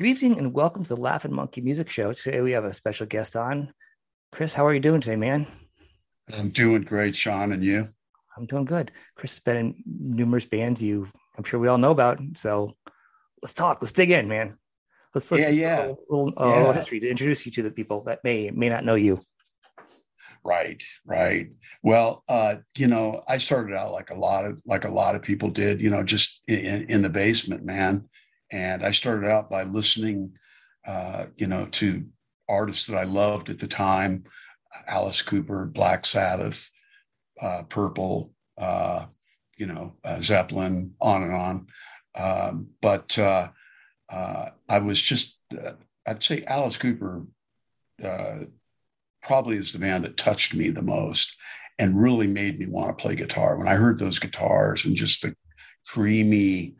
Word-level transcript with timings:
Good 0.00 0.08
evening 0.08 0.38
and 0.38 0.54
welcome 0.54 0.82
to 0.82 0.94
the 0.94 0.98
Laughing 0.98 1.34
Monkey 1.34 1.60
Music 1.60 1.90
Show. 1.90 2.14
Today 2.14 2.40
we 2.40 2.52
have 2.52 2.64
a 2.64 2.72
special 2.72 3.04
guest 3.04 3.36
on. 3.36 3.70
Chris, 4.32 4.54
how 4.54 4.64
are 4.64 4.72
you 4.72 4.80
doing 4.80 5.02
today, 5.02 5.16
man? 5.16 5.46
I'm 6.38 6.48
doing 6.48 6.80
great, 6.80 7.14
Sean, 7.14 7.52
and 7.52 7.62
you? 7.62 7.84
I'm 8.34 8.46
doing 8.46 8.64
good. 8.64 8.92
Chris 9.14 9.32
has 9.32 9.40
been 9.40 9.58
in 9.58 9.74
numerous 9.84 10.46
bands 10.46 10.80
you 10.80 11.06
I'm 11.36 11.44
sure 11.44 11.60
we 11.60 11.68
all 11.68 11.76
know 11.76 11.90
about. 11.90 12.18
So 12.36 12.78
let's 13.42 13.52
talk. 13.52 13.82
Let's 13.82 13.92
dig 13.92 14.10
in, 14.10 14.26
man. 14.26 14.56
Let's, 15.14 15.30
let's 15.30 15.42
yeah, 15.42 15.50
yeah. 15.50 15.84
A 15.88 15.94
little, 16.08 16.32
a 16.34 16.48
little 16.48 16.72
history 16.72 16.98
to 17.00 17.10
introduce 17.10 17.44
you 17.44 17.52
to 17.52 17.62
the 17.62 17.70
people 17.70 18.02
that 18.04 18.24
may 18.24 18.50
may 18.50 18.70
not 18.70 18.86
know 18.86 18.94
you. 18.94 19.20
Right, 20.42 20.82
right. 21.04 21.52
Well, 21.82 22.24
uh, 22.26 22.54
you 22.74 22.86
know, 22.86 23.22
I 23.28 23.36
started 23.36 23.76
out 23.76 23.92
like 23.92 24.08
a 24.08 24.18
lot 24.18 24.46
of 24.46 24.62
like 24.64 24.86
a 24.86 24.90
lot 24.90 25.14
of 25.14 25.20
people 25.20 25.50
did, 25.50 25.82
you 25.82 25.90
know, 25.90 26.02
just 26.02 26.40
in, 26.48 26.86
in 26.88 27.02
the 27.02 27.10
basement, 27.10 27.66
man. 27.66 28.08
And 28.50 28.82
I 28.82 28.90
started 28.90 29.28
out 29.28 29.50
by 29.50 29.62
listening, 29.62 30.32
uh, 30.86 31.26
you 31.36 31.46
know, 31.46 31.66
to 31.66 32.04
artists 32.48 32.86
that 32.86 32.96
I 32.96 33.04
loved 33.04 33.48
at 33.48 33.58
the 33.58 33.68
time, 33.68 34.24
Alice 34.86 35.22
Cooper, 35.22 35.66
Black 35.66 36.04
Sabbath, 36.04 36.70
uh, 37.40 37.62
Purple, 37.68 38.32
uh, 38.58 39.06
you 39.56 39.66
know, 39.66 39.96
uh, 40.04 40.18
Zeppelin, 40.20 40.94
on 41.00 41.22
and 41.22 41.32
on. 41.34 41.66
Um, 42.16 42.68
but 42.82 43.18
uh, 43.18 43.48
uh, 44.08 44.46
I 44.68 44.78
was 44.78 45.00
just, 45.00 45.40
I'd 46.06 46.22
say 46.22 46.44
Alice 46.44 46.78
Cooper 46.78 47.24
probably 49.22 49.56
is 49.56 49.72
the 49.72 49.78
man 49.78 50.02
that 50.02 50.16
touched 50.16 50.54
me 50.54 50.70
the 50.70 50.82
most 50.82 51.36
and 51.78 52.00
really 52.00 52.26
made 52.26 52.58
me 52.58 52.66
want 52.66 52.96
to 52.96 53.00
play 53.00 53.14
guitar. 53.14 53.56
When 53.56 53.68
I 53.68 53.74
heard 53.74 53.98
those 53.98 54.18
guitars 54.18 54.84
and 54.84 54.96
just 54.96 55.22
the 55.22 55.34
creamy 55.86 56.76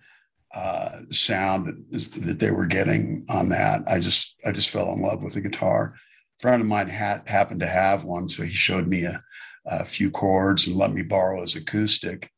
uh, 0.55 1.01
sound 1.11 1.87
that, 1.91 2.01
that 2.23 2.39
they 2.39 2.51
were 2.51 2.67
getting 2.67 3.25
on 3.29 3.49
that, 3.51 3.83
I 3.87 4.01
just 4.01 4.37
I 4.45 4.53
just 4.53 4.71
fell 4.71 4.93
in 4.93 5.03
love 5.03 5.23
with 5.23 5.35
the 5.35 5.41
guitar. 5.41 5.95
A 5.95 6.43
friend 6.43 6.61
of 6.63 6.69
mine 6.69 6.89
had 6.89 7.29
happened 7.29 7.61
to 7.61 7.67
have 7.67 8.05
one, 8.05 8.29
so 8.29 8.43
he 8.43 8.53
showed 8.53 8.89
me 8.89 9.05
a, 9.05 9.23
a 9.67 9.85
few 9.85 10.11
chords 10.11 10.67
and 10.67 10.77
let 10.77 10.93
me 10.93 11.03
borrow 11.03 11.41
his 11.43 11.57
acoustic. 11.57 12.31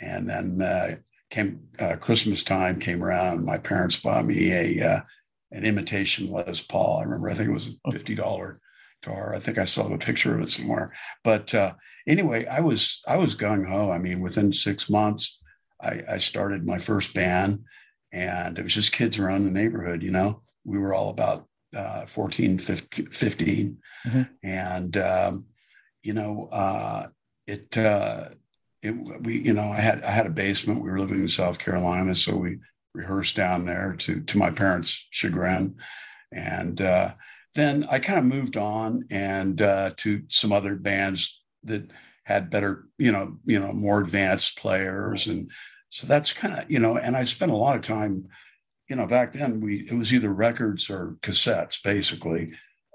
And 0.00 0.28
then 0.28 0.60
uh, 0.60 0.96
came 1.30 1.60
uh, 1.78 1.96
Christmas 1.96 2.44
time 2.44 2.78
came 2.78 3.02
around. 3.02 3.38
and 3.38 3.46
My 3.46 3.58
parents 3.58 3.98
bought 3.98 4.26
me 4.26 4.52
a 4.52 4.86
uh, 4.86 5.00
an 5.52 5.64
imitation 5.64 6.30
Les 6.30 6.60
Paul. 6.60 6.98
I 6.98 7.04
remember 7.04 7.30
I 7.30 7.34
think 7.34 7.48
it 7.48 7.54
was 7.54 7.70
a 7.86 7.92
fifty 7.92 8.14
dollar 8.14 8.58
guitar. 9.02 9.34
I 9.34 9.38
think 9.38 9.58
I 9.58 9.64
saw 9.64 9.92
a 9.92 9.98
picture 9.98 10.34
of 10.34 10.42
it 10.42 10.50
somewhere. 10.50 10.92
But 11.24 11.54
uh, 11.54 11.74
anyway, 12.06 12.46
I 12.46 12.60
was 12.60 13.02
I 13.08 13.16
was 13.16 13.36
gung 13.36 13.68
ho. 13.68 13.90
I 13.90 13.98
mean, 13.98 14.20
within 14.20 14.52
six 14.52 14.90
months, 14.90 15.42
I, 15.80 16.02
I, 16.08 16.18
started 16.18 16.66
my 16.66 16.78
first 16.78 17.14
band, 17.14 17.64
and 18.12 18.58
it 18.58 18.62
was 18.62 18.74
just 18.74 18.92
kids 18.92 19.18
around 19.18 19.44
the 19.44 19.50
neighborhood. 19.50 20.02
You 20.02 20.10
know, 20.10 20.42
we 20.64 20.78
were 20.78 20.94
all 20.94 21.10
about 21.10 21.46
uh, 21.76 22.06
14, 22.06 22.58
15, 22.58 23.06
15. 23.06 23.78
Mm-hmm. 24.06 24.22
and 24.42 24.96
um, 24.96 25.46
you 26.02 26.12
know, 26.12 26.48
uh, 26.52 27.08
it. 27.46 27.76
Uh, 27.76 28.28
it, 28.82 28.94
we, 29.22 29.40
you 29.40 29.52
know, 29.52 29.72
I 29.72 29.80
had 29.80 30.04
I 30.04 30.10
had 30.10 30.26
a 30.26 30.30
basement. 30.30 30.82
We 30.82 30.90
were 30.90 31.00
living 31.00 31.18
in 31.18 31.28
South 31.28 31.58
Carolina, 31.58 32.14
so 32.14 32.36
we 32.36 32.58
rehearsed 32.94 33.34
down 33.34 33.64
there 33.64 33.94
to 34.00 34.20
to 34.20 34.38
my 34.38 34.50
parents' 34.50 35.08
chagrin, 35.10 35.76
and 36.30 36.80
uh, 36.80 37.10
then 37.56 37.86
I 37.90 37.98
kind 37.98 38.18
of 38.18 38.24
moved 38.24 38.56
on 38.56 39.04
and 39.10 39.60
uh, 39.60 39.90
to 39.96 40.22
some 40.28 40.52
other 40.52 40.76
bands 40.76 41.42
that 41.64 41.92
had 42.26 42.50
better, 42.50 42.86
you 42.98 43.12
know, 43.12 43.38
you 43.44 43.58
know, 43.58 43.72
more 43.72 44.00
advanced 44.00 44.58
players, 44.58 45.28
and 45.28 45.50
so 45.88 46.06
that's 46.06 46.32
kind 46.32 46.58
of, 46.58 46.70
you 46.70 46.80
know, 46.80 46.98
and 46.98 47.16
I 47.16 47.24
spent 47.24 47.52
a 47.52 47.56
lot 47.56 47.76
of 47.76 47.82
time, 47.82 48.24
you 48.88 48.96
know, 48.96 49.06
back 49.06 49.32
then 49.32 49.60
we 49.60 49.86
it 49.88 49.94
was 49.94 50.12
either 50.12 50.32
records 50.32 50.90
or 50.90 51.16
cassettes, 51.22 51.82
basically, 51.82 52.48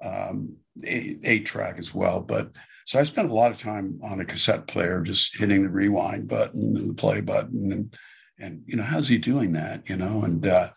um, 0.03 0.57
eight, 0.83 1.19
eight 1.23 1.45
track 1.45 1.79
as 1.79 1.93
well, 1.93 2.21
but. 2.21 2.55
So 2.83 2.99
I 2.99 3.03
spent 3.03 3.29
a 3.29 3.33
lot 3.33 3.51
of 3.51 3.59
time 3.59 4.01
on 4.03 4.19
a 4.19 4.25
cassette 4.25 4.67
player, 4.67 5.01
just 5.01 5.37
hitting 5.37 5.63
the 5.63 5.69
rewind 5.69 6.27
button 6.27 6.75
and 6.75 6.89
the 6.89 6.93
play 6.93 7.21
button, 7.21 7.71
and 7.71 7.95
and 8.39 8.63
you 8.65 8.75
know 8.75 8.83
how's 8.83 9.07
he 9.07 9.17
doing 9.17 9.53
that, 9.53 9.87
you 9.87 9.95
know, 9.95 10.23
and 10.23 10.45
uh, 10.45 10.71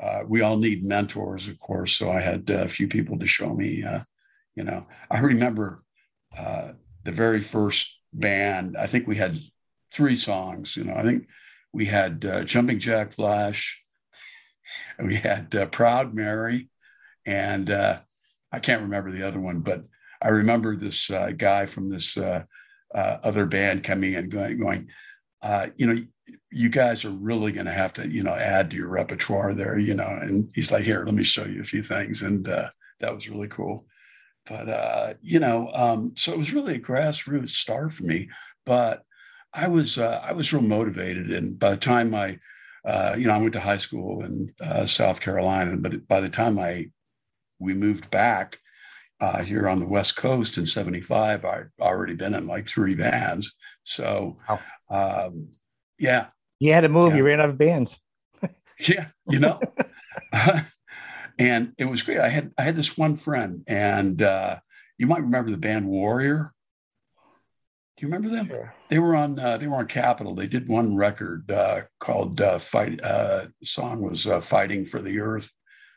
uh, 0.00 0.20
we 0.26 0.40
all 0.40 0.56
need 0.56 0.84
mentors, 0.84 1.48
of 1.48 1.58
course. 1.58 1.92
So 1.92 2.10
I 2.10 2.20
had 2.20 2.50
uh, 2.50 2.62
a 2.62 2.68
few 2.68 2.88
people 2.88 3.18
to 3.18 3.26
show 3.26 3.54
me. 3.54 3.84
Uh, 3.84 4.00
you 4.54 4.64
know, 4.64 4.82
I 5.10 5.18
remember 5.20 5.82
uh, 6.36 6.72
the 7.04 7.12
very 7.12 7.40
first 7.40 7.98
band. 8.12 8.76
I 8.76 8.86
think 8.86 9.06
we 9.06 9.16
had 9.16 9.38
three 9.90 10.16
songs. 10.16 10.76
You 10.76 10.84
know, 10.84 10.94
I 10.94 11.02
think 11.02 11.28
we 11.72 11.86
had 11.86 12.24
uh, 12.24 12.44
Jumping 12.44 12.78
Jack 12.78 13.12
Flash, 13.12 13.82
we 14.98 15.16
had 15.16 15.54
uh, 15.54 15.66
Proud 15.66 16.14
Mary, 16.14 16.68
and 17.26 17.70
I 17.70 18.58
can't 18.60 18.82
remember 18.82 19.10
the 19.10 19.26
other 19.26 19.40
one, 19.40 19.60
but 19.60 19.84
I 20.20 20.28
remember 20.28 20.76
this 20.76 21.10
guy 21.36 21.66
from 21.66 21.88
this 21.88 22.18
other 22.94 23.46
band 23.46 23.84
coming 23.84 24.14
and 24.14 24.30
going, 24.30 24.58
going 24.58 24.88
you 25.76 25.86
know, 25.86 26.02
you 26.50 26.68
guys 26.68 27.04
are 27.04 27.10
really 27.10 27.52
going 27.52 27.66
to 27.66 27.72
have 27.72 27.94
to, 27.94 28.08
you 28.08 28.22
know, 28.22 28.34
add 28.34 28.70
to 28.70 28.76
your 28.76 28.88
repertoire 28.88 29.54
there, 29.54 29.78
you 29.78 29.94
know. 29.94 30.06
And 30.06 30.48
he's 30.54 30.70
like, 30.70 30.84
here, 30.84 31.04
let 31.04 31.14
me 31.14 31.24
show 31.24 31.44
you 31.44 31.60
a 31.60 31.64
few 31.64 31.82
things. 31.82 32.22
And 32.22 32.48
uh, 32.48 32.68
that 33.00 33.14
was 33.14 33.28
really 33.28 33.48
cool. 33.48 33.86
But, 34.46 34.68
uh, 34.68 35.14
you 35.22 35.38
know, 35.38 35.70
um, 35.72 36.12
so 36.16 36.32
it 36.32 36.38
was 36.38 36.52
really 36.52 36.76
a 36.76 36.80
grassroots 36.80 37.50
start 37.50 37.92
for 37.92 38.04
me. 38.04 38.28
But 38.66 39.02
I 39.54 39.68
was, 39.68 39.98
uh, 39.98 40.20
I 40.24 40.32
was 40.32 40.52
real 40.52 40.62
motivated. 40.62 41.30
And 41.30 41.58
by 41.58 41.70
the 41.70 41.76
time 41.76 42.14
I, 42.14 42.38
uh, 42.84 43.14
you 43.16 43.26
know, 43.26 43.34
I 43.34 43.38
went 43.38 43.52
to 43.52 43.60
high 43.60 43.76
school 43.76 44.24
in 44.24 44.52
uh, 44.60 44.86
South 44.86 45.20
Carolina, 45.20 45.76
but 45.76 46.08
by 46.08 46.20
the 46.20 46.28
time 46.28 46.58
I, 46.58 46.86
we 47.58 47.74
moved 47.74 48.10
back 48.10 48.58
uh, 49.20 49.42
here 49.42 49.68
on 49.68 49.78
the 49.78 49.86
West 49.86 50.16
Coast 50.16 50.58
in 50.58 50.66
75, 50.66 51.44
I'd 51.44 51.68
already 51.80 52.14
been 52.14 52.34
in 52.34 52.48
like 52.48 52.66
three 52.66 52.96
bands. 52.96 53.54
So, 53.84 54.38
wow. 54.48 54.60
um, 54.90 55.52
yeah. 55.96 56.26
You 56.58 56.72
had 56.72 56.80
to 56.80 56.88
move. 56.88 57.12
Yeah. 57.12 57.18
You 57.18 57.24
ran 57.24 57.40
out 57.40 57.48
of 57.48 57.58
bands. 57.58 58.00
yeah, 58.88 59.06
you 59.28 59.38
know. 59.38 59.60
and 61.42 61.72
it 61.78 61.86
was 61.86 62.02
great. 62.02 62.18
I 62.18 62.28
had 62.28 62.52
I 62.56 62.62
had 62.62 62.76
this 62.76 62.96
one 62.96 63.16
friend, 63.16 63.64
and 63.66 64.22
uh, 64.22 64.58
you 64.98 65.06
might 65.06 65.22
remember 65.22 65.50
the 65.50 65.56
band 65.56 65.86
Warrior. 65.88 66.52
Do 67.96 68.06
you 68.06 68.12
remember 68.12 68.34
them? 68.34 68.48
Sure. 68.48 68.74
They 68.88 68.98
were 68.98 69.16
on 69.16 69.38
uh, 69.38 69.56
they 69.56 69.66
were 69.66 69.76
on 69.76 69.86
Capitol. 69.86 70.34
They 70.34 70.46
did 70.46 70.68
one 70.68 70.96
record 70.96 71.50
uh, 71.50 71.82
called 72.00 72.40
uh, 72.40 72.58
"Fight." 72.58 73.02
Uh, 73.02 73.46
song 73.62 74.02
was 74.02 74.26
uh, 74.26 74.40
"Fighting 74.40 74.84
for 74.84 75.02
the 75.02 75.18
Earth." 75.20 75.52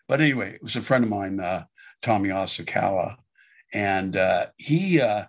But 0.07 0.21
anyway, 0.21 0.53
it 0.53 0.63
was 0.63 0.75
a 0.75 0.81
friend 0.81 1.03
of 1.03 1.09
mine, 1.09 1.39
uh, 1.39 1.63
Tommy 2.01 2.29
Asakawa, 2.29 3.15
and 3.73 4.15
uh, 4.15 4.47
he 4.57 5.01
uh, 5.01 5.25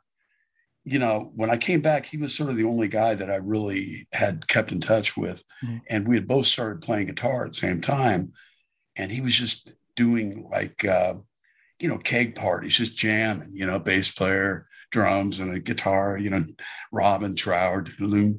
you 0.84 1.00
know, 1.00 1.32
when 1.34 1.50
I 1.50 1.56
came 1.56 1.80
back, 1.80 2.06
he 2.06 2.16
was 2.16 2.32
sort 2.32 2.48
of 2.48 2.56
the 2.56 2.64
only 2.64 2.86
guy 2.86 3.16
that 3.16 3.28
I 3.28 3.36
really 3.36 4.06
had 4.12 4.46
kept 4.46 4.70
in 4.70 4.80
touch 4.80 5.16
with. 5.16 5.44
Mm-hmm. 5.64 5.78
And 5.90 6.06
we 6.06 6.14
had 6.14 6.28
both 6.28 6.46
started 6.46 6.80
playing 6.80 7.06
guitar 7.06 7.44
at 7.44 7.50
the 7.50 7.56
same 7.56 7.80
time. 7.80 8.32
And 8.94 9.10
he 9.10 9.20
was 9.20 9.34
just 9.34 9.72
doing 9.96 10.48
like, 10.50 10.84
uh, 10.84 11.14
you 11.80 11.88
know, 11.88 11.98
keg 11.98 12.34
parties, 12.36 12.76
just 12.76 12.96
jamming, 12.96 13.50
you 13.52 13.66
know, 13.66 13.78
bass 13.78 14.10
player, 14.10 14.68
drums, 14.90 15.40
and 15.40 15.52
a 15.52 15.58
guitar, 15.58 16.16
you 16.18 16.30
know, 16.30 16.44
Robin 16.92 17.34
Trower, 17.34 17.84
you 17.98 18.36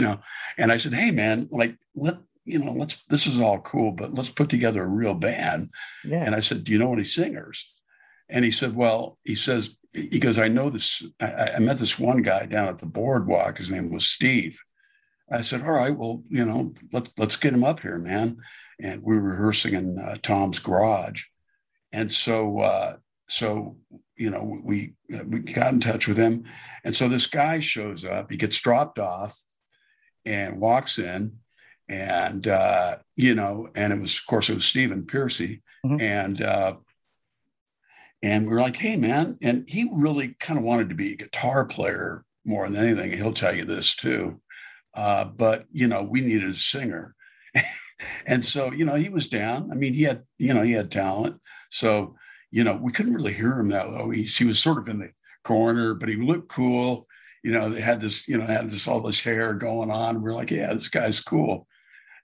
know. 0.00 0.20
And 0.56 0.72
I 0.72 0.76
said, 0.76 0.94
hey, 0.94 1.10
man, 1.10 1.48
like, 1.52 1.76
let, 1.94 2.18
you 2.44 2.58
know, 2.64 2.72
let's, 2.72 3.04
this 3.04 3.26
is 3.26 3.40
all 3.40 3.60
cool, 3.60 3.92
but 3.92 4.14
let's 4.14 4.30
put 4.30 4.48
together 4.48 4.82
a 4.82 4.88
real 4.88 5.14
band. 5.14 5.70
Yeah. 6.04 6.24
And 6.24 6.34
I 6.34 6.40
said, 6.40 6.64
do 6.64 6.72
you 6.72 6.78
know 6.78 6.92
any 6.92 7.04
singers? 7.04 7.74
And 8.28 8.44
he 8.44 8.50
said, 8.50 8.74
well, 8.74 9.18
he 9.24 9.34
says, 9.34 9.76
he 9.92 10.18
goes, 10.20 10.38
I 10.38 10.48
know 10.48 10.70
this. 10.70 11.04
I, 11.20 11.52
I, 11.56 11.58
met 11.58 11.78
this 11.78 11.98
one 11.98 12.22
guy 12.22 12.46
down 12.46 12.68
at 12.68 12.78
the 12.78 12.86
boardwalk. 12.86 13.58
His 13.58 13.72
name 13.72 13.92
was 13.92 14.08
Steve. 14.08 14.60
I 15.30 15.42
said, 15.42 15.62
all 15.62 15.72
right, 15.72 15.96
well, 15.96 16.22
you 16.28 16.44
know, 16.44 16.74
let's 16.92 17.12
let's 17.16 17.36
get 17.36 17.54
him 17.54 17.64
up 17.64 17.80
here, 17.80 17.98
man. 17.98 18.38
And 18.80 19.02
we 19.02 19.16
were 19.16 19.22
rehearsing 19.22 19.74
in 19.74 19.98
uh, 19.98 20.16
Tom's 20.22 20.58
garage, 20.58 21.24
and 21.92 22.10
so 22.12 22.58
uh, 22.60 22.96
so 23.28 23.76
you 24.16 24.30
know 24.30 24.60
we 24.64 24.94
we 25.26 25.40
got 25.40 25.72
in 25.72 25.80
touch 25.80 26.08
with 26.08 26.16
him, 26.16 26.44
and 26.84 26.94
so 26.94 27.08
this 27.08 27.26
guy 27.26 27.60
shows 27.60 28.04
up. 28.04 28.30
He 28.30 28.36
gets 28.36 28.60
dropped 28.60 28.98
off, 28.98 29.38
and 30.24 30.60
walks 30.60 30.98
in, 30.98 31.36
and 31.88 32.46
uh, 32.48 32.96
you 33.16 33.34
know, 33.34 33.68
and 33.74 33.92
it 33.92 34.00
was 34.00 34.16
of 34.16 34.26
course 34.26 34.48
it 34.48 34.54
was 34.54 34.64
Stephen 34.64 35.04
Pearcy, 35.04 35.60
mm-hmm. 35.84 36.00
and 36.00 36.40
uh, 36.40 36.74
and 38.22 38.44
we 38.44 38.52
were 38.52 38.60
like, 38.60 38.76
hey, 38.76 38.96
man. 38.96 39.38
And 39.42 39.68
he 39.68 39.90
really 39.92 40.36
kind 40.40 40.58
of 40.58 40.64
wanted 40.64 40.90
to 40.90 40.94
be 40.94 41.12
a 41.12 41.16
guitar 41.16 41.64
player 41.64 42.24
more 42.44 42.68
than 42.68 42.84
anything. 42.84 43.12
He'll 43.12 43.32
tell 43.32 43.54
you 43.54 43.64
this 43.64 43.94
too. 43.94 44.40
Uh, 44.94 45.24
but, 45.24 45.66
you 45.72 45.86
know, 45.86 46.02
we 46.02 46.20
needed 46.20 46.50
a 46.50 46.54
singer. 46.54 47.14
and 48.26 48.44
so, 48.44 48.72
you 48.72 48.84
know, 48.84 48.96
he 48.96 49.08
was 49.08 49.28
down. 49.28 49.70
I 49.70 49.74
mean, 49.74 49.94
he 49.94 50.02
had, 50.02 50.22
you 50.38 50.54
know, 50.54 50.62
he 50.62 50.72
had 50.72 50.90
talent. 50.90 51.40
So, 51.70 52.16
you 52.50 52.64
know, 52.64 52.78
we 52.82 52.92
couldn't 52.92 53.14
really 53.14 53.32
hear 53.32 53.58
him 53.58 53.68
that 53.70 53.90
low. 53.90 54.10
He, 54.10 54.24
he 54.24 54.44
was 54.44 54.58
sort 54.58 54.78
of 54.78 54.88
in 54.88 54.98
the 54.98 55.10
corner, 55.44 55.94
but 55.94 56.08
he 56.08 56.16
looked 56.16 56.48
cool. 56.48 57.06
You 57.42 57.52
know, 57.52 57.70
they 57.70 57.80
had 57.80 58.00
this, 58.00 58.28
you 58.28 58.36
know, 58.36 58.46
had 58.46 58.70
this 58.70 58.88
all 58.88 59.00
this 59.00 59.20
hair 59.20 59.54
going 59.54 59.90
on. 59.90 60.16
We 60.16 60.22
we're 60.22 60.34
like, 60.34 60.50
yeah, 60.50 60.72
this 60.74 60.88
guy's 60.88 61.20
cool. 61.20 61.66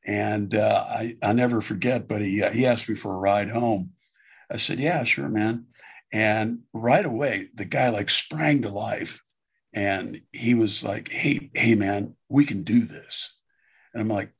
And 0.04 0.54
uh, 0.54 0.84
I, 0.88 1.16
I 1.22 1.32
never 1.32 1.60
forget, 1.60 2.06
but 2.06 2.20
he, 2.20 2.42
uh, 2.42 2.50
he 2.50 2.66
asked 2.66 2.88
me 2.88 2.94
for 2.94 3.14
a 3.14 3.18
ride 3.18 3.50
home. 3.50 3.92
I 4.50 4.56
said, 4.56 4.78
yeah, 4.78 5.02
sure, 5.02 5.28
man. 5.28 5.66
And 6.12 6.60
right 6.72 7.04
away, 7.04 7.48
the 7.54 7.64
guy 7.64 7.88
like 7.88 8.10
sprang 8.10 8.62
to 8.62 8.68
life 8.68 9.20
and 9.72 10.20
he 10.32 10.54
was 10.54 10.82
like, 10.82 11.10
hey, 11.10 11.50
hey, 11.54 11.74
man, 11.74 12.15
we 12.30 12.44
can 12.44 12.62
do 12.62 12.84
this. 12.84 13.42
And 13.92 14.02
I'm 14.02 14.08
like, 14.08 14.32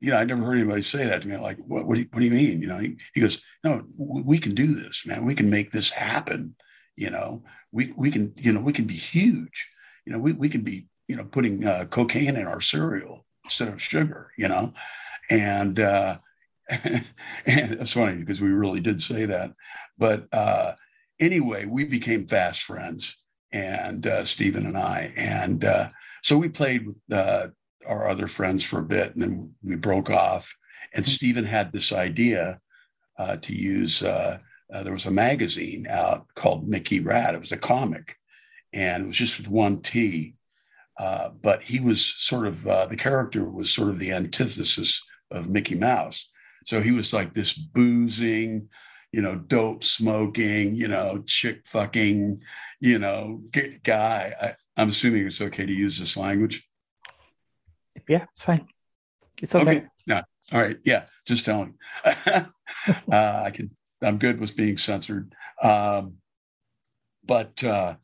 you 0.00 0.12
know, 0.12 0.18
I 0.18 0.24
never 0.24 0.44
heard 0.44 0.58
anybody 0.58 0.82
say 0.82 1.06
that 1.06 1.22
to 1.22 1.28
me. 1.28 1.36
Like, 1.36 1.58
what, 1.66 1.86
what, 1.86 1.96
do, 1.96 2.02
you, 2.02 2.08
what 2.12 2.20
do 2.20 2.26
you 2.26 2.32
mean? 2.32 2.60
You 2.60 2.68
know, 2.68 2.78
he, 2.78 2.98
he 3.14 3.20
goes, 3.20 3.44
no, 3.64 3.82
we 3.98 4.38
can 4.38 4.54
do 4.54 4.74
this, 4.74 5.04
man. 5.06 5.24
We 5.24 5.34
can 5.34 5.50
make 5.50 5.70
this 5.70 5.90
happen. 5.90 6.54
You 6.96 7.10
know, 7.10 7.42
we, 7.72 7.92
we 7.96 8.10
can, 8.10 8.32
you 8.36 8.52
know, 8.52 8.60
we 8.60 8.72
can 8.72 8.84
be 8.84 8.94
huge. 8.94 9.68
You 10.04 10.12
know, 10.12 10.20
we, 10.20 10.32
we 10.32 10.48
can 10.48 10.62
be, 10.62 10.86
you 11.08 11.16
know, 11.16 11.24
putting 11.24 11.64
uh, 11.64 11.86
cocaine 11.90 12.36
in 12.36 12.46
our 12.46 12.60
cereal 12.60 13.24
instead 13.44 13.68
of 13.68 13.82
sugar, 13.82 14.30
you 14.38 14.48
know? 14.48 14.72
And, 15.30 15.80
uh, 15.80 16.18
and 16.70 17.04
it's 17.46 17.92
funny 17.92 18.18
because 18.18 18.40
we 18.40 18.48
really 18.48 18.80
did 18.80 19.00
say 19.00 19.24
that. 19.26 19.52
But 19.98 20.26
uh, 20.32 20.72
anyway, 21.18 21.66
we 21.66 21.84
became 21.84 22.26
fast 22.26 22.62
friends, 22.62 23.16
and 23.52 24.06
uh, 24.06 24.24
Stephen 24.24 24.66
and 24.66 24.76
I. 24.76 25.12
And 25.16 25.64
uh, 25.64 25.88
so 26.22 26.36
we 26.36 26.48
played 26.48 26.86
with 26.86 26.98
uh, 27.12 27.48
our 27.86 28.08
other 28.08 28.26
friends 28.26 28.64
for 28.64 28.80
a 28.80 28.84
bit, 28.84 29.14
and 29.14 29.22
then 29.22 29.54
we 29.62 29.76
broke 29.76 30.10
off. 30.10 30.54
And 30.94 31.04
mm-hmm. 31.04 31.10
Stephen 31.10 31.44
had 31.44 31.72
this 31.72 31.92
idea 31.92 32.60
uh, 33.18 33.36
to 33.36 33.54
use. 33.54 34.02
Uh, 34.02 34.38
there 34.70 34.92
was 34.92 35.06
a 35.06 35.10
magazine 35.10 35.86
out 35.88 36.26
called 36.34 36.68
Mickey 36.68 37.00
Rat. 37.00 37.34
It 37.34 37.40
was 37.40 37.52
a 37.52 37.56
comic, 37.56 38.16
and 38.72 39.04
it 39.04 39.06
was 39.06 39.16
just 39.16 39.38
with 39.38 39.48
one 39.48 39.80
T. 39.80 40.34
but 40.98 41.62
he 41.62 41.80
was 41.80 42.04
sort 42.04 42.46
of 42.46 42.62
the 42.62 42.96
character 42.98 43.48
was 43.48 43.72
sort 43.72 43.88
of 43.88 43.98
the 43.98 44.12
antithesis 44.12 45.02
of 45.30 45.48
Mickey 45.48 45.74
Mouse. 45.74 46.30
So 46.64 46.82
he 46.82 46.92
was 46.92 47.14
like 47.14 47.32
this 47.32 47.54
boozing, 47.54 48.68
you 49.12 49.22
know, 49.22 49.36
dope 49.36 49.84
smoking, 49.84 50.74
you 50.74 50.88
know, 50.88 51.22
chick 51.26 51.62
fucking, 51.66 52.42
you 52.80 52.98
know, 52.98 53.42
guy. 53.84 54.34
I, 54.40 54.52
I'm 54.78 54.88
assuming 54.88 55.26
it's 55.26 55.40
okay 55.40 55.66
to 55.66 55.72
use 55.72 55.98
this 55.98 56.16
language. 56.16 56.66
Yeah, 58.08 58.24
it's 58.32 58.42
fine. 58.42 58.68
It's 59.42 59.54
okay. 59.54 59.78
okay. 59.78 59.86
Yeah. 60.06 60.22
All 60.52 60.60
right. 60.60 60.78
Yeah. 60.84 61.06
Just 61.26 61.44
telling. 61.44 61.74
uh, 62.04 62.44
I 63.12 63.50
can. 63.52 63.70
I'm 64.02 64.18
good 64.18 64.38
with 64.38 64.56
being 64.56 64.78
censored. 64.78 65.32
Um, 65.62 66.14
but 67.24 67.62
uh, 67.64 67.96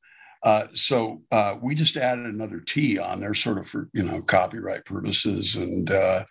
uh, 0.43 0.67
so 0.75 1.23
uh, 1.31 1.57
we 1.63 1.77
just 1.77 1.97
added 1.97 2.27
another 2.27 2.61
T 2.61 2.99
on 2.99 3.21
there, 3.21 3.35
sort 3.35 3.59
of 3.59 3.69
for 3.69 3.89
you 3.95 4.03
know 4.03 4.21
copyright 4.21 4.85
purposes, 4.85 5.55
and 5.55 5.91
uh, 5.91 6.25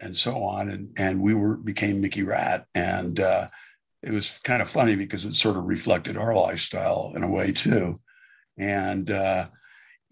and 0.00 0.16
so 0.16 0.42
on. 0.42 0.70
And 0.70 0.90
and 0.96 1.22
we 1.22 1.34
were 1.34 1.58
became 1.58 2.00
Mickey 2.00 2.22
Ratt, 2.22 2.64
and 2.74 3.20
uh, 3.20 3.46
it 4.02 4.10
was 4.10 4.40
kind 4.42 4.62
of 4.62 4.70
funny 4.70 4.96
because 4.96 5.26
it 5.26 5.34
sort 5.34 5.58
of 5.58 5.64
reflected 5.64 6.16
our 6.16 6.34
lifestyle 6.34 7.12
in 7.14 7.22
a 7.22 7.30
way 7.30 7.52
too. 7.52 7.94
And 8.58 9.10
uh, 9.10 9.46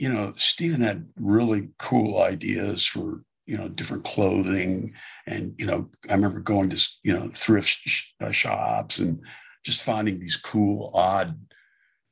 you 0.00 0.10
know, 0.10 0.32
Stephen 0.36 0.80
had 0.80 1.06
really 1.18 1.68
cool 1.78 2.22
ideas 2.22 2.86
for 2.86 3.22
you 3.44 3.58
know 3.58 3.68
different 3.68 4.02
clothing, 4.02 4.90
and 5.26 5.54
you 5.58 5.66
know, 5.66 5.90
I 6.08 6.14
remember 6.14 6.40
going 6.40 6.70
to 6.70 6.88
you 7.02 7.12
know 7.12 7.28
thrift 7.34 7.68
sh- 7.68 8.12
uh, 8.18 8.30
shops 8.30 8.98
and 8.98 9.22
just 9.62 9.82
finding 9.82 10.18
these 10.18 10.38
cool, 10.38 10.90
odd 10.94 11.38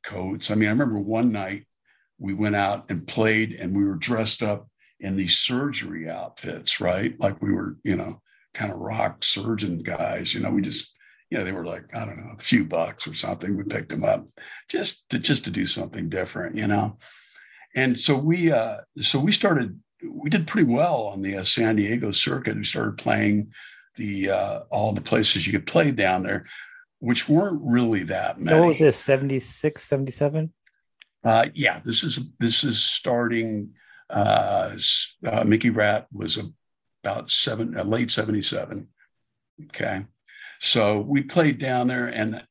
coats. 0.05 0.51
I 0.51 0.55
mean, 0.55 0.69
I 0.69 0.71
remember 0.71 0.99
one 0.99 1.31
night 1.31 1.65
we 2.19 2.35
went 2.35 2.55
out 2.55 2.91
and 2.91 3.07
played, 3.07 3.53
and 3.53 3.75
we 3.75 3.83
were 3.83 3.95
dressed 3.95 4.43
up 4.43 4.69
in 4.99 5.17
these 5.17 5.39
surgery 5.39 6.07
outfits, 6.07 6.79
right? 6.79 7.19
Like 7.19 7.41
we 7.41 7.51
were, 7.51 7.77
you 7.83 7.95
know, 7.95 8.21
kind 8.53 8.71
of 8.71 8.77
rock 8.77 9.23
surgeon 9.23 9.81
guys. 9.81 10.31
You 10.35 10.41
know, 10.41 10.51
we 10.51 10.61
just, 10.61 10.95
you 11.31 11.39
know, 11.39 11.43
they 11.43 11.53
were 11.53 11.65
like, 11.65 11.95
I 11.95 12.05
don't 12.05 12.17
know, 12.17 12.33
a 12.37 12.41
few 12.41 12.65
bucks 12.65 13.07
or 13.07 13.15
something. 13.15 13.57
We 13.57 13.63
picked 13.63 13.89
them 13.89 14.03
up 14.03 14.27
just 14.67 15.09
to 15.09 15.17
just 15.17 15.45
to 15.45 15.49
do 15.49 15.65
something 15.65 16.07
different, 16.07 16.55
you 16.55 16.67
know. 16.67 16.95
And 17.79 17.97
so 17.97 18.17
we 18.17 18.51
uh 18.51 18.77
so 18.97 19.19
we 19.19 19.31
started 19.31 19.79
we 20.03 20.29
did 20.29 20.47
pretty 20.47 20.71
well 20.71 21.03
on 21.13 21.21
the 21.21 21.37
uh, 21.37 21.43
San 21.43 21.75
Diego 21.75 22.11
circuit. 22.11 22.55
We 22.55 22.63
started 22.63 22.97
playing 22.97 23.51
the 23.95 24.31
uh 24.31 24.59
all 24.69 24.93
the 24.93 25.01
places 25.01 25.45
you 25.45 25.53
could 25.53 25.67
play 25.67 25.91
down 25.91 26.23
there, 26.23 26.45
which 26.99 27.29
weren't 27.29 27.61
really 27.63 28.03
that 28.03 28.39
many. 28.39 28.59
What 28.59 28.67
was 28.69 28.79
this, 28.79 28.97
76, 28.97 29.81
77? 29.83 30.53
Uh 31.23 31.47
yeah, 31.53 31.79
this 31.83 32.03
is 32.03 32.29
this 32.39 32.63
is 32.63 32.83
starting 32.83 33.73
uh, 34.09 34.71
uh, 35.25 35.43
Mickey 35.43 35.69
Rat 35.69 36.07
was 36.11 36.39
about 37.03 37.29
seven, 37.29 37.77
uh, 37.77 37.83
late 37.83 38.09
77. 38.09 38.87
Okay. 39.65 40.05
So 40.59 41.01
we 41.01 41.23
played 41.23 41.57
down 41.57 41.87
there, 41.87 42.07
and 42.07 42.43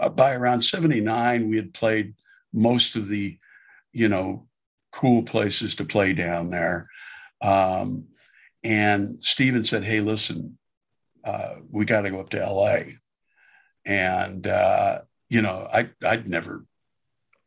uh, 0.00 0.10
by 0.10 0.32
around 0.32 0.62
79, 0.62 1.48
we 1.48 1.56
had 1.56 1.74
played 1.74 2.14
most 2.52 2.94
of 2.94 3.08
the, 3.08 3.38
you 3.92 4.08
know, 4.08 4.47
cool 4.98 5.22
places 5.22 5.76
to 5.76 5.84
play 5.84 6.12
down 6.12 6.50
there. 6.50 6.88
Um, 7.40 8.08
and 8.64 9.22
Stephen 9.22 9.62
said, 9.62 9.84
Hey, 9.84 10.00
listen, 10.00 10.58
uh, 11.24 11.54
we 11.70 11.84
got 11.84 12.00
to 12.00 12.10
go 12.10 12.20
up 12.20 12.30
to 12.30 12.44
LA. 12.44 12.80
And, 13.84 14.46
uh, 14.46 15.00
you 15.30 15.40
know, 15.40 15.68
I, 15.72 15.90
I'd 16.04 16.28
never, 16.28 16.64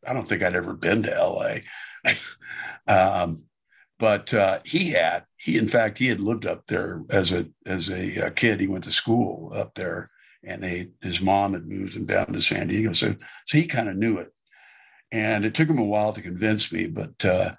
I 0.07 0.13
don't 0.13 0.25
think 0.25 0.43
I'd 0.43 0.55
ever 0.55 0.73
been 0.73 1.03
to 1.03 1.09
LA. 1.11 2.13
um, 2.87 3.37
but 3.99 4.33
uh, 4.33 4.59
he 4.65 4.89
had 4.89 5.25
he 5.37 5.59
in 5.59 5.67
fact 5.67 5.99
he 5.99 6.07
had 6.07 6.19
lived 6.19 6.47
up 6.47 6.65
there 6.65 7.03
as 7.11 7.31
a 7.31 7.47
as 7.67 7.89
a, 7.89 8.19
a, 8.19 8.27
uh, 8.27 8.29
kid 8.31 8.59
he 8.59 8.67
went 8.67 8.83
to 8.85 8.91
school 8.91 9.51
up 9.55 9.75
there 9.75 10.07
and 10.43 10.63
they 10.63 10.89
his 11.01 11.21
mom 11.21 11.53
had 11.53 11.67
moved 11.67 11.95
him 11.95 12.07
down 12.07 12.25
to 12.25 12.41
san 12.41 12.67
diego 12.67 12.93
so 12.93 13.13
so 13.45 13.57
he 13.59 13.67
kind 13.67 13.87
of 13.87 13.95
knew 13.95 14.17
it 14.17 14.29
and 15.11 15.45
it 15.45 15.53
took 15.53 15.69
him 15.69 15.79
a 15.79 15.85
while 15.85 16.13
to 16.13 16.21
convince 16.21 16.71
me 16.71 16.87
but 16.87 17.25
uh, 17.25 17.49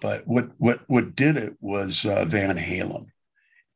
but 0.00 0.22
what 0.26 0.50
what 0.58 0.80
what 0.88 1.14
did 1.16 1.36
it 1.36 1.54
was 1.60 2.04
uh, 2.04 2.24
van 2.24 2.56
halen 2.56 3.06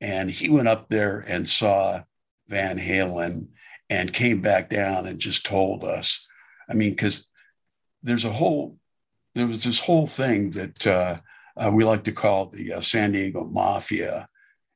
and 0.00 0.30
he 0.30 0.48
went 0.48 0.68
up 0.68 0.88
there 0.88 1.20
and 1.20 1.48
saw 1.48 2.00
van 2.48 2.78
halen 2.78 3.48
and 3.88 4.12
came 4.12 4.40
back 4.40 4.70
down 4.70 5.06
and 5.06 5.18
just 5.18 5.44
told 5.44 5.84
us 5.84 6.26
i 6.68 6.74
mean 6.74 6.90
because 6.90 7.28
there's 8.02 8.24
a 8.24 8.32
whole 8.32 8.76
there 9.34 9.46
was 9.46 9.64
this 9.64 9.80
whole 9.80 10.06
thing 10.06 10.50
that 10.50 10.86
uh, 10.86 11.16
uh, 11.56 11.70
we 11.72 11.84
like 11.84 12.04
to 12.04 12.12
call 12.12 12.46
the 12.46 12.74
uh, 12.74 12.80
San 12.80 13.12
Diego 13.12 13.44
Mafia. 13.44 14.28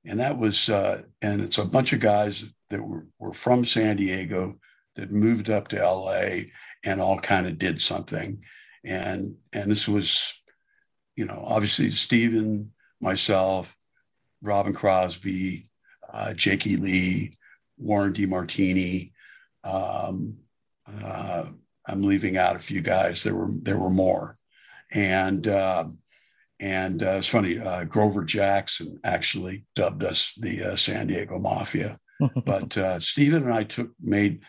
And 0.04 0.20
that 0.20 0.38
was, 0.38 0.68
uh, 0.68 1.02
and 1.22 1.40
it's 1.40 1.58
a 1.58 1.64
bunch 1.64 1.92
of 1.92 2.00
guys 2.00 2.44
that 2.70 2.82
were, 2.82 3.06
were 3.18 3.32
from 3.32 3.64
San 3.64 3.96
Diego 3.96 4.54
that 4.96 5.12
moved 5.12 5.50
up 5.50 5.68
to 5.68 5.82
LA 5.82 6.44
and 6.84 7.00
all 7.00 7.18
kind 7.18 7.46
of 7.46 7.58
did 7.58 7.80
something. 7.80 8.42
And, 8.84 9.36
and 9.52 9.70
this 9.70 9.88
was, 9.88 10.38
you 11.16 11.24
know, 11.24 11.42
obviously 11.46 11.90
Stephen, 11.90 12.72
myself, 13.00 13.76
Robin 14.42 14.74
Crosby, 14.74 15.64
uh, 16.12 16.34
Jakey 16.34 16.76
Lee, 16.76 17.32
Warren 17.78 18.12
DeMartini. 18.12 19.12
Um, 19.64 20.36
uh, 20.86 21.46
I'm 21.86 22.02
leaving 22.02 22.36
out 22.36 22.56
a 22.56 22.60
few 22.60 22.80
guys. 22.80 23.22
There 23.22 23.34
were 23.34 23.48
there 23.62 23.78
were 23.78 23.90
more, 23.90 24.36
and 24.92 25.46
uh, 25.48 25.84
and 26.60 27.02
uh, 27.02 27.16
it's 27.18 27.28
funny, 27.28 27.58
uh, 27.58 27.84
Grover 27.84 28.24
Jackson 28.24 28.98
actually 29.04 29.64
dubbed 29.74 30.04
us 30.04 30.34
the 30.34 30.72
uh, 30.72 30.76
San 30.76 31.08
Diego 31.08 31.38
Mafia. 31.38 31.98
but 32.44 32.76
uh, 32.78 32.98
Stephen 33.00 33.42
and 33.42 33.52
I 33.52 33.64
took, 33.64 33.90
made, 34.00 34.44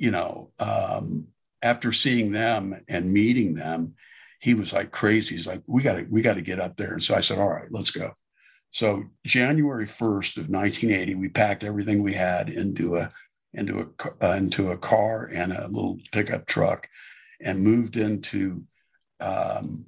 you 0.00 0.10
know, 0.10 0.50
um, 0.58 1.26
after 1.60 1.92
seeing 1.92 2.32
them 2.32 2.74
and 2.88 3.12
meeting 3.12 3.52
them, 3.52 3.94
he 4.40 4.54
was 4.54 4.72
like 4.72 4.90
crazy. 4.90 5.34
He's 5.34 5.46
like, 5.46 5.62
we 5.66 5.82
got 5.82 5.94
to, 5.94 6.06
we 6.08 6.22
got 6.22 6.34
to 6.34 6.42
get 6.42 6.58
up 6.58 6.78
there. 6.78 6.94
And 6.94 7.02
so 7.02 7.14
I 7.14 7.20
said, 7.20 7.38
all 7.38 7.50
right, 7.50 7.70
let's 7.70 7.90
go. 7.90 8.10
So 8.70 9.02
January 9.26 9.84
1st 9.84 10.38
of 10.38 10.48
1980, 10.48 11.16
we 11.16 11.28
packed 11.28 11.64
everything 11.64 12.02
we 12.02 12.14
had 12.14 12.48
into 12.48 12.96
a, 12.96 13.10
into 13.52 13.80
a, 13.80 14.26
uh, 14.26 14.36
into 14.36 14.70
a 14.70 14.78
car 14.78 15.26
and 15.34 15.52
a 15.52 15.68
little 15.68 15.98
pickup 16.12 16.46
truck 16.46 16.88
and 17.42 17.62
moved 17.62 17.98
into 17.98 18.62
um, 19.20 19.84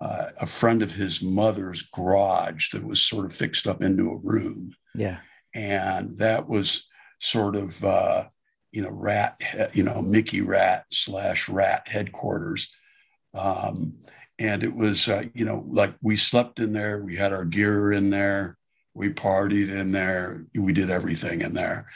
uh, 0.00 0.26
a 0.40 0.46
friend 0.46 0.82
of 0.82 0.92
his 0.92 1.22
mother's 1.22 1.82
garage 1.82 2.70
that 2.72 2.84
was 2.84 3.00
sort 3.00 3.26
of 3.26 3.32
fixed 3.32 3.68
up 3.68 3.80
into 3.80 4.10
a 4.10 4.16
room. 4.16 4.72
Yeah. 4.96 5.18
And 5.54 6.18
that 6.18 6.48
was 6.48 6.88
sort 7.20 7.54
of, 7.54 7.84
uh, 7.84 8.24
you 8.72 8.82
know, 8.82 8.90
rat, 8.90 9.40
you 9.74 9.84
know, 9.84 10.02
Mickey 10.02 10.40
Ratt 10.40 10.86
slash 10.90 11.48
rat 11.48 11.86
headquarters. 11.86 12.74
Um, 13.34 13.98
and 14.38 14.64
it 14.64 14.74
was, 14.74 15.08
uh, 15.08 15.24
you 15.34 15.44
know, 15.44 15.64
like 15.68 15.94
we 16.00 16.16
slept 16.16 16.58
in 16.58 16.72
there, 16.72 17.04
we 17.04 17.14
had 17.14 17.32
our 17.32 17.44
gear 17.44 17.92
in 17.92 18.10
there, 18.10 18.56
we 18.94 19.12
partied 19.12 19.70
in 19.70 19.92
there, 19.92 20.46
we 20.54 20.72
did 20.72 20.90
everything 20.90 21.42
in 21.42 21.52
there. 21.52 21.86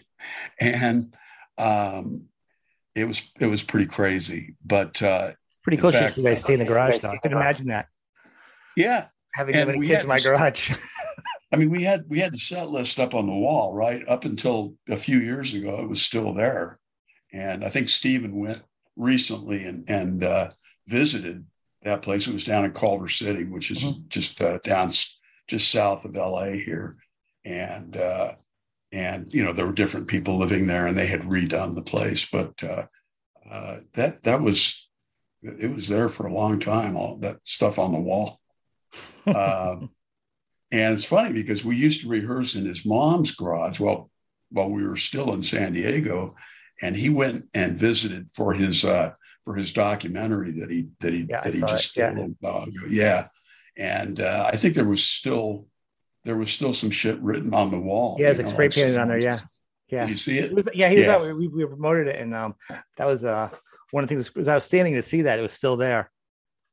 and 0.60 1.14
um, 1.56 2.24
it 2.96 3.04
was, 3.06 3.30
it 3.40 3.46
was 3.46 3.62
pretty 3.62 3.86
crazy. 3.86 4.56
But 4.64 5.00
uh, 5.00 5.32
pretty 5.62 5.76
close 5.76 5.94
fact, 5.94 6.16
you 6.16 6.24
guys 6.24 6.40
stay 6.42 6.54
in 6.54 6.58
the 6.58 6.64
garage 6.64 6.98
though. 6.98 7.10
I 7.10 7.18
can 7.22 7.32
imagine 7.32 7.68
that. 7.68 7.88
Yeah. 8.76 9.06
Having 9.34 9.54
that 9.54 9.74
kids 9.76 10.04
in 10.04 10.08
my 10.08 10.18
garage. 10.18 10.76
I 11.52 11.56
mean, 11.56 11.70
we 11.70 11.82
had 11.82 12.04
we 12.08 12.20
had 12.20 12.32
the 12.32 12.38
set 12.38 12.68
list 12.68 13.00
up 13.00 13.14
on 13.14 13.26
the 13.26 13.32
wall, 13.32 13.74
right? 13.74 14.06
Up 14.06 14.24
until 14.24 14.74
a 14.88 14.96
few 14.96 15.18
years 15.18 15.54
ago, 15.54 15.82
it 15.82 15.88
was 15.88 16.02
still 16.02 16.34
there. 16.34 16.78
And 17.32 17.64
I 17.64 17.70
think 17.70 17.88
Steven 17.88 18.38
went 18.38 18.62
recently 18.96 19.64
and 19.64 19.88
and 19.88 20.24
uh, 20.24 20.50
visited 20.86 21.46
that 21.82 22.02
place. 22.02 22.26
It 22.26 22.34
was 22.34 22.44
down 22.44 22.64
in 22.64 22.72
Culver 22.72 23.08
City, 23.08 23.44
which 23.44 23.70
is 23.70 23.82
mm-hmm. 23.82 24.08
just 24.08 24.40
uh, 24.42 24.58
down 24.62 24.90
just 25.46 25.70
south 25.70 26.04
of 26.04 26.16
LA 26.16 26.52
here. 26.52 26.96
And 27.44 27.96
uh, 27.96 28.32
and 28.92 29.32
you 29.32 29.44
know 29.44 29.54
there 29.54 29.66
were 29.66 29.72
different 29.72 30.08
people 30.08 30.38
living 30.38 30.66
there, 30.66 30.86
and 30.86 30.98
they 30.98 31.06
had 31.06 31.22
redone 31.22 31.74
the 31.74 31.82
place. 31.82 32.28
But 32.30 32.62
uh, 32.62 32.86
uh, 33.50 33.78
that 33.94 34.22
that 34.24 34.42
was 34.42 34.88
it 35.42 35.74
was 35.74 35.88
there 35.88 36.10
for 36.10 36.26
a 36.26 36.32
long 36.32 36.60
time. 36.60 36.94
All 36.94 37.16
that 37.18 37.38
stuff 37.44 37.78
on 37.78 37.92
the 37.92 38.00
wall. 38.00 38.38
Um, 39.26 39.90
and 40.70 40.92
it's 40.92 41.04
funny 41.04 41.32
because 41.32 41.64
we 41.64 41.76
used 41.76 42.02
to 42.02 42.08
rehearse 42.08 42.54
in 42.54 42.64
his 42.64 42.84
mom's 42.84 43.34
garage. 43.34 43.80
Well, 43.80 44.10
while 44.50 44.70
we 44.70 44.86
were 44.86 44.96
still 44.96 45.32
in 45.32 45.42
San 45.42 45.72
Diego, 45.72 46.32
and 46.82 46.96
he 46.96 47.10
went 47.10 47.46
and 47.54 47.76
visited 47.76 48.30
for 48.30 48.52
his 48.52 48.84
uh, 48.84 49.12
for 49.44 49.54
his 49.54 49.72
documentary 49.72 50.52
that 50.60 50.70
he 50.70 50.88
that 51.00 51.12
he 51.12 51.26
yeah, 51.28 51.40
that 51.40 51.54
he 51.54 51.60
just 51.60 51.96
it, 51.96 52.00
yeah. 52.00 52.14
did 52.14 52.36
ago. 52.42 52.66
Yeah, 52.88 53.26
and 53.76 54.20
uh, 54.20 54.50
I 54.52 54.56
think 54.56 54.74
there 54.74 54.88
was 54.88 55.06
still 55.06 55.66
there 56.24 56.36
was 56.36 56.50
still 56.50 56.72
some 56.72 56.90
shit 56.90 57.18
written 57.20 57.54
on 57.54 57.70
the 57.70 57.80
wall. 57.80 58.16
Yeah, 58.18 58.30
it's 58.30 58.38
spray 58.38 58.68
painted 58.68 58.98
on 58.98 59.08
there. 59.08 59.22
Yeah, 59.22 59.38
yeah. 59.88 60.00
Did 60.02 60.10
you 60.10 60.16
see 60.16 60.38
it? 60.38 60.44
it 60.46 60.54
was, 60.54 60.68
yeah, 60.74 60.88
he 60.88 60.96
was 60.96 61.06
yeah. 61.06 61.16
out. 61.16 61.36
We, 61.36 61.48
we 61.48 61.66
promoted 61.66 62.08
it, 62.08 62.20
and 62.20 62.34
um, 62.34 62.54
that 62.96 63.06
was 63.06 63.24
uh 63.24 63.50
one 63.90 64.04
of 64.04 64.08
the 64.08 64.14
things. 64.14 64.34
Was 64.34 64.48
I 64.48 64.54
was 64.54 64.64
standing 64.64 64.94
to 64.94 65.02
see 65.02 65.22
that 65.22 65.38
it 65.38 65.42
was 65.42 65.52
still 65.52 65.76
there. 65.76 66.10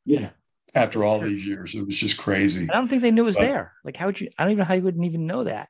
Yeah. 0.06 0.32
After 0.76 1.06
all 1.06 1.20
these 1.20 1.48
years, 1.48 1.74
it 1.74 1.86
was 1.86 1.98
just 1.98 2.18
crazy. 2.18 2.68
I 2.70 2.74
don't 2.74 2.90
think 2.90 3.02
they 3.02 3.12
knew 3.12 3.24
it 3.24 3.26
was 3.26 3.38
but, 3.38 3.44
there. 3.44 3.74
Like, 3.86 3.96
how 3.96 4.08
would 4.08 4.20
you? 4.20 4.30
I 4.38 4.44
don't 4.44 4.52
even 4.52 4.60
know 4.60 4.66
how 4.66 4.74
you 4.74 4.84
wouldn't 4.84 5.06
even 5.06 5.26
know 5.26 5.46
that. 5.46 5.70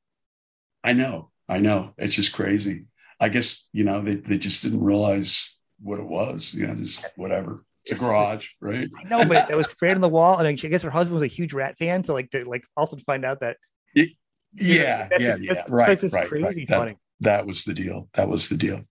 I 0.83 0.93
know, 0.93 1.29
I 1.47 1.59
know. 1.59 1.93
It's 1.97 2.15
just 2.15 2.33
crazy. 2.33 2.85
I 3.19 3.29
guess 3.29 3.69
you 3.71 3.83
know 3.83 4.01
they, 4.01 4.15
they 4.15 4.37
just 4.37 4.63
didn't 4.63 4.83
realize 4.83 5.59
what 5.79 5.99
it 5.99 6.07
was. 6.07 6.53
You 6.53 6.67
know, 6.67 6.75
just 6.75 7.05
whatever. 7.15 7.59
It's 7.85 8.01
a 8.01 8.03
garage, 8.03 8.49
right? 8.61 8.89
I 8.99 9.07
know, 9.07 9.25
but 9.25 9.49
it 9.51 9.55
was 9.55 9.69
sprayed 9.69 9.95
on 9.95 10.01
the 10.01 10.09
wall, 10.09 10.39
and 10.39 10.47
I 10.47 10.53
guess 10.53 10.81
her 10.81 10.89
husband 10.89 11.13
was 11.13 11.23
a 11.23 11.27
huge 11.27 11.53
rat 11.53 11.77
fan. 11.77 12.03
So 12.03 12.13
like, 12.13 12.31
to 12.31 12.43
like 12.49 12.63
also 12.75 12.97
find 12.97 13.23
out 13.23 13.41
that. 13.41 13.57
It, 13.93 14.09
yeah, 14.53 15.07
yeah, 15.11 15.17
just, 15.19 15.43
yeah. 15.43 15.63
right, 15.69 16.01
right, 16.01 16.31
right. 16.31 16.67
That, 16.67 16.95
that, 17.21 17.45
was 17.45 17.63
the 17.65 17.73
deal. 17.73 18.09
That 18.13 18.29
was 18.29 18.49
the 18.49 18.57
deal. 18.57 18.81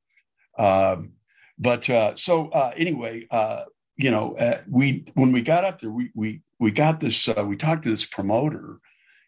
Um, 0.59 1.13
but 1.59 1.89
uh, 1.89 2.15
so 2.17 2.51
uh, 2.51 2.73
anyway, 2.77 3.27
uh, 3.31 3.63
you 3.97 4.11
know, 4.11 4.37
uh, 4.37 4.61
we 4.69 5.05
when 5.15 5.33
we 5.33 5.43
got 5.43 5.65
up 5.65 5.79
there, 5.81 5.91
we 5.91 6.11
we 6.15 6.43
we 6.59 6.71
got 6.71 7.01
this. 7.01 7.29
Uh, 7.29 7.45
we 7.47 7.57
talked 7.57 7.85
to 7.85 7.91
this 7.91 8.07
promoter 8.07 8.79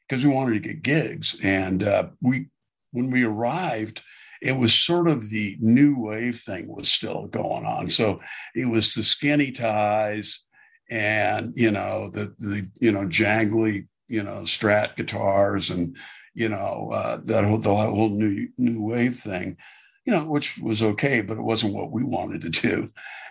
because 0.09 0.25
we 0.25 0.31
wanted 0.31 0.63
to 0.63 0.69
get 0.69 0.83
gigs, 0.83 1.37
and 1.43 1.83
uh, 1.83 2.09
we 2.21 2.49
when 2.93 3.11
we 3.11 3.25
arrived, 3.25 4.03
it 4.43 4.53
was 4.53 4.75
sort 4.75 5.09
of 5.09 5.31
the 5.31 5.57
new 5.61 6.01
wave 6.01 6.39
thing 6.39 6.75
was 6.75 6.91
still 6.91 7.27
going 7.27 7.65
on. 7.65 7.89
So 7.89 8.21
it 8.55 8.67
was 8.67 8.95
the 8.95 9.03
skinny 9.03 9.53
ties 9.53 10.47
and 10.91 11.53
you 11.57 11.71
know 11.71 12.11
the 12.11 12.33
the 12.39 12.69
you 12.81 12.93
know 12.93 13.07
jangly 13.09 13.87
you 14.09 14.23
know 14.23 14.43
strat 14.43 14.97
guitars 14.97 15.71
and 15.71 15.97
you 16.35 16.49
know 16.49 16.91
uh, 16.93 17.17
that 17.25 17.45
whole 17.45 17.59
the 17.59 17.75
whole 17.75 18.09
new 18.09 18.49
new 18.57 18.85
wave 18.85 19.17
thing 19.17 19.57
you 20.05 20.13
know 20.13 20.25
which 20.25 20.59
was 20.59 20.83
okay 20.83 21.21
but 21.23 21.37
it 21.37 21.43
wasn't 21.43 21.75
what 21.75 21.91
we 21.91 22.05
wanted 22.05 22.41
to 22.41 22.51
do 22.51 22.87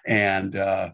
and 0.06 0.58
uh, 0.58 0.90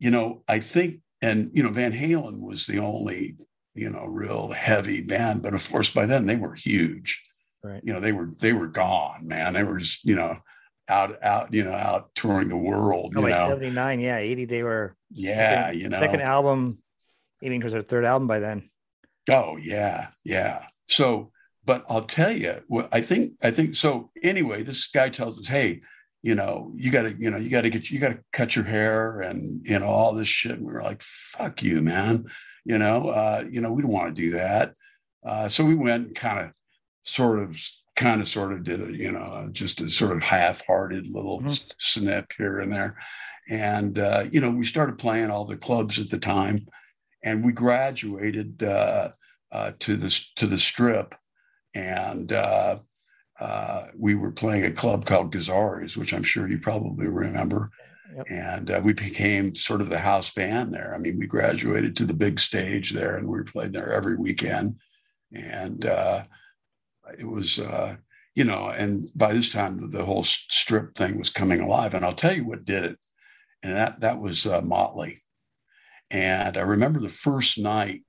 you 0.00 0.10
know 0.10 0.42
i 0.48 0.58
think 0.58 1.00
and 1.22 1.50
you 1.54 1.62
know 1.62 1.70
van 1.70 1.92
halen 1.92 2.44
was 2.44 2.66
the 2.66 2.80
only 2.80 3.36
you 3.74 3.88
know 3.88 4.04
real 4.06 4.50
heavy 4.50 5.00
band 5.00 5.42
but 5.42 5.54
of 5.54 5.70
course 5.70 5.90
by 5.90 6.04
then 6.06 6.26
they 6.26 6.36
were 6.36 6.54
huge 6.54 7.22
Right. 7.62 7.82
You 7.84 7.92
know, 7.92 8.00
they 8.00 8.12
were 8.12 8.30
they 8.40 8.52
were 8.52 8.68
gone, 8.68 9.28
man. 9.28 9.52
They 9.52 9.62
were 9.62 9.78
just, 9.78 10.04
you 10.04 10.16
know, 10.16 10.36
out 10.88 11.22
out, 11.22 11.52
you 11.52 11.64
know, 11.64 11.72
out 11.72 12.14
touring 12.14 12.48
the 12.48 12.56
world. 12.56 13.14
Oh, 13.16 13.22
you 13.22 13.28
know? 13.28 13.48
79, 13.48 14.00
yeah. 14.00 14.16
80, 14.16 14.44
they 14.46 14.62
were 14.62 14.96
yeah, 15.12 15.66
second, 15.66 15.80
you 15.80 15.88
know 15.90 16.00
second 16.00 16.22
album, 16.22 16.78
aiming 17.42 17.60
towards 17.60 17.74
their 17.74 17.82
third 17.82 18.04
album 18.04 18.28
by 18.28 18.40
then. 18.40 18.70
Oh, 19.28 19.58
yeah, 19.58 20.08
yeah. 20.24 20.66
So, 20.88 21.32
but 21.64 21.84
I'll 21.88 22.04
tell 22.04 22.32
you, 22.32 22.60
what 22.68 22.88
I 22.92 23.02
think 23.02 23.34
I 23.42 23.50
think 23.50 23.74
so 23.74 24.10
anyway, 24.22 24.62
this 24.62 24.86
guy 24.86 25.10
tells 25.10 25.38
us, 25.38 25.46
hey, 25.46 25.80
you 26.22 26.34
know, 26.34 26.72
you 26.76 26.90
gotta, 26.90 27.14
you 27.18 27.30
know, 27.30 27.38
you 27.38 27.48
gotta 27.48 27.70
get 27.70 27.90
you 27.90 27.98
gotta 27.98 28.20
cut 28.32 28.54
your 28.54 28.64
hair 28.64 29.20
and 29.20 29.66
you 29.66 29.78
know, 29.78 29.86
all 29.86 30.14
this 30.14 30.28
shit. 30.28 30.52
And 30.52 30.66
we 30.66 30.72
were 30.72 30.82
like, 30.82 31.02
fuck 31.02 31.62
you, 31.62 31.80
man. 31.80 32.26
You 32.64 32.78
know, 32.78 33.08
uh, 33.08 33.44
you 33.50 33.60
know, 33.60 33.72
we 33.72 33.82
don't 33.82 33.92
want 33.92 34.14
to 34.14 34.22
do 34.22 34.32
that. 34.32 34.74
Uh, 35.24 35.48
so 35.48 35.64
we 35.64 35.74
went 35.74 36.06
and 36.08 36.14
kind 36.14 36.40
of 36.40 36.54
sort 37.04 37.38
of 37.38 37.58
kind 37.96 38.20
of 38.20 38.28
sort 38.28 38.52
of 38.52 38.64
did 38.64 38.80
it, 38.80 38.94
you 38.94 39.12
know, 39.12 39.48
just 39.52 39.80
a 39.80 39.88
sort 39.88 40.16
of 40.16 40.22
half-hearted 40.22 41.06
little 41.06 41.38
mm-hmm. 41.38 41.48
snip 41.78 42.32
here 42.36 42.60
and 42.60 42.72
there. 42.72 42.96
And 43.48 43.98
uh, 43.98 44.24
you 44.30 44.40
know, 44.40 44.54
we 44.54 44.64
started 44.64 44.98
playing 44.98 45.30
all 45.30 45.44
the 45.44 45.56
clubs 45.56 45.98
at 45.98 46.08
the 46.10 46.18
time, 46.18 46.66
and 47.24 47.44
we 47.44 47.52
graduated 47.52 48.62
uh, 48.62 49.08
uh, 49.50 49.72
to 49.80 49.96
the 49.96 50.24
to 50.36 50.46
the 50.46 50.58
strip, 50.58 51.14
and 51.74 52.32
uh, 52.32 52.76
uh, 53.40 53.86
we 53.96 54.14
were 54.14 54.30
playing 54.30 54.64
a 54.64 54.72
club 54.72 55.06
called 55.06 55.32
Gazzarri's, 55.32 55.96
which 55.96 56.12
I'm 56.12 56.22
sure 56.22 56.48
you 56.48 56.58
probably 56.58 57.08
remember. 57.08 57.70
Yep. 58.14 58.26
And 58.28 58.70
uh, 58.70 58.80
we 58.82 58.92
became 58.92 59.54
sort 59.54 59.80
of 59.80 59.88
the 59.88 59.98
house 59.98 60.30
band 60.32 60.74
there. 60.74 60.94
I 60.94 60.98
mean, 60.98 61.18
we 61.18 61.26
graduated 61.26 61.96
to 61.96 62.04
the 62.04 62.14
big 62.14 62.40
stage 62.40 62.90
there, 62.90 63.16
and 63.16 63.28
we 63.28 63.42
played 63.44 63.72
there 63.72 63.92
every 63.92 64.16
weekend. 64.16 64.76
And 65.32 65.84
it 67.18 67.26
was, 67.26 67.58
uh, 67.58 67.96
you 68.34 68.44
know, 68.44 68.68
and 68.68 69.04
by 69.14 69.32
this 69.32 69.52
time 69.52 69.90
the 69.90 70.04
whole 70.04 70.22
strip 70.22 70.94
thing 70.94 71.18
was 71.18 71.30
coming 71.30 71.60
alive. 71.60 71.94
And 71.94 72.04
I'll 72.04 72.12
tell 72.12 72.34
you 72.34 72.44
what 72.44 72.64
did 72.64 72.84
it, 72.84 72.98
and 73.62 73.76
that 73.76 74.00
that 74.00 74.20
was 74.20 74.46
uh, 74.46 74.60
Motley. 74.62 75.18
And 76.10 76.56
I 76.56 76.62
remember 76.62 77.00
the 77.00 77.08
first 77.08 77.58
night 77.58 78.02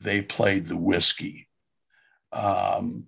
they 0.00 0.22
played 0.22 0.64
the 0.64 0.76
whiskey, 0.76 1.48
um, 2.32 3.06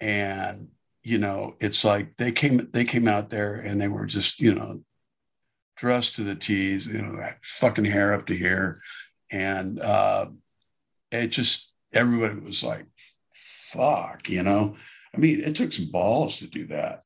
and 0.00 0.68
you 1.08 1.16
know, 1.16 1.56
it's 1.58 1.84
like 1.86 2.16
they 2.18 2.32
came 2.32 2.68
they 2.72 2.84
came 2.84 3.08
out 3.08 3.30
there 3.30 3.54
and 3.54 3.80
they 3.80 3.88
were 3.88 4.04
just 4.04 4.40
you 4.40 4.54
know 4.54 4.82
dressed 5.76 6.16
to 6.16 6.22
the 6.22 6.34
tees, 6.34 6.86
you 6.86 7.00
know, 7.00 7.26
fucking 7.42 7.86
hair 7.86 8.12
up 8.12 8.26
to 8.26 8.36
here, 8.36 8.76
and 9.32 9.80
uh, 9.80 10.26
it 11.10 11.28
just 11.28 11.72
everybody 11.94 12.38
was 12.40 12.62
like 12.62 12.86
fuck, 13.32 14.28
you 14.28 14.42
know. 14.42 14.76
I 15.14 15.18
mean, 15.18 15.40
it 15.40 15.54
took 15.54 15.72
some 15.72 15.90
balls 15.90 16.38
to 16.38 16.46
do 16.46 16.66
that 16.66 17.02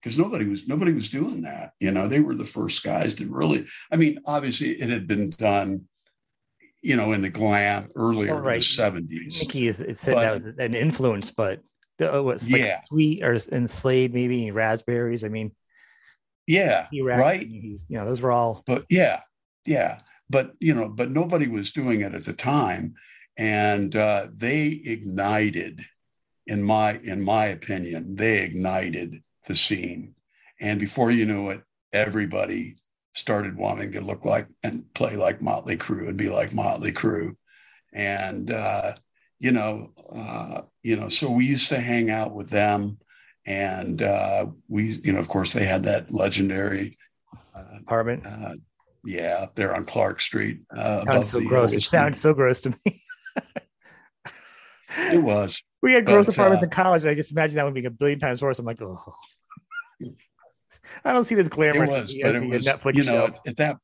because 0.00 0.16
nobody 0.16 0.46
was 0.46 0.66
nobody 0.66 0.94
was 0.94 1.10
doing 1.10 1.42
that. 1.42 1.72
You 1.78 1.90
know, 1.90 2.08
they 2.08 2.20
were 2.20 2.34
the 2.34 2.44
first 2.44 2.82
guys 2.82 3.16
to 3.16 3.26
really. 3.26 3.66
I 3.92 3.96
mean, 3.96 4.18
obviously, 4.24 4.70
it 4.70 4.88
had 4.88 5.06
been 5.06 5.28
done, 5.28 5.88
you 6.80 6.96
know, 6.96 7.12
in 7.12 7.20
the 7.20 7.28
glam 7.28 7.90
earlier 7.96 8.34
oh, 8.34 8.38
right. 8.38 8.54
in 8.54 8.58
the 8.60 8.64
seventies. 8.64 9.42
Mickey 9.42 9.68
is 9.68 9.82
it 9.82 9.98
said 9.98 10.14
but, 10.14 10.20
that 10.22 10.32
was 10.32 10.54
an 10.58 10.74
influence, 10.74 11.30
but 11.30 11.60
uh, 12.00 12.22
was 12.22 12.50
like 12.50 12.62
yeah, 12.62 12.80
sweet 12.84 13.22
or 13.22 13.38
enslaved 13.52 14.14
maybe 14.14 14.50
raspberries. 14.50 15.24
I 15.24 15.28
mean, 15.28 15.52
yeah, 16.46 16.86
right. 17.02 17.46
you 17.46 17.78
know, 17.90 18.04
those 18.04 18.20
were 18.20 18.32
all. 18.32 18.62
But 18.66 18.84
yeah, 18.88 19.20
yeah, 19.66 20.00
but 20.30 20.52
you 20.60 20.74
know, 20.74 20.88
but 20.88 21.10
nobody 21.10 21.48
was 21.48 21.72
doing 21.72 22.00
it 22.00 22.14
at 22.14 22.24
the 22.24 22.32
time 22.32 22.94
and 23.36 23.94
uh, 23.94 24.28
they 24.32 24.66
ignited 24.84 25.82
in 26.46 26.62
my 26.62 26.98
in 26.98 27.22
my 27.22 27.46
opinion 27.46 28.14
they 28.14 28.42
ignited 28.42 29.22
the 29.46 29.54
scene 29.54 30.14
and 30.60 30.80
before 30.80 31.10
you 31.10 31.26
knew 31.26 31.50
it 31.50 31.62
everybody 31.92 32.76
started 33.14 33.56
wanting 33.56 33.92
to 33.92 34.00
look 34.00 34.24
like 34.24 34.48
and 34.62 34.84
play 34.94 35.16
like 35.16 35.42
motley 35.42 35.76
crue 35.76 36.08
and 36.08 36.18
be 36.18 36.28
like 36.28 36.54
motley 36.54 36.92
crue 36.92 37.34
and 37.92 38.50
uh, 38.50 38.92
you 39.38 39.52
know 39.52 39.90
uh, 40.10 40.62
you 40.82 40.96
know 40.96 41.08
so 41.08 41.30
we 41.30 41.44
used 41.44 41.68
to 41.68 41.80
hang 41.80 42.10
out 42.10 42.34
with 42.34 42.50
them 42.50 42.98
and 43.46 44.02
uh, 44.02 44.46
we 44.68 45.00
you 45.04 45.12
know 45.12 45.18
of 45.18 45.28
course 45.28 45.52
they 45.52 45.64
had 45.64 45.84
that 45.84 46.12
legendary 46.12 46.96
uh, 47.54 47.78
apartment 47.80 48.26
uh, 48.26 48.54
yeah 49.04 49.38
up 49.42 49.54
there 49.54 49.74
on 49.74 49.84
clark 49.84 50.20
street 50.20 50.60
uh, 50.76 51.04
sounds 51.04 51.30
so 51.30 51.40
gross 51.48 51.72
it 51.72 51.82
sounds 51.82 52.20
so 52.20 52.34
gross 52.34 52.60
to 52.60 52.70
me 52.70 53.00
it 54.98 55.22
was. 55.22 55.62
We 55.82 55.92
had 55.92 56.04
gross 56.04 56.26
but, 56.26 56.34
apartments 56.34 56.62
uh, 56.62 56.66
in 56.66 56.70
college. 56.70 57.02
And 57.02 57.10
I 57.10 57.14
just 57.14 57.30
imagine 57.30 57.56
that 57.56 57.64
one 57.64 57.72
being 57.72 57.86
a 57.86 57.90
billion 57.90 58.18
times 58.18 58.42
worse. 58.42 58.58
I'm 58.58 58.66
like, 58.66 58.82
oh. 58.82 58.98
I 61.04 61.12
don't 61.12 61.24
see 61.24 61.36
this 61.36 61.48
glamorous. 61.48 61.90
It 61.90 62.00
was, 62.00 62.18
but 62.20 62.34
it 62.34 62.48
was, 62.48 62.66
Netflix 62.66 62.94
you 62.96 63.04
know, 63.04 63.26
at, 63.26 63.38
at, 63.46 63.56
that, 63.58 63.76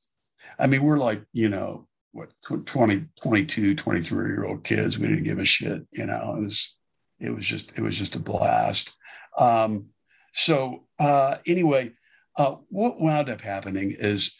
I 0.58 0.66
mean, 0.66 0.82
we're 0.82 0.98
like, 0.98 1.22
you 1.32 1.48
know, 1.48 1.86
what, 2.12 2.30
20, 2.44 3.06
22, 3.20 3.74
23 3.74 4.28
year 4.28 4.44
old 4.44 4.64
kids. 4.64 4.98
We 4.98 5.08
didn't 5.08 5.24
give 5.24 5.38
a 5.38 5.44
shit, 5.44 5.82
you 5.92 6.06
know, 6.06 6.36
it 6.36 6.42
was, 6.42 6.76
it 7.20 7.30
was 7.30 7.44
just, 7.44 7.76
it 7.78 7.82
was 7.82 7.98
just 7.98 8.16
a 8.16 8.20
blast. 8.20 8.94
Um, 9.38 9.86
so 10.32 10.84
uh, 10.98 11.36
anyway, 11.46 11.92
uh, 12.38 12.56
what 12.68 13.00
wound 13.00 13.28
up 13.28 13.40
happening 13.40 13.94
is 13.98 14.32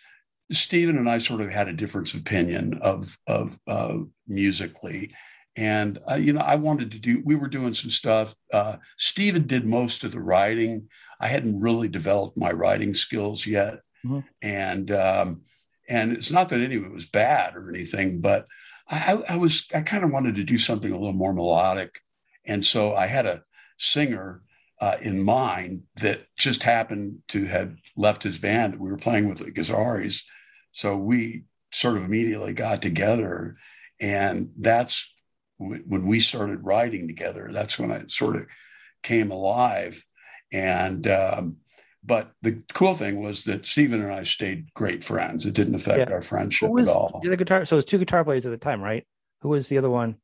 Stephen 0.50 0.99
and 0.99 1.09
I 1.09 1.19
sort 1.19 1.41
of 1.41 1.50
had 1.50 1.69
a 1.69 1.73
difference 1.73 2.14
of 2.14 2.21
opinion 2.21 2.79
of, 2.83 3.17
of 3.26 3.59
uh, 3.67 3.99
musically 4.26 5.11
and 5.57 5.99
uh, 6.11 6.14
you 6.14 6.33
know 6.33 6.41
i 6.41 6.57
wanted 6.57 6.91
to 6.91 6.99
do 6.99 7.23
we 7.25 7.37
were 7.37 7.49
doing 7.49 7.75
some 7.75 7.91
stuff 7.91 8.35
uh, 8.52 8.76
steven 8.97 9.47
did 9.47 9.67
most 9.67 10.05
of 10.05 10.12
the 10.12 10.21
writing 10.21 10.88
i 11.21 11.26
hadn't 11.26 11.61
really 11.61 11.88
developed 11.88 12.38
my 12.38 12.50
writing 12.50 12.95
skills 12.95 13.47
yet 13.47 13.81
mm-hmm. 14.05 14.21
and 14.41 14.91
um, 14.91 15.43
and 15.89 16.12
it's 16.12 16.31
not 16.31 16.49
that 16.49 16.61
any 16.61 16.77
of 16.77 16.85
it 16.85 16.93
was 16.93 17.07
bad 17.07 17.55
or 17.57 17.69
anything 17.69 18.21
but 18.21 18.47
i, 18.89 19.23
I 19.29 19.37
was 19.37 19.69
i 19.75 19.81
kind 19.81 20.05
of 20.05 20.11
wanted 20.11 20.37
to 20.37 20.45
do 20.45 20.59
something 20.59 20.91
a 20.91 20.99
little 20.99 21.12
more 21.12 21.33
melodic 21.33 22.01
and 22.47 22.65
so 22.65 22.95
i 22.95 23.07
had 23.07 23.27
a 23.27 23.43
singer 23.77 24.43
uh, 24.83 24.97
in 25.01 25.25
mind 25.25 25.85
that 25.95 26.27
just 26.37 26.65
happened 26.65 27.17
to 27.29 27.45
have 27.45 27.73
left 27.97 28.25
his 28.25 28.37
band 28.37 28.73
that 28.73 28.81
we 28.81 28.91
were 28.91 28.97
playing 28.97 29.29
with 29.29 29.39
the 29.39 29.53
Gazzarris. 29.53 30.25
So 30.73 30.97
we 30.97 31.45
sort 31.71 31.97
of 31.97 32.03
immediately 32.03 32.53
got 32.53 32.83
together. 32.83 33.55
And 34.01 34.51
that's 34.59 35.15
when 35.59 36.09
we 36.09 36.19
started 36.19 36.65
writing 36.65 37.07
together. 37.07 37.51
That's 37.53 37.79
when 37.79 37.93
I 37.93 38.07
sort 38.09 38.35
of 38.35 38.47
came 39.05 39.31
alive. 39.31 40.05
And, 40.53 41.07
um, 41.07 41.59
but 42.04 42.32
the 42.42 42.62
cool 42.75 42.94
thing 42.94 43.23
was 43.23 43.44
that 43.44 43.64
Stephen 43.64 44.00
and 44.00 44.12
I 44.12 44.25
stayed 44.25 44.73
great 44.75 45.04
friends. 45.04 45.47
It 45.47 45.54
didn't 45.54 45.75
affect 45.75 45.99
yeah. 45.99 46.14
our 46.14 46.23
friendship 46.23 46.71
was, 46.71 46.88
at 46.88 46.94
all. 46.94 47.21
The 47.23 47.37
guitar, 47.37 47.64
so 47.64 47.76
it 47.76 47.78
was 47.78 47.85
two 47.85 47.99
guitar 47.99 48.25
players 48.25 48.44
at 48.44 48.50
the 48.50 48.59
time, 48.59 48.82
right? 48.82 49.06
Who 49.42 49.50
was 49.50 49.68
the 49.68 49.78
other 49.78 49.90
one? 49.90 50.16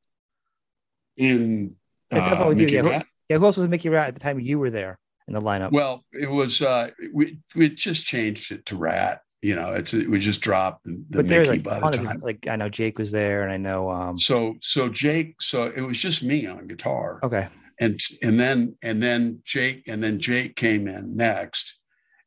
In 1.16 1.76
uh, 2.10 2.52
yeah, 2.56 3.02
yeah, 3.28 3.36
who 3.36 3.44
else 3.44 3.56
was 3.56 3.68
Mickey 3.68 3.88
Ratt 3.88 4.08
at 4.08 4.14
the 4.14 4.20
time 4.20 4.40
you 4.40 4.58
were 4.58 4.70
there 4.70 4.98
in 5.26 5.34
the 5.34 5.40
lineup? 5.40 5.72
Well, 5.72 6.04
it 6.12 6.30
was 6.30 6.62
uh 6.62 6.90
we 7.12 7.38
we 7.54 7.68
just 7.70 8.04
changed 8.04 8.52
it 8.52 8.66
to 8.66 8.76
Ratt. 8.76 9.20
You 9.42 9.54
know, 9.54 9.74
it's 9.74 9.92
we 9.92 10.18
just 10.18 10.40
dropped 10.40 10.84
the 10.84 11.04
but 11.10 11.26
Mickey 11.26 11.50
like 11.50 11.62
by 11.62 11.80
the 11.80 11.96
time. 11.96 12.16
Of, 12.16 12.22
like 12.22 12.46
I 12.48 12.56
know 12.56 12.68
Jake 12.68 12.98
was 12.98 13.12
there, 13.12 13.42
and 13.42 13.52
I 13.52 13.56
know. 13.56 13.90
um 13.90 14.18
So 14.18 14.54
so 14.60 14.88
Jake, 14.88 15.40
so 15.40 15.64
it 15.64 15.82
was 15.82 15.98
just 15.98 16.22
me 16.22 16.46
on 16.46 16.66
guitar. 16.66 17.20
Okay. 17.22 17.48
And 17.80 17.98
and 18.22 18.38
then 18.38 18.76
and 18.82 19.02
then 19.02 19.40
Jake 19.44 19.84
and 19.86 20.02
then 20.02 20.18
Jake 20.18 20.56
came 20.56 20.88
in 20.88 21.16
next, 21.16 21.78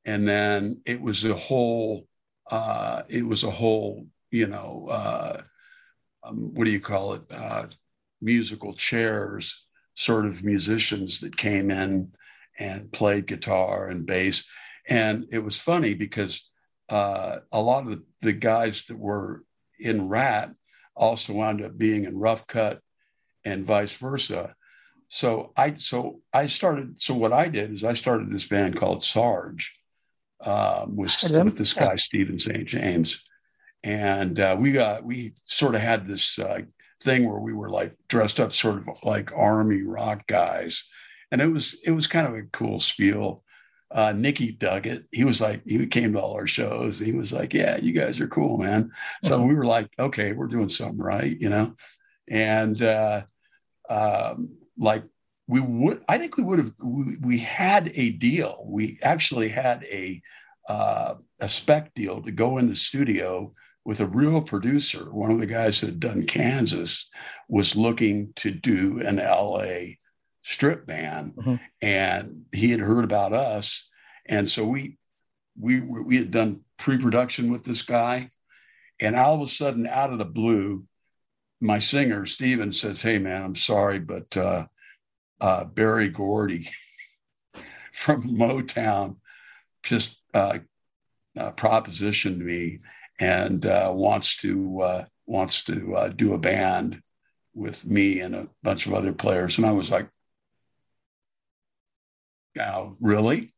and 0.05 0.27
then 0.27 0.81
it 0.85 1.01
was 1.01 1.25
a 1.25 1.35
whole. 1.35 2.07
uh 2.49 3.03
It 3.09 3.25
was 3.27 3.43
a 3.43 3.51
whole, 3.51 4.07
you 4.31 4.47
know, 4.47 4.87
uh 4.89 5.41
um, 6.23 6.53
what 6.53 6.65
do 6.65 6.71
you 6.71 6.79
call 6.79 7.13
it? 7.13 7.25
Uh 7.31 7.67
musical 8.21 8.73
chairs 8.73 9.67
sort 9.93 10.25
of 10.25 10.43
musicians 10.43 11.19
that 11.19 11.35
came 11.35 11.69
in 11.69 12.11
and 12.59 12.91
played 12.91 13.27
guitar 13.27 13.89
and 13.89 14.05
bass. 14.05 14.49
And 14.89 15.25
it 15.31 15.39
was 15.39 15.59
funny 15.59 15.93
because 15.93 16.49
uh, 16.89 17.37
a 17.51 17.61
lot 17.61 17.85
of 17.85 17.91
the, 17.91 18.03
the, 18.21 18.33
guys 18.33 18.85
that 18.85 18.97
were 18.97 19.43
in 19.79 20.09
Ratt 20.09 20.51
also 20.95 21.33
wound 21.33 21.61
up 21.61 21.77
being 21.77 22.03
in 22.03 22.19
Rough 22.19 22.47
Cutt 22.47 22.79
and 23.45 23.65
vice 23.65 23.95
versa. 23.95 24.55
So 25.13 25.51
I 25.57 25.73
so 25.73 26.21
I 26.33 26.45
started. 26.45 27.01
So 27.01 27.13
what 27.13 27.33
I 27.33 27.49
did 27.49 27.71
is 27.71 27.83
I 27.83 27.91
started 27.91 28.29
this 28.29 28.47
band 28.47 28.77
called 28.77 29.03
Sarge 29.03 29.77
um, 30.45 30.95
with 30.95 31.13
with 31.29 31.57
this 31.57 31.73
guy 31.73 31.95
Stephen 31.95 32.37
St. 32.39 32.65
James, 32.65 33.21
and 33.83 34.39
uh, 34.39 34.55
we 34.57 34.71
got 34.71 35.03
we 35.03 35.33
sort 35.43 35.75
of 35.75 35.81
had 35.81 36.05
this 36.05 36.39
uh, 36.39 36.61
thing 37.03 37.29
where 37.29 37.41
we 37.41 37.51
were 37.51 37.69
like 37.69 37.93
dressed 38.07 38.39
up 38.39 38.53
sort 38.53 38.77
of 38.77 38.87
like 39.03 39.33
army 39.35 39.81
rock 39.81 40.25
guys 40.27 40.89
and 41.29 41.41
it 41.41 41.47
was 41.47 41.81
it 41.83 41.91
was 41.91 42.07
kind 42.07 42.25
of 42.25 42.33
a 42.33 42.43
cool 42.43 42.79
spiel 42.79 43.43
uh, 43.93 44.13
Nikki 44.15 44.53
dug 44.53 44.87
it. 44.87 45.03
He 45.11 45.25
was 45.25 45.41
like, 45.41 45.63
he 45.65 45.85
came 45.87 46.13
to 46.13 46.21
all 46.21 46.35
our 46.35 46.47
shows. 46.47 46.97
He 46.97 47.11
was 47.11 47.33
like, 47.33 47.53
yeah, 47.53 47.75
you 47.75 47.91
guys 47.91 48.21
are 48.21 48.27
cool, 48.27 48.57
man. 48.57 48.89
So 49.21 49.41
we 49.41 49.53
were 49.53 49.65
like, 49.65 49.89
okay, 49.99 50.31
we're 50.31 50.47
doing 50.47 50.69
something 50.69 50.97
right, 50.97 51.37
you 51.37 51.49
know? 51.49 51.73
And 52.29 52.81
uh, 52.81 53.23
um, 53.89 54.60
like 54.77 55.03
we 55.47 55.59
would, 55.59 56.03
I 56.07 56.17
think 56.17 56.37
we 56.37 56.43
would 56.43 56.59
have, 56.59 56.73
we, 56.83 57.17
we, 57.21 57.37
had 57.39 57.91
a 57.93 58.11
deal. 58.11 58.63
We 58.65 58.99
actually 59.01 59.49
had 59.49 59.83
a, 59.83 60.21
uh, 60.69 61.15
a 61.39 61.49
spec 61.49 61.93
deal 61.93 62.21
to 62.21 62.31
go 62.31 62.57
in 62.57 62.67
the 62.67 62.75
studio 62.75 63.53
with 63.83 63.99
a 63.99 64.07
real 64.07 64.41
producer. 64.41 65.11
One 65.11 65.31
of 65.31 65.39
the 65.39 65.47
guys 65.47 65.81
that 65.81 65.87
had 65.87 65.99
done 65.99 66.23
Kansas 66.25 67.09
was 67.47 67.75
looking 67.75 68.33
to 68.37 68.51
do 68.51 69.01
an 69.01 69.17
LA 69.17 69.95
strip 70.43 70.85
band, 70.85 71.35
mm-hmm. 71.35 71.55
and 71.81 72.45
he 72.53 72.71
had 72.71 72.79
heard 72.79 73.03
about 73.03 73.33
us, 73.33 73.89
and 74.27 74.47
so 74.49 74.65
we 74.65 74.97
we 75.59 75.81
we 75.81 76.17
had 76.17 76.31
done 76.31 76.61
pre-production 76.77 77.51
with 77.51 77.63
this 77.63 77.81
guy, 77.81 78.29
and 78.99 79.15
all 79.15 79.35
of 79.35 79.41
a 79.41 79.47
sudden, 79.47 79.87
out 79.87 80.11
of 80.11 80.19
the 80.19 80.25
blue, 80.25 80.85
my 81.61 81.79
singer 81.79 82.25
Steven 82.25 82.71
says, 82.71 83.01
"Hey 83.01 83.19
man, 83.19 83.43
I'm 83.43 83.55
sorry, 83.55 83.99
but 83.99 84.35
uh, 84.35 84.65
uh, 85.39 85.65
Berry 85.65 86.09
Gordy 86.09 86.67
from 87.93 88.23
Motown 88.23 89.17
just 89.83 90.21
uh, 90.33 90.59
uh 91.37 91.51
propositioned 91.51 92.39
me." 92.39 92.79
and 93.21 93.67
uh, 93.67 93.91
wants 93.93 94.37
to 94.37 94.81
uh, 94.81 95.05
wants 95.27 95.63
to 95.65 96.11
do 96.15 96.33
a 96.33 96.39
band 96.39 97.01
with 97.53 97.85
me 97.85 98.19
and 98.19 98.33
a 98.33 98.47
bunch 98.63 98.87
of 98.87 98.93
other 98.93 99.13
players. 99.13 99.57
And 99.57 99.67
I 99.67 99.71
was 99.71 99.91
like, 99.91 100.09
"Oh, 102.59 102.95
really?" 102.99 103.51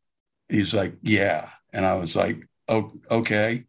He's 0.50 0.76
like, 0.76 0.98
"Yeah," 1.02 1.50
and 1.72 1.86
I 1.86 1.96
was 1.96 2.16
like, 2.16 2.46
"Oh, 2.68 2.92
okay." 3.10 3.66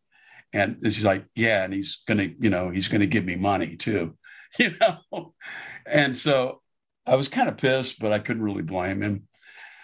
And 0.53 0.79
he's 0.83 1.05
like, 1.05 1.25
"Yeah," 1.37 1.65
and 1.65 1.73
he's 1.73 2.03
gonna, 2.07 2.29
you 2.41 2.51
know, 2.51 2.71
he's 2.71 2.89
gonna 2.89 3.07
give 3.07 3.25
me 3.25 3.37
money 3.37 3.77
too, 3.77 4.19
you 4.59 4.71
know. 4.81 5.35
And 5.87 6.17
so 6.17 6.61
I 7.07 7.17
was 7.17 7.29
kind 7.29 7.49
of 7.49 7.57
pissed, 7.57 8.01
but 8.01 8.13
I 8.13 8.19
couldn't 8.19 8.45
really 8.45 8.63
blame 8.63 9.03
him. 9.03 9.29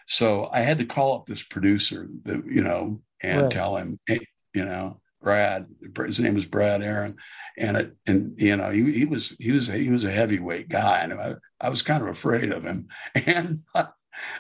So 0.07 0.49
I 0.53 0.61
had 0.61 0.79
to 0.79 0.87
call 0.87 1.15
up 1.17 1.27
this 1.27 1.43
producer 1.43 2.09
that, 2.25 2.45
you 2.47 2.63
know, 2.63 3.01
and 3.23 3.43
right. 3.43 3.51
tell 3.51 3.77
him, 3.77 3.99
hey, 4.07 4.21
you 4.55 4.65
know, 4.65 5.01
Brad. 5.23 5.67
His 5.97 6.21
name 6.21 6.35
was 6.35 6.47
Brad 6.47 6.83
Aaron, 6.83 7.17
and 7.59 7.77
it, 7.77 7.97
and 8.07 8.35
you 8.39 8.57
know 8.57 8.71
he, 8.71 8.91
he 8.93 9.05
was 9.05 9.37
he 9.39 9.53
was 9.53 9.69
he 9.69 9.91
was 9.91 10.05
a 10.05 10.11
heavyweight 10.11 10.69
guy, 10.69 11.01
and 11.01 11.13
I, 11.13 11.35
I 11.61 11.69
was 11.69 11.83
kind 11.83 12.03
of 12.03 12.09
afraid 12.09 12.51
of 12.51 12.63
him, 12.63 12.89
and 13.15 13.59
I, 13.75 13.89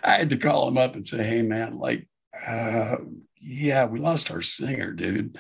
I 0.03 0.13
had 0.13 0.31
to 0.31 0.37
call 0.37 0.69
him 0.69 0.79
up 0.79 0.95
and 0.95 1.07
say, 1.07 1.23
"Hey, 1.23 1.43
man, 1.43 1.79
like, 1.79 2.09
uh, 2.47 2.97
yeah, 3.41 3.87
we 3.87 4.01
lost 4.01 4.31
our 4.31 4.41
singer, 4.41 4.93
dude." 4.93 5.39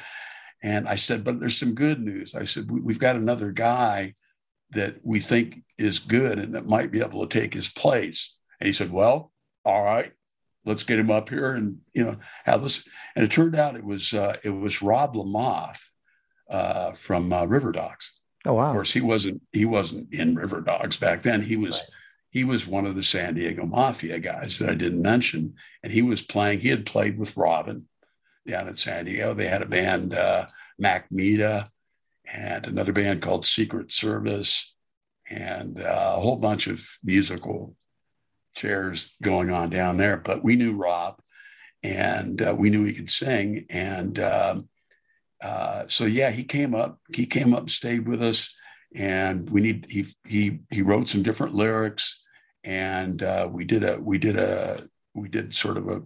And 0.62 0.86
I 0.86 0.96
said, 0.96 1.24
"But 1.24 1.40
there's 1.40 1.58
some 1.58 1.74
good 1.74 2.00
news." 2.00 2.34
I 2.34 2.44
said, 2.44 2.70
we, 2.70 2.80
"We've 2.80 2.98
got 2.98 3.16
another 3.16 3.50
guy 3.50 4.14
that 4.72 4.96
we 5.04 5.20
think 5.20 5.62
is 5.78 5.98
good 5.98 6.38
and 6.38 6.54
that 6.54 6.66
might 6.66 6.90
be 6.90 7.00
able 7.00 7.26
to 7.26 7.40
take 7.40 7.54
his 7.54 7.68
place." 7.68 8.40
And 8.60 8.66
he 8.66 8.72
said, 8.72 8.90
"Well, 8.90 9.32
all 9.64 9.84
right." 9.84 10.12
let's 10.64 10.82
get 10.82 10.98
him 10.98 11.10
up 11.10 11.28
here 11.28 11.54
and 11.54 11.78
you 11.94 12.04
know 12.04 12.16
have 12.44 12.62
this. 12.62 12.86
And 13.16 13.24
it 13.24 13.30
turned 13.30 13.56
out 13.56 13.76
it 13.76 13.84
was 13.84 14.12
uh, 14.12 14.36
it 14.44 14.50
was 14.50 14.82
Rob 14.82 15.14
Lamothe 15.14 15.90
uh, 16.48 16.92
from 16.92 17.32
uh, 17.32 17.46
River 17.46 17.72
Dogs. 17.72 18.22
Oh 18.46 18.54
wow! 18.54 18.66
Of 18.66 18.72
course, 18.72 18.92
he 18.92 19.00
wasn't 19.00 19.42
he 19.52 19.64
wasn't 19.64 20.12
in 20.12 20.34
River 20.34 20.60
Dogs 20.60 20.96
back 20.96 21.22
then. 21.22 21.42
He 21.42 21.56
was. 21.56 21.76
Right. 21.76 21.96
He 22.32 22.44
was 22.44 22.64
one 22.64 22.86
of 22.86 22.94
the 22.94 23.02
San 23.02 23.34
Diego 23.34 23.66
Mafia 23.66 24.20
guys 24.20 24.60
that 24.60 24.70
I 24.70 24.76
didn't 24.76 25.02
mention, 25.02 25.52
and 25.82 25.92
he 25.92 26.00
was 26.00 26.22
playing. 26.22 26.60
He 26.60 26.68
had 26.68 26.86
played 26.86 27.18
with 27.18 27.36
Robin 27.36 27.88
down 28.46 28.68
in 28.68 28.76
San 28.76 29.06
Diego. 29.06 29.34
They 29.34 29.48
had 29.48 29.62
a 29.62 29.66
band, 29.66 30.14
uh, 30.14 30.46
Mac 30.78 31.10
Mita, 31.10 31.66
and 32.32 32.66
another 32.66 32.92
band 32.92 33.22
called 33.22 33.44
Secret 33.44 33.90
Service, 33.90 34.74
and 35.30 35.80
uh, 35.80 36.14
a 36.16 36.20
whole 36.20 36.36
bunch 36.36 36.66
of 36.66 36.86
musical 37.04 37.74
chairs 38.54 39.16
going 39.22 39.50
on 39.50 39.70
down 39.70 39.96
there. 39.96 40.16
But 40.18 40.42
we 40.42 40.56
knew 40.56 40.76
Rob, 40.76 41.20
and 41.82 42.40
uh, 42.42 42.54
we 42.58 42.70
knew 42.70 42.84
he 42.84 42.92
could 42.92 43.10
sing, 43.10 43.66
and 43.70 44.18
um, 44.18 44.68
uh, 45.42 45.84
so 45.86 46.04
yeah, 46.04 46.30
he 46.30 46.44
came 46.44 46.74
up. 46.74 46.98
He 47.14 47.26
came 47.26 47.54
up 47.54 47.60
and 47.60 47.70
stayed 47.70 48.06
with 48.06 48.22
us, 48.22 48.54
and 48.94 49.48
we 49.50 49.60
need 49.60 49.86
he 49.88 50.06
he 50.26 50.60
he 50.70 50.82
wrote 50.82 51.08
some 51.08 51.22
different 51.22 51.54
lyrics, 51.54 52.22
and 52.64 53.22
uh, 53.22 53.48
we 53.50 53.64
did 53.64 53.82
a 53.82 53.98
we 54.00 54.18
did 54.18 54.36
a 54.36 54.86
we 55.14 55.28
did 55.28 55.54
sort 55.54 55.76
of 55.76 55.88
a 55.88 56.02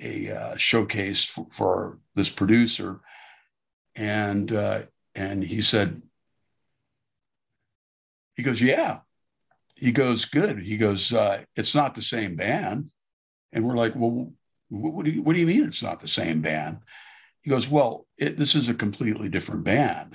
a 0.00 0.30
uh, 0.30 0.56
showcase 0.56 1.24
for, 1.24 1.46
for, 1.50 1.98
this 2.14 2.30
producer, 2.30 3.00
and 3.96 4.52
uh, 4.52 4.82
and 5.18 5.42
he 5.42 5.60
said. 5.60 5.94
He 8.38 8.44
goes, 8.44 8.62
yeah, 8.62 9.00
he 9.74 9.90
goes, 9.90 10.24
good. 10.24 10.60
He 10.60 10.76
goes, 10.76 11.12
uh, 11.12 11.42
it's 11.56 11.74
not 11.74 11.96
the 11.96 12.02
same 12.02 12.36
band. 12.36 12.88
And 13.52 13.66
we're 13.66 13.74
like, 13.74 13.96
well, 13.96 14.32
what 14.68 15.04
do 15.04 15.10
you, 15.10 15.22
what 15.22 15.32
do 15.32 15.40
you 15.40 15.46
mean 15.46 15.64
it's 15.64 15.82
not 15.82 15.98
the 15.98 16.06
same 16.06 16.40
band? 16.40 16.78
He 17.42 17.50
goes, 17.50 17.68
well, 17.68 18.06
it, 18.16 18.36
this 18.36 18.54
is 18.54 18.68
a 18.68 18.74
completely 18.74 19.28
different 19.28 19.64
band. 19.64 20.14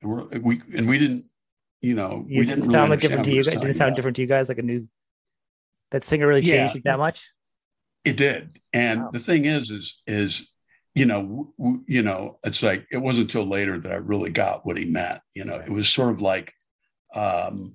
And 0.00 0.10
we're, 0.10 0.38
we, 0.40 0.62
and 0.74 0.88
we 0.88 0.98
didn't, 0.98 1.26
you 1.82 1.94
know, 1.94 2.24
you 2.26 2.38
we 2.38 2.46
didn't, 2.46 2.62
didn't 2.62 2.72
sound 2.72 2.88
like 2.88 3.00
different 3.00 3.26
to 3.26 3.32
you 3.32 3.44
guys. 3.44 3.52
Didn't 3.52 3.74
sound 3.74 3.88
about. 3.88 3.96
different 3.96 4.16
to 4.16 4.22
you 4.22 4.28
guys. 4.28 4.48
Like 4.48 4.58
a 4.58 4.62
new, 4.62 4.88
that 5.90 6.04
singer 6.04 6.26
really 6.26 6.40
changed 6.40 6.74
yeah, 6.74 6.78
it 6.78 6.84
that 6.84 6.98
much. 6.98 7.30
It 8.06 8.16
did. 8.16 8.60
And 8.72 9.02
wow. 9.02 9.10
the 9.12 9.18
thing 9.18 9.44
is, 9.44 9.70
is, 9.70 10.02
is, 10.06 10.50
you 10.94 11.06
know, 11.06 11.52
w- 11.58 11.84
you 11.86 12.02
know, 12.02 12.38
it's 12.44 12.62
like, 12.62 12.86
it 12.90 12.98
wasn't 12.98 13.28
until 13.28 13.48
later 13.48 13.78
that 13.78 13.92
I 13.92 13.96
really 13.96 14.30
got 14.30 14.66
what 14.66 14.76
he 14.76 14.84
meant. 14.84 15.20
You 15.34 15.44
know, 15.44 15.56
it 15.56 15.70
was 15.70 15.88
sort 15.88 16.10
of 16.10 16.20
like, 16.20 16.52
um, 17.14 17.74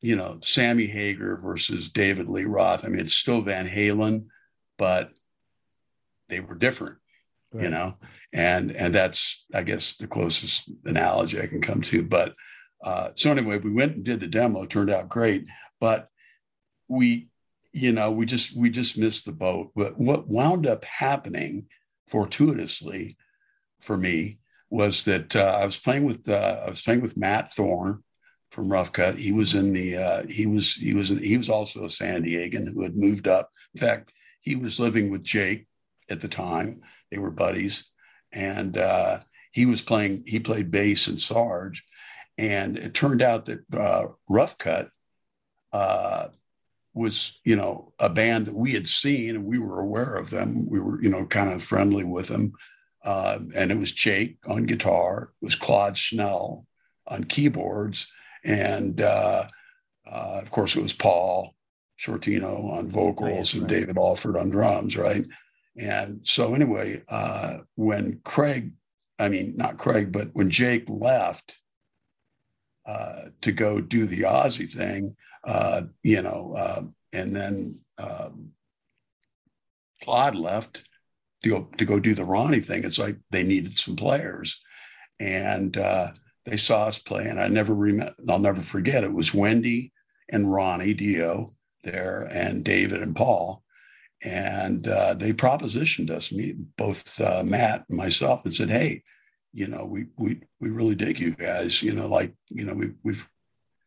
you 0.00 0.16
know, 0.16 0.38
Sammy 0.42 0.86
Hagar 0.86 1.36
versus 1.36 1.88
David 1.88 2.28
Lee 2.28 2.44
Roth. 2.44 2.84
I 2.84 2.88
mean, 2.88 3.00
it's 3.00 3.14
still 3.14 3.40
Van 3.40 3.66
Halen, 3.66 4.26
but 4.78 5.10
they 6.28 6.40
were 6.40 6.54
different, 6.54 6.98
right. 7.52 7.64
you 7.64 7.70
know, 7.70 7.96
and 8.32 8.70
and 8.70 8.94
that's 8.94 9.46
I 9.54 9.62
guess 9.62 9.96
the 9.96 10.06
closest 10.06 10.70
analogy 10.84 11.40
I 11.40 11.46
can 11.46 11.60
come 11.60 11.80
to. 11.82 12.02
But 12.02 12.34
uh, 12.84 13.10
so 13.14 13.30
anyway, 13.30 13.58
we 13.58 13.72
went 13.72 13.96
and 13.96 14.04
did 14.04 14.20
the 14.20 14.26
demo. 14.26 14.62
It 14.62 14.70
turned 14.70 14.90
out 14.90 15.08
great, 15.08 15.48
but 15.80 16.08
we, 16.88 17.28
you 17.76 17.92
know, 17.92 18.10
we 18.10 18.24
just 18.24 18.56
we 18.56 18.70
just 18.70 18.96
missed 18.96 19.26
the 19.26 19.32
boat. 19.32 19.70
But 19.76 19.98
what 19.98 20.28
wound 20.28 20.66
up 20.66 20.84
happening 20.84 21.66
fortuitously 22.08 23.16
for 23.80 23.98
me 23.98 24.38
was 24.70 25.04
that 25.04 25.36
uh, 25.36 25.58
I 25.60 25.66
was 25.66 25.76
playing 25.76 26.06
with 26.06 26.26
uh, 26.28 26.62
I 26.64 26.70
was 26.70 26.80
playing 26.80 27.02
with 27.02 27.18
Matt 27.18 27.54
Thorne 27.54 28.02
from 28.50 28.72
Rough 28.72 28.92
Cutt. 28.92 29.18
He 29.18 29.32
was 29.32 29.54
in 29.54 29.74
the 29.74 29.96
uh, 29.96 30.22
he 30.26 30.46
was 30.46 30.72
he 30.72 30.94
was 30.94 31.10
he 31.10 31.36
was 31.36 31.50
also 31.50 31.84
a 31.84 31.90
San 31.90 32.24
Diegan 32.24 32.72
who 32.72 32.82
had 32.82 32.96
moved 32.96 33.28
up. 33.28 33.50
In 33.74 33.80
fact, 33.80 34.10
he 34.40 34.56
was 34.56 34.80
living 34.80 35.10
with 35.10 35.22
Jake 35.22 35.66
at 36.08 36.20
the 36.20 36.28
time. 36.28 36.80
They 37.10 37.18
were 37.18 37.30
buddies, 37.30 37.92
and 38.32 38.78
uh, 38.78 39.18
he 39.52 39.66
was 39.66 39.82
playing. 39.82 40.22
He 40.26 40.40
played 40.40 40.70
bass 40.70 41.08
in 41.08 41.18
Sarge, 41.18 41.84
and 42.38 42.78
it 42.78 42.94
turned 42.94 43.20
out 43.20 43.44
that 43.44 43.60
uh, 43.70 44.06
Rough 44.30 44.56
Cutt 44.56 44.88
uh, 45.74 46.28
was 46.96 47.40
you 47.44 47.54
know 47.54 47.92
a 47.98 48.08
band 48.08 48.46
that 48.46 48.54
we 48.54 48.72
had 48.72 48.88
seen 48.88 49.36
and 49.36 49.44
we 49.44 49.58
were 49.58 49.80
aware 49.80 50.16
of 50.16 50.30
them. 50.30 50.68
We 50.68 50.80
were 50.80 51.00
you 51.02 51.10
know 51.10 51.26
kind 51.26 51.52
of 51.52 51.62
friendly 51.62 52.04
with 52.04 52.28
them. 52.28 52.52
Uh, 53.04 53.38
and 53.54 53.70
it 53.70 53.78
was 53.78 53.92
Jake 53.92 54.38
on 54.48 54.64
guitar, 54.64 55.30
it 55.40 55.44
was 55.44 55.54
Claude 55.54 55.96
Schnell 55.96 56.66
on 57.06 57.22
keyboards, 57.22 58.10
and 58.44 59.00
uh, 59.00 59.44
uh, 60.10 60.40
of 60.42 60.50
course 60.50 60.74
it 60.74 60.82
was 60.82 60.92
Paul 60.92 61.54
Shortino 62.00 62.72
on 62.72 62.90
vocals 62.90 63.54
right, 63.54 63.60
and 63.60 63.68
David 63.68 63.96
Alford 63.96 64.36
on 64.36 64.50
drums, 64.50 64.96
right? 64.96 65.24
And 65.76 66.26
so 66.26 66.54
anyway, 66.54 67.02
uh, 67.08 67.58
when 67.76 68.20
Craig, 68.24 68.72
I 69.18 69.28
mean 69.28 69.54
not 69.56 69.78
Craig, 69.78 70.10
but 70.10 70.30
when 70.32 70.50
Jake 70.50 70.88
left 70.88 71.58
uh, 72.86 73.22
to 73.40 73.52
go 73.52 73.80
do 73.80 74.06
the 74.06 74.22
Ozzy 74.22 74.70
thing, 74.70 75.16
uh, 75.44 75.82
you 76.02 76.22
know, 76.22 76.92
and 77.12 77.34
then 77.34 77.80
um, 77.98 78.52
Claude 80.02 80.36
left 80.36 80.84
to 81.42 81.48
go 81.48 81.68
to 81.78 81.84
go 81.84 81.98
do 81.98 82.14
the 82.14 82.24
Ronnie 82.24 82.60
thing. 82.60 82.84
It's 82.84 82.98
like 82.98 83.16
they 83.30 83.42
needed 83.42 83.78
some 83.78 83.96
players, 83.96 84.62
and 85.20 85.76
uh, 85.76 86.08
they 86.44 86.56
saw 86.56 86.84
us 86.84 86.98
play, 86.98 87.24
and 87.26 87.40
I 87.40 87.48
never 87.48 87.74
remember. 87.74 88.14
I'll 88.28 88.38
never 88.38 88.60
forget. 88.60 89.04
It 89.04 89.12
was 89.12 89.34
Wendy 89.34 89.92
and 90.30 90.52
Ronnie 90.52 90.94
Dio 90.94 91.48
there, 91.84 92.28
and 92.32 92.64
David 92.64 93.00
and 93.00 93.16
Paul, 93.16 93.62
and 94.22 94.86
uh, 94.86 95.14
they 95.14 95.32
propositioned 95.32 96.10
us, 96.10 96.32
me 96.32 96.54
both 96.76 97.20
uh, 97.20 97.42
Matt 97.44 97.84
and 97.88 97.98
myself, 97.98 98.44
and 98.44 98.54
said, 98.54 98.70
"Hey, 98.70 99.02
you 99.52 99.68
know, 99.68 99.86
we 99.86 100.06
we 100.16 100.40
we 100.60 100.70
really 100.70 100.94
dig 100.94 101.18
you 101.18 101.34
guys. 101.34 101.82
You 101.82 101.94
know, 101.94 102.08
like 102.08 102.34
you 102.50 102.64
know, 102.64 102.74
we, 102.74 102.92
we've 103.02 103.28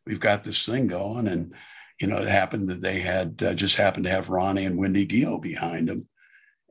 we've 0.06 0.20
got 0.20 0.44
this 0.44 0.64
thing 0.66 0.86
going, 0.86 1.28
and." 1.28 1.54
You 2.02 2.06
know, 2.06 2.16
it 2.16 2.28
happened 2.28 2.70
that 2.70 2.80
they 2.80 3.00
had 3.00 3.42
uh, 3.42 3.52
just 3.52 3.76
happened 3.76 4.04
to 4.04 4.10
have 4.10 4.30
Ronnie 4.30 4.64
and 4.64 4.78
Wendy 4.78 5.04
Dio 5.04 5.38
behind 5.38 5.88
them, 5.88 5.98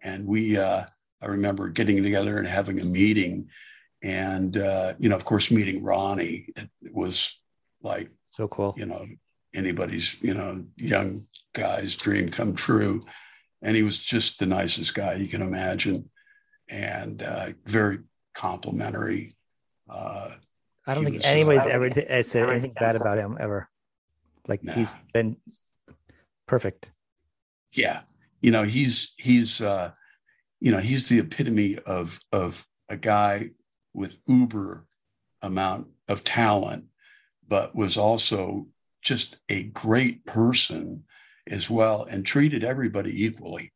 and 0.01 0.27
we 0.27 0.57
uh, 0.57 0.85
I 1.21 1.25
remember 1.25 1.69
getting 1.69 2.01
together 2.01 2.37
and 2.37 2.47
having 2.47 2.79
a 2.79 2.85
meeting, 2.85 3.49
and 4.01 4.55
uh, 4.55 4.93
you 4.99 5.09
know, 5.09 5.15
of 5.15 5.25
course, 5.25 5.51
meeting 5.51 5.83
Ronnie 5.83 6.47
it, 6.55 6.69
it 6.81 6.93
was 6.93 7.39
like 7.81 8.09
so 8.29 8.47
cool. 8.47 8.73
You 8.77 8.85
know, 8.85 9.05
anybody's 9.53 10.21
you 10.21 10.33
know 10.33 10.65
young 10.77 11.27
guy's 11.53 11.95
dream 11.95 12.29
come 12.29 12.55
true, 12.55 13.01
and 13.61 13.75
he 13.75 13.83
was 13.83 13.99
just 13.99 14.39
the 14.39 14.45
nicest 14.45 14.95
guy 14.95 15.15
you 15.15 15.27
can 15.27 15.41
imagine, 15.41 16.09
and 16.69 17.21
uh, 17.21 17.49
very 17.65 17.99
complimentary. 18.39 19.33
Uh, 19.89 20.29
I 20.87 20.93
don't 20.93 21.03
think 21.03 21.17
uh, 21.17 21.27
anybody's 21.27 21.65
ever 21.65 21.89
t- 21.89 22.23
said 22.23 22.49
anything 22.49 22.73
bad 22.79 22.95
about 22.95 23.17
him 23.17 23.37
ever. 23.39 23.69
Like 24.47 24.63
nah. 24.63 24.73
he's 24.73 24.95
been 25.13 25.35
perfect. 26.47 26.89
Yeah, 27.73 28.01
you 28.41 28.51
know 28.51 28.63
he's 28.63 29.13
he's 29.17 29.61
uh, 29.61 29.91
you 30.61 30.71
know 30.71 30.79
he's 30.79 31.09
the 31.09 31.19
epitome 31.19 31.77
of 31.85 32.19
of 32.31 32.65
a 32.87 32.95
guy 32.95 33.47
with 33.93 34.19
uber 34.27 34.85
amount 35.41 35.87
of 36.07 36.23
talent 36.23 36.85
but 37.47 37.75
was 37.75 37.97
also 37.97 38.67
just 39.01 39.37
a 39.49 39.63
great 39.63 40.25
person 40.25 41.03
as 41.47 41.69
well 41.69 42.05
and 42.09 42.25
treated 42.25 42.63
everybody 42.63 43.25
equally 43.25 43.71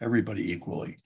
everybody 0.00 0.52
equally 0.52 0.96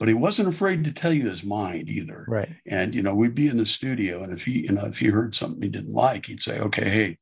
but 0.00 0.08
he 0.08 0.14
wasn't 0.14 0.48
afraid 0.48 0.82
to 0.82 0.92
tell 0.92 1.12
you 1.12 1.28
his 1.28 1.44
mind 1.44 1.90
either. 1.90 2.24
Right. 2.26 2.48
And 2.66 2.94
you 2.94 3.02
know 3.02 3.14
we'd 3.14 3.34
be 3.34 3.48
in 3.48 3.58
the 3.58 3.66
studio 3.66 4.24
and 4.24 4.32
if 4.32 4.44
he 4.46 4.62
you 4.62 4.72
know 4.72 4.86
if 4.86 4.98
he 4.98 5.08
heard 5.08 5.34
something 5.34 5.62
he 5.62 5.68
didn't 5.68 5.92
like 5.92 6.26
he'd 6.26 6.42
say 6.42 6.58
okay 6.58 6.88
hey 6.88 7.18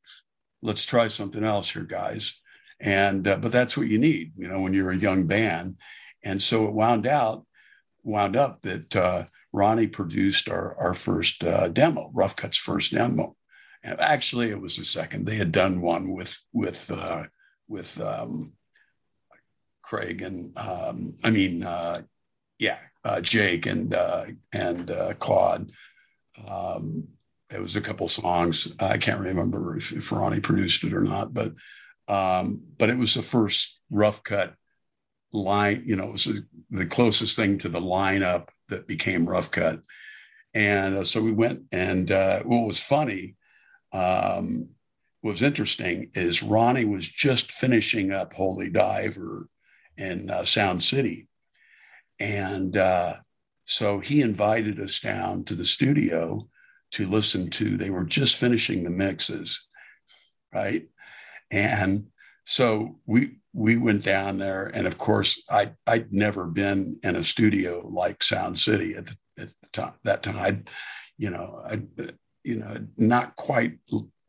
let's 0.62 0.86
try 0.86 1.08
something 1.08 1.44
else 1.44 1.70
here 1.70 1.82
guys. 1.82 2.40
And 2.80 3.26
uh, 3.26 3.36
but 3.38 3.50
that's 3.50 3.76
what 3.76 3.88
you 3.88 3.98
need 3.98 4.32
you 4.36 4.48
know 4.48 4.62
when 4.62 4.72
you're 4.72 4.92
a 4.92 4.96
young 4.96 5.26
band. 5.26 5.78
And 6.22 6.40
so 6.40 6.68
it 6.68 6.74
wound 6.74 7.06
out 7.06 7.44
wound 8.04 8.36
up 8.36 8.62
that 8.62 8.94
uh, 8.96 9.24
ronnie 9.52 9.88
produced 9.88 10.48
our 10.48 10.76
our 10.76 10.94
first 10.94 11.42
uh, 11.42 11.68
demo 11.68 12.10
rough 12.14 12.36
cutts 12.36 12.56
first 12.56 12.92
demo. 12.92 13.34
And 13.82 13.98
actually 14.00 14.50
it 14.50 14.60
was 14.60 14.76
the 14.76 14.84
second. 14.84 15.26
They 15.26 15.36
had 15.36 15.50
done 15.50 15.80
one 15.80 16.14
with 16.14 16.38
with 16.52 16.90
uh, 16.92 17.24
with 17.66 18.00
um, 18.00 18.52
craig 19.82 20.22
and 20.22 20.56
um, 20.58 21.14
i 21.24 21.30
mean 21.30 21.62
uh, 21.62 22.02
yeah 22.58 22.78
uh, 23.04 23.20
jake 23.20 23.66
and 23.66 23.94
uh, 23.94 24.24
and 24.52 24.90
claude 25.18 25.70
um, 26.46 27.06
it 27.50 27.60
was 27.60 27.76
a 27.76 27.80
couple 27.80 28.08
songs 28.08 28.72
i 28.80 28.98
can't 28.98 29.20
remember 29.20 29.76
if, 29.76 29.92
if 29.92 30.12
ronnie 30.12 30.40
produced 30.40 30.84
it 30.84 30.92
or 30.92 31.02
not 31.02 31.32
but 31.32 31.52
um, 32.08 32.62
but 32.78 32.88
it 32.88 32.96
was 32.96 33.14
the 33.14 33.22
first 33.22 33.80
rough 33.90 34.22
cutt 34.22 34.54
line, 35.32 35.82
you 35.84 35.96
know, 35.96 36.08
it 36.08 36.12
was 36.12 36.40
the 36.70 36.86
closest 36.86 37.36
thing 37.36 37.58
to 37.58 37.68
the 37.68 37.80
lineup 37.80 38.48
that 38.68 38.88
became 38.88 39.28
rough 39.28 39.50
cutt. 39.50 39.80
And 40.54 40.96
uh, 40.96 41.04
so 41.04 41.22
we 41.22 41.32
went, 41.32 41.64
and 41.72 42.10
uh, 42.10 42.42
what 42.42 42.66
was 42.66 42.80
funny, 42.80 43.36
um, 43.92 44.70
was 45.22 45.42
interesting 45.42 46.10
is 46.14 46.42
Ronnie 46.42 46.84
was 46.84 47.06
just 47.06 47.52
finishing 47.52 48.12
up 48.12 48.32
Holy 48.32 48.70
Diver 48.70 49.48
in 49.96 50.30
uh, 50.30 50.44
Sound 50.44 50.82
City. 50.82 51.26
And 52.20 52.76
uh, 52.76 53.14
so 53.64 54.00
he 54.00 54.22
invited 54.22 54.78
us 54.80 55.00
down 55.00 55.44
to 55.44 55.54
the 55.54 55.64
studio 55.64 56.48
to 56.92 57.06
listen 57.06 57.50
to, 57.50 57.76
they 57.76 57.90
were 57.90 58.04
just 58.04 58.36
finishing 58.36 58.82
the 58.82 58.90
mixes, 58.90 59.68
right? 60.52 60.88
And 61.50 62.08
so 62.44 62.98
we 63.06 63.36
we 63.52 63.76
went 63.76 64.04
down 64.04 64.38
there, 64.38 64.68
and 64.68 64.86
of 64.86 64.98
course, 64.98 65.42
I 65.50 65.72
I'd 65.86 66.12
never 66.12 66.46
been 66.46 66.98
in 67.02 67.16
a 67.16 67.24
studio 67.24 67.88
like 67.88 68.22
Sound 68.22 68.58
City 68.58 68.94
at 68.96 69.06
the, 69.06 69.16
at 69.38 69.48
the 69.62 69.68
time. 69.72 69.92
That 70.04 70.22
time, 70.22 70.38
I'd, 70.38 70.70
you 71.16 71.30
know, 71.30 71.62
I, 71.66 71.82
you 72.44 72.60
know, 72.60 72.86
not 72.96 73.36
quite 73.36 73.78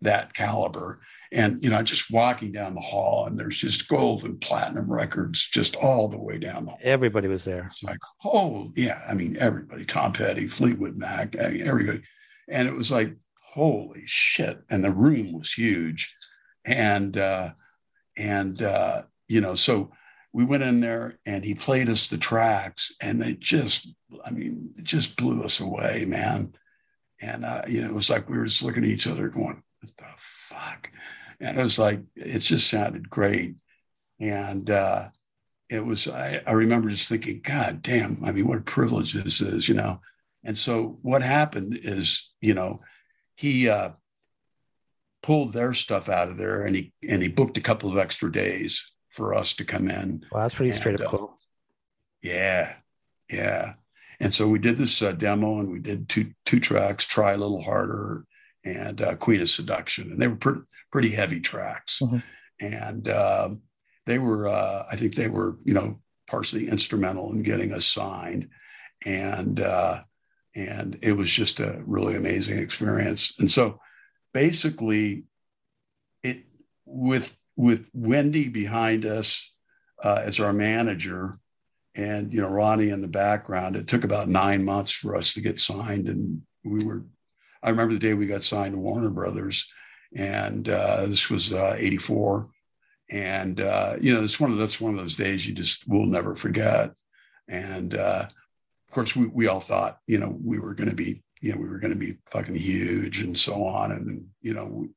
that 0.02 0.34
caliber. 0.34 1.00
And 1.32 1.64
you 1.64 1.70
know, 1.70 1.84
just 1.84 2.12
walking 2.12 2.52
down 2.52 2.74
the 2.74 2.82
hall, 2.82 3.28
and 3.28 3.38
there's 3.38 3.58
just 3.58 3.88
gold 3.88 4.24
and 4.24 4.42
platinum 4.42 4.92
records 4.92 5.48
just 5.48 5.76
all 5.76 6.08
the 6.08 6.18
way 6.18 6.40
down 6.40 6.66
the 6.66 6.72
hall. 6.72 6.80
Everybody 6.82 7.28
was 7.28 7.46
there. 7.46 7.66
It's 7.66 7.84
like, 7.84 8.00
oh 8.26 8.72
yeah, 8.76 9.04
I 9.08 9.14
mean, 9.14 9.38
everybody, 9.38 9.86
Tom 9.86 10.12
Petty, 10.12 10.48
Fleetwood 10.48 10.96
Mac, 10.98 11.36
everybody, 11.36 12.02
and 12.48 12.68
it 12.68 12.74
was 12.74 12.92
like, 12.92 13.16
holy 13.44 14.02
shit! 14.06 14.60
And 14.72 14.84
the 14.84 14.92
room 14.92 15.38
was 15.38 15.54
huge, 15.54 16.16
and 16.66 17.16
uh, 17.16 17.52
and 18.18 18.62
uh, 18.64 19.04
you 19.28 19.42
know, 19.42 19.54
so 19.54 19.92
we 20.34 20.46
went 20.46 20.64
in 20.64 20.80
there 20.80 21.20
and 21.26 21.44
he 21.44 21.56
played 21.56 21.90
us 21.90 22.08
the 22.08 22.18
tracks, 22.18 22.92
and 23.02 23.22
they 23.22 23.36
just, 23.36 23.88
I 24.24 24.32
mean, 24.32 24.74
it 24.78 24.84
just 24.84 25.18
blew 25.18 25.44
us 25.44 25.60
away, 25.60 26.06
man. 26.08 26.54
And 27.22 27.46
uh, 27.46 27.64
you 27.68 27.82
know, 27.82 27.90
it 27.90 27.94
was 27.94 28.10
like 28.10 28.30
we 28.30 28.38
were 28.38 28.46
just 28.46 28.64
looking 28.64 28.84
at 28.84 28.90
each 28.90 29.08
other, 29.08 29.30
going, 29.30 29.64
"What 29.82 29.98
the 29.98 30.06
fuck?" 30.18 30.92
And 31.40 31.58
it 31.58 31.62
was 31.62 31.80
like 31.80 32.02
it 32.16 32.40
just 32.40 32.70
sounded 32.70 33.10
great, 33.10 33.56
and 34.20 34.70
uh, 34.70 35.10
it 35.70 35.86
was. 35.86 36.08
I, 36.08 36.42
I 36.46 36.52
remember 36.52 36.90
just 36.90 37.10
thinking, 37.10 37.42
"God 37.44 37.82
damn! 37.82 38.24
I 38.24 38.32
mean, 38.32 38.48
what 38.48 38.60
a 38.60 38.62
privilege 38.62 39.14
this 39.14 39.42
is," 39.42 39.70
you 39.70 39.76
know. 39.76 40.02
And 40.44 40.58
so 40.58 41.00
what 41.02 41.22
happened 41.22 41.78
is, 41.82 42.32
you 42.42 42.54
know, 42.54 42.80
he 43.36 43.70
uh, 43.70 43.90
pulled 45.22 45.54
their 45.54 45.74
stuff 45.74 46.10
out 46.10 46.30
of 46.30 46.38
there 46.38 46.66
and 46.66 46.76
he 46.76 46.94
and 47.08 47.22
he 47.22 47.28
booked 47.28 47.58
a 47.58 47.62
couple 47.62 47.90
of 47.90 47.98
extra 47.98 48.32
days 48.32 48.94
for 49.10 49.34
us 49.34 49.54
to 49.56 49.66
come 49.66 49.90
in. 49.90 50.26
Wow, 50.32 50.42
that's 50.42 50.56
pretty 50.56 50.72
and, 50.72 50.80
straight 50.80 51.02
up 51.02 51.14
uh, 51.14 51.18
cool. 51.18 51.38
Yeah, 52.22 52.76
yeah. 53.30 53.74
And 54.20 54.34
so 54.34 54.48
we 54.48 54.60
did 54.60 54.76
this 54.76 55.02
uh, 55.02 55.14
demo 55.14 55.60
and 55.60 55.72
we 55.72 55.80
did 55.80 56.10
two 56.10 56.34
two 56.46 56.60
tracks, 56.60 57.06
try 57.06 57.34
a 57.34 57.38
little 57.38 57.62
harder, 57.62 58.26
and 58.64 59.02
uh, 59.02 59.16
Queen 59.16 59.42
of 59.42 59.50
Seduction, 59.50 60.12
and 60.12 60.22
they 60.22 60.28
were 60.28 60.36
pretty 60.36 60.62
pretty 60.92 61.10
heavy 61.10 61.40
tracks, 61.40 62.02
mm-hmm. 62.04 62.18
and 62.60 63.10
um, 63.10 63.62
they 64.06 64.20
were 64.20 64.48
uh, 64.48 64.84
I 64.92 64.96
think 64.96 65.16
they 65.16 65.30
were 65.30 65.58
you 65.64 65.74
know 65.74 66.00
partially 66.28 66.68
instrumental 66.68 67.32
in 67.32 67.44
getting 67.44 67.72
us 67.72 67.86
signed, 67.86 68.50
and 69.06 69.60
uh, 69.60 70.02
and 70.56 70.98
it 71.02 71.14
was 71.14 71.32
just 71.32 71.60
a 71.60 71.82
really 71.86 72.16
amazing 72.16 72.60
experience. 72.60 73.34
And 73.40 73.50
so 73.50 73.80
basically, 74.34 75.26
it 76.24 76.44
with 76.86 77.36
with 77.56 77.90
Wendy 77.94 78.50
behind 78.50 79.06
us 79.06 79.54
uh, 80.04 80.22
as 80.24 80.40
our 80.40 80.54
manager 80.54 81.40
and 81.96 82.34
you 82.34 82.42
know 82.42 82.50
Ronnie 82.50 82.90
in 82.90 83.02
the 83.02 83.08
background. 83.08 83.76
It 83.76 83.88
took 83.88 84.04
about 84.04 84.30
nine 84.30 84.64
months 84.64 84.92
for 84.92 85.16
us 85.16 85.34
to 85.34 85.42
get 85.42 85.60
signed, 85.60 86.08
and 86.08 86.42
we 86.64 86.84
were. 86.84 87.06
I 87.62 87.70
remember 87.70 87.94
the 87.94 88.00
day 88.00 88.14
we 88.14 88.28
got 88.28 88.44
signed 88.44 88.74
to 88.74 88.80
Warner 88.80 89.10
Brothers, 89.10 89.72
and 90.16 90.68
uh, 90.68 91.06
this 91.06 91.30
was 91.30 91.54
'84, 91.54 92.42
uh, 92.42 92.46
and 93.10 93.62
uh, 93.62 93.96
you 94.00 94.14
know 94.14 94.24
it's 94.24 94.40
one 94.40 94.52
of 94.52 94.58
that's 94.58 94.80
one 94.80 94.94
of 94.94 95.00
those 95.00 95.16
days 95.16 95.46
you 95.46 95.54
just 95.54 95.88
will 95.88 96.06
never 96.06 96.36
forget. 96.36 96.92
And 97.48 97.96
uh, 97.96 98.26
of 98.28 98.94
course, 98.94 99.16
we 99.16 99.28
we 99.28 99.48
all 99.48 99.60
thought 99.60 100.00
you 100.08 100.20
know 100.20 100.38
we 100.44 100.60
were 100.60 100.74
going 100.74 100.90
to 100.90 100.96
be 100.96 101.24
you 101.42 101.54
know 101.54 101.62
we 101.62 101.68
were 101.68 101.80
going 101.80 101.94
to 101.94 102.00
be 102.00 102.18
fucking 102.28 102.56
huge 102.56 103.22
and 103.22 103.38
so 103.38 103.66
on, 103.66 103.92
and 103.92 104.28
you 104.42 104.54
know. 104.54 104.88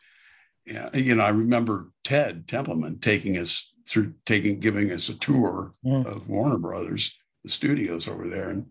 Yeah, 0.64 0.90
you 0.94 1.16
know, 1.16 1.24
I 1.24 1.30
remember 1.30 1.90
Ted 2.04 2.46
Templeman 2.46 3.00
taking 3.00 3.36
us 3.36 3.72
through 3.84 4.14
taking 4.24 4.60
giving 4.60 4.92
us 4.92 5.08
a 5.08 5.18
tour 5.18 5.72
mm. 5.84 6.06
of 6.06 6.28
Warner 6.28 6.58
Brothers, 6.58 7.18
the 7.42 7.50
studios 7.50 8.06
over 8.06 8.28
there, 8.28 8.50
and 8.50 8.66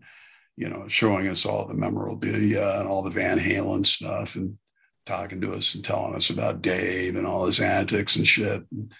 you 0.62 0.68
know, 0.68 0.86
showing 0.86 1.26
us 1.26 1.44
all 1.44 1.66
the 1.66 1.74
memorabilia 1.74 2.76
and 2.78 2.86
all 2.86 3.02
the 3.02 3.10
Van 3.10 3.36
Halen 3.36 3.84
stuff, 3.84 4.36
and 4.36 4.56
talking 5.04 5.40
to 5.40 5.54
us 5.54 5.74
and 5.74 5.84
telling 5.84 6.14
us 6.14 6.30
about 6.30 6.62
Dave 6.62 7.16
and 7.16 7.26
all 7.26 7.46
his 7.46 7.58
antics 7.58 8.14
and 8.14 8.28
shit. 8.28 8.62
And, 8.70 8.92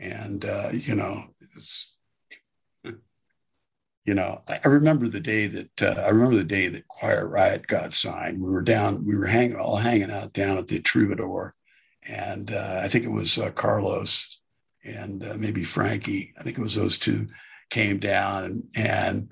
and 0.00 0.44
uh, 0.44 0.70
you 0.72 0.96
know, 0.96 1.22
it's 1.54 1.96
you 2.84 4.14
know, 4.14 4.42
I 4.48 4.66
remember 4.66 5.06
the 5.06 5.20
day 5.20 5.46
that 5.46 5.82
uh, 5.84 6.00
I 6.00 6.08
remember 6.08 6.34
the 6.34 6.42
day 6.42 6.66
that 6.66 6.88
Quiet 6.88 7.26
Riot 7.26 7.68
got 7.68 7.94
signed. 7.94 8.42
We 8.42 8.50
were 8.50 8.62
down, 8.62 9.06
we 9.06 9.16
were 9.16 9.26
hanging 9.26 9.54
all 9.54 9.76
hanging 9.76 10.10
out 10.10 10.32
down 10.32 10.58
at 10.58 10.66
the 10.66 10.80
Troubadour, 10.80 11.54
and 12.10 12.50
uh, 12.50 12.80
I 12.82 12.88
think 12.88 13.04
it 13.04 13.12
was 13.12 13.38
uh, 13.38 13.52
Carlos 13.52 14.40
and 14.82 15.22
uh, 15.22 15.34
maybe 15.38 15.62
Frankie. 15.62 16.34
I 16.36 16.42
think 16.42 16.58
it 16.58 16.62
was 16.62 16.74
those 16.74 16.98
two 16.98 17.28
came 17.70 18.00
down 18.00 18.42
and 18.42 18.64
and 18.74 19.28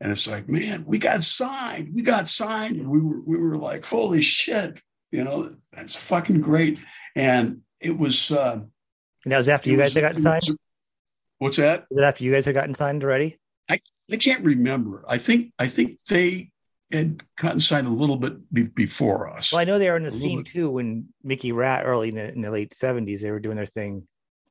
and 0.00 0.12
it's 0.12 0.28
like, 0.28 0.48
man, 0.48 0.84
we 0.86 0.98
got 0.98 1.22
signed. 1.22 1.94
We 1.94 2.02
got 2.02 2.28
signed. 2.28 2.76
And 2.76 2.88
we 2.90 3.00
were 3.00 3.20
we 3.24 3.38
were 3.38 3.56
like, 3.56 3.84
holy 3.84 4.20
shit, 4.20 4.80
you 5.10 5.24
know, 5.24 5.50
that's 5.72 5.96
fucking 6.08 6.40
great. 6.40 6.78
And 7.14 7.62
it 7.80 7.96
was 7.96 8.30
uh 8.30 8.60
and 9.24 9.32
that 9.32 9.38
was 9.38 9.48
after 9.48 9.70
you 9.70 9.76
guys 9.76 9.86
was, 9.86 9.94
had 9.94 10.00
gotten 10.02 10.20
signed? 10.20 10.42
Was, 10.46 10.56
what's 11.38 11.56
that? 11.56 11.86
Is 11.90 11.98
it 11.98 12.04
after 12.04 12.24
you 12.24 12.32
guys 12.32 12.44
had 12.44 12.54
gotten 12.54 12.74
signed 12.74 13.02
already? 13.02 13.38
I, 13.68 13.80
I 14.10 14.16
can't 14.16 14.44
remember. 14.44 15.04
I 15.08 15.18
think 15.18 15.52
I 15.58 15.68
think 15.68 15.98
they 16.04 16.50
had 16.92 17.22
gotten 17.36 17.58
signed 17.58 17.86
a 17.86 17.90
little 17.90 18.16
bit 18.16 18.52
be, 18.52 18.64
before 18.64 19.28
us. 19.28 19.52
Well, 19.52 19.60
I 19.60 19.64
know 19.64 19.78
they 19.78 19.90
were 19.90 19.96
in 19.96 20.04
the 20.04 20.10
scene 20.10 20.44
bit. 20.44 20.52
too 20.52 20.70
when 20.70 21.08
Mickey 21.24 21.50
Ratt 21.50 21.84
early 21.84 22.10
in 22.10 22.14
the, 22.14 22.32
in 22.32 22.42
the 22.42 22.50
late 22.50 22.74
seventies. 22.74 23.22
They 23.22 23.30
were 23.30 23.40
doing 23.40 23.56
their 23.56 23.66
thing 23.66 24.06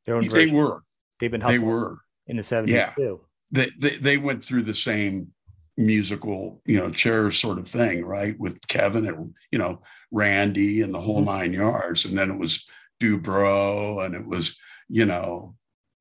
their 0.05 0.15
own 0.15 0.23
they 0.23 0.29
version. 0.29 0.58
were. 0.58 0.84
They've 1.19 1.31
been 1.31 1.41
hustling. 1.41 1.62
They 1.62 1.67
were 1.67 1.99
in 2.27 2.38
the 2.38 2.43
seventies 2.43 2.75
yeah. 2.75 2.93
too. 2.95 3.21
They, 3.51 3.71
they 3.79 3.95
they 3.97 4.17
went 4.17 4.43
through 4.43 4.63
the 4.63 4.73
same 4.73 5.31
musical, 5.78 6.62
you 6.66 6.78
know, 6.80 6.92
chair 6.92 7.32
sort 7.32 7.58
of 7.58 7.68
thing, 7.68 8.06
right? 8.06 8.40
With 8.40 8.68
Kevin 8.68 9.06
and 9.06 9.36
you 9.52 9.60
know 9.60 9.82
Randy 10.12 10.82
and 10.82 10.94
the 10.94 11.02
whole 11.02 11.18
mm-hmm. 11.18 11.38
nine 11.38 11.54
yards, 11.54 12.06
and 12.06 12.18
then 12.18 12.32
it 12.32 12.40
was 12.40 12.70
Dubrow, 13.00 14.06
and 14.06 14.16
it 14.16 14.26
was 14.26 14.60
you 14.90 15.06
know 15.06 15.56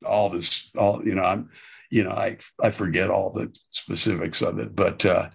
all 0.05 0.31
this, 0.31 0.71
all 0.77 1.03
you 1.05 1.15
know, 1.15 1.25
I'm, 1.25 1.51
you 1.91 2.05
know, 2.05 2.11
I 2.11 2.37
I 2.63 2.71
forget 2.71 3.11
all 3.11 3.33
the 3.33 3.57
specifics 3.71 4.43
of 4.43 4.59
it, 4.59 4.75
but 4.75 5.05
uh, 5.05 5.29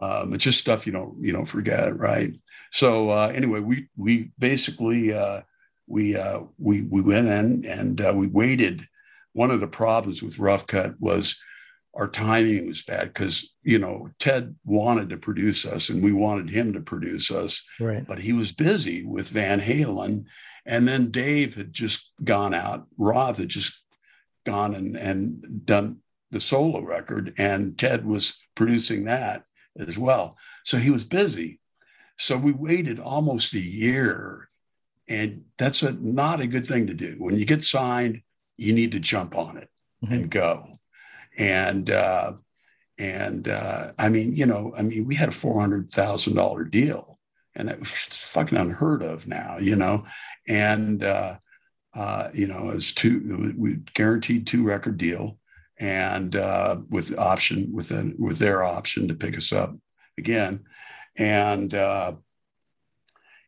um, 0.00 0.34
it's 0.34 0.44
just 0.44 0.60
stuff 0.60 0.86
you 0.86 0.92
don't 0.92 1.20
you 1.20 1.32
don't 1.32 1.46
forget, 1.46 1.96
right? 1.96 2.32
So 2.70 3.10
uh, 3.10 3.32
anyway, 3.34 3.60
we 3.60 3.88
we 3.96 4.32
basically 4.38 5.12
uh, 5.12 5.42
we 5.86 6.16
uh, 6.16 6.40
we 6.58 6.88
we 6.90 7.02
went 7.02 7.28
in 7.28 7.64
and 7.66 8.00
uh, 8.00 8.12
we 8.14 8.28
waited. 8.28 8.86
One 9.34 9.50
of 9.50 9.60
the 9.60 9.68
problems 9.68 10.22
with 10.22 10.38
Rough 10.38 10.66
Cutt 10.66 10.94
was 11.00 11.42
our 11.94 12.08
timing 12.08 12.66
was 12.66 12.82
bad 12.82 13.08
because 13.08 13.54
you 13.62 13.78
know 13.78 14.08
Ted 14.18 14.54
wanted 14.64 15.10
to 15.10 15.16
produce 15.18 15.66
us 15.66 15.88
and 15.88 16.02
we 16.02 16.12
wanted 16.12 16.50
him 16.50 16.72
to 16.72 16.80
produce 16.80 17.30
us, 17.30 17.66
right. 17.80 18.06
but 18.06 18.18
he 18.18 18.32
was 18.32 18.52
busy 18.52 19.04
with 19.04 19.28
Van 19.28 19.60
Halen, 19.60 20.24
and 20.66 20.88
then 20.88 21.10
Dave 21.10 21.54
had 21.54 21.72
just 21.72 22.12
gone 22.22 22.54
out. 22.54 22.86
Roth 22.96 23.38
had 23.38 23.48
just 23.48 23.84
gone 24.44 24.74
and 24.74 24.96
and 24.96 25.66
done 25.66 25.98
the 26.30 26.40
solo 26.40 26.80
record, 26.80 27.34
and 27.38 27.78
Ted 27.78 28.06
was 28.06 28.42
producing 28.54 29.04
that 29.04 29.44
as 29.78 29.98
well. 29.98 30.36
So 30.64 30.78
he 30.78 30.90
was 30.90 31.04
busy. 31.04 31.60
So 32.18 32.36
we 32.36 32.52
waited 32.52 33.00
almost 33.00 33.54
a 33.54 33.58
year 33.58 34.46
and 35.08 35.44
that's 35.58 35.82
a 35.82 35.92
not 35.92 36.40
a 36.40 36.46
good 36.46 36.64
thing 36.64 36.86
to 36.86 36.94
do. 36.94 37.16
When 37.18 37.36
you 37.36 37.44
get 37.44 37.62
signed, 37.62 38.22
you 38.56 38.72
need 38.72 38.92
to 38.92 39.00
jump 39.00 39.36
on 39.36 39.58
it 39.58 39.68
mm-hmm. 40.04 40.14
and 40.14 40.30
go. 40.30 40.66
And 41.38 41.90
uh, 41.90 42.32
and 42.98 43.48
uh, 43.48 43.92
I 43.98 44.08
mean, 44.08 44.36
you 44.36 44.46
know, 44.46 44.72
I 44.76 44.82
mean, 44.82 45.06
we 45.06 45.14
had 45.14 45.30
a 45.30 45.32
four 45.32 45.60
hundred 45.60 45.90
thousand 45.90 46.34
dollar 46.34 46.64
deal, 46.64 47.18
and 47.54 47.68
it 47.68 47.78
was 47.78 47.90
fucking 47.90 48.58
unheard 48.58 49.02
of 49.02 49.26
now, 49.26 49.58
you 49.58 49.76
know. 49.76 50.04
And 50.48 51.02
uh, 51.02 51.36
uh, 51.94 52.28
you 52.34 52.46
know, 52.46 52.70
it's 52.70 52.92
two 52.92 53.54
we 53.56 53.76
guaranteed 53.94 54.46
two 54.46 54.62
record 54.62 54.98
deal, 54.98 55.38
and 55.78 56.36
uh, 56.36 56.80
with 56.90 57.18
option 57.18 57.72
with 57.72 57.90
a, 57.90 58.14
with 58.18 58.38
their 58.38 58.62
option 58.62 59.08
to 59.08 59.14
pick 59.14 59.36
us 59.36 59.52
up 59.52 59.74
again. 60.18 60.64
And 61.16 61.74
uh, 61.74 62.12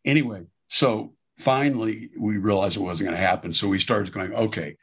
anyway, 0.05 0.47
so 0.69 1.15
finally 1.39 2.11
we 2.19 2.39
realized 2.39 2.77
it 2.77 2.81
wasn't 2.81 3.09
going 3.09 3.21
to 3.21 3.27
happen. 3.27 3.53
So 3.53 3.69
we 3.69 3.79
started 3.79 4.13
going, 4.13 4.35
okay, 4.35 4.77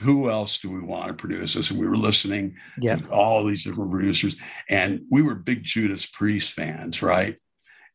who 0.00 0.30
else 0.30 0.58
do 0.58 0.70
we 0.70 0.80
want 0.80 1.08
to 1.08 1.14
produce 1.14 1.54
this? 1.54 1.70
And 1.70 1.80
we 1.80 1.88
were 1.88 1.96
listening 1.96 2.56
yep. 2.80 2.98
to 2.98 3.10
all 3.10 3.44
these 3.46 3.64
different 3.64 3.90
producers, 3.90 4.36
and 4.68 5.02
we 5.10 5.22
were 5.22 5.34
big 5.34 5.64
Judas 5.64 6.06
Priest 6.06 6.52
fans, 6.52 7.02
right? 7.02 7.36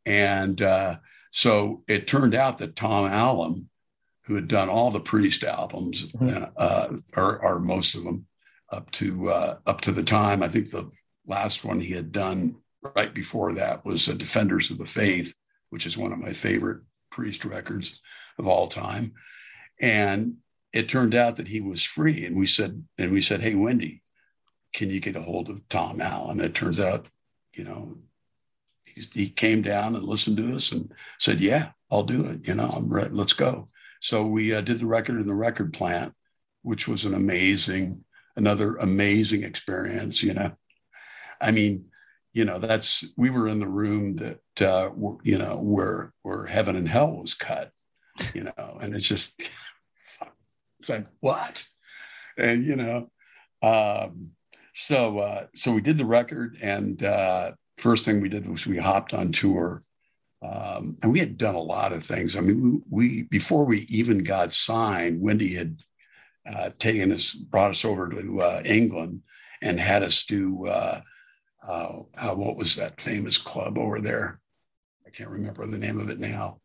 And 0.05 0.61
uh, 0.61 0.95
so 1.31 1.83
it 1.87 2.07
turned 2.07 2.33
out 2.33 2.57
that 2.57 2.75
Tom 2.75 3.09
Allom, 3.09 3.67
who 4.25 4.35
had 4.35 4.47
done 4.47 4.69
all 4.69 4.91
the 4.91 4.99
Priest 4.99 5.43
albums, 5.43 6.11
mm-hmm. 6.11 6.43
uh, 6.57 6.87
or, 7.15 7.39
or, 7.43 7.59
most 7.59 7.95
of 7.95 8.03
them, 8.03 8.25
up 8.71 8.89
to 8.91 9.29
uh, 9.29 9.55
up 9.67 9.81
to 9.81 9.91
the 9.91 10.03
time, 10.03 10.41
I 10.41 10.47
think 10.47 10.69
the 10.69 10.89
last 11.27 11.63
one 11.63 11.79
he 11.79 11.93
had 11.93 12.11
done 12.11 12.55
right 12.95 13.13
before 13.13 13.53
that 13.53 13.85
was 13.85 14.05
Defenders 14.05 14.71
of 14.71 14.77
the 14.77 14.85
Faith, 14.85 15.35
which 15.69 15.85
is 15.85 15.97
one 15.97 16.11
of 16.11 16.19
my 16.19 16.33
favorite 16.33 16.81
Priest 17.11 17.45
records 17.45 18.01
of 18.39 18.47
all 18.47 18.67
time. 18.67 19.13
And 19.79 20.37
it 20.73 20.89
turned 20.89 21.15
out 21.15 21.37
that 21.37 21.47
he 21.47 21.61
was 21.61 21.83
free. 21.83 22.25
And 22.25 22.37
we 22.37 22.45
said, 22.45 22.83
and 22.97 23.11
we 23.11 23.21
said, 23.21 23.41
Hey, 23.41 23.55
Wendy, 23.55 24.01
can 24.73 24.89
you 24.89 24.99
get 24.99 25.15
a 25.15 25.21
hold 25.21 25.49
of 25.49 25.67
Tom 25.69 25.99
Allom? 25.99 26.31
And 26.31 26.41
it 26.41 26.55
turns 26.55 26.79
out, 26.79 27.07
you 27.53 27.63
know, 27.63 27.93
he 29.13 29.29
came 29.29 29.61
down 29.61 29.95
and 29.95 30.03
listened 30.03 30.37
to 30.37 30.55
us 30.55 30.71
and 30.71 30.91
said, 31.17 31.39
Yeah, 31.39 31.71
I'll 31.91 32.03
do 32.03 32.25
it. 32.25 32.47
You 32.47 32.55
know, 32.55 32.67
I'm 32.67 32.91
ready. 32.91 33.11
Let's 33.11 33.33
go. 33.33 33.67
So 33.99 34.25
we 34.25 34.53
uh, 34.53 34.61
did 34.61 34.79
the 34.79 34.87
record 34.87 35.19
in 35.19 35.27
the 35.27 35.33
record 35.33 35.73
plant, 35.73 36.13
which 36.63 36.87
was 36.87 37.05
an 37.05 37.13
amazing, 37.13 38.03
another 38.35 38.75
amazing 38.77 39.43
experience. 39.43 40.23
You 40.23 40.33
know, 40.33 40.51
I 41.39 41.51
mean, 41.51 41.91
you 42.33 42.45
know 42.45 42.59
that's 42.59 43.05
we 43.17 43.29
were 43.29 43.47
in 43.47 43.59
the 43.59 43.67
room 43.67 44.15
that 44.15 44.39
uh, 44.61 44.89
you 45.23 45.37
know 45.37 45.61
where 45.61 46.13
where 46.21 46.45
heaven 46.45 46.75
and 46.75 46.87
hell 46.87 47.17
was 47.17 47.33
cut 47.33 47.71
you 48.33 48.43
know 48.43 48.77
and 48.81 48.95
it's 48.95 49.07
just 49.07 49.49
it's 50.81 50.89
like 50.89 51.07
what 51.19 51.65
and 52.37 52.65
you 52.65 52.75
know 52.75 53.09
um, 53.61 54.31
so 54.73 55.19
uh, 55.19 55.45
so 55.53 55.73
we 55.73 55.81
did 55.81 55.97
the 55.97 56.05
record 56.05 56.57
and 56.61 57.03
uh, 57.03 57.51
first 57.77 58.03
thing 58.03 58.19
we 58.19 58.29
did 58.29 58.47
was 58.49 58.65
we 58.65 58.77
hopped 58.77 59.13
on 59.13 59.31
tour 59.31 59.83
um, 60.41 60.97
and 61.03 61.11
we 61.11 61.19
had 61.19 61.37
done 61.37 61.55
a 61.55 61.61
lot 61.61 61.93
of 61.93 62.03
things 62.03 62.35
i 62.35 62.41
mean 62.41 62.83
we, 62.89 63.03
we 63.07 63.23
before 63.23 63.65
we 63.65 63.81
even 63.89 64.23
got 64.23 64.51
signed 64.51 65.21
wendy 65.21 65.53
had 65.55 65.77
uh, 66.51 66.69
taken 66.79 67.11
us 67.11 67.33
brought 67.33 67.69
us 67.69 67.85
over 67.85 68.09
to 68.09 68.41
uh, 68.41 68.61
england 68.65 69.21
and 69.61 69.79
had 69.79 70.01
us 70.01 70.25
do 70.25 70.65
uh, 70.65 70.99
uh, 71.67 71.99
uh, 72.17 72.33
what 72.33 72.57
was 72.57 72.75
that 72.75 72.99
famous 72.99 73.37
club 73.37 73.77
over 73.77 74.01
there? 74.01 74.39
I 75.05 75.09
can't 75.11 75.29
remember 75.29 75.65
the 75.67 75.77
name 75.77 75.99
of 75.99 76.09
it 76.09 76.19
now. 76.19 76.60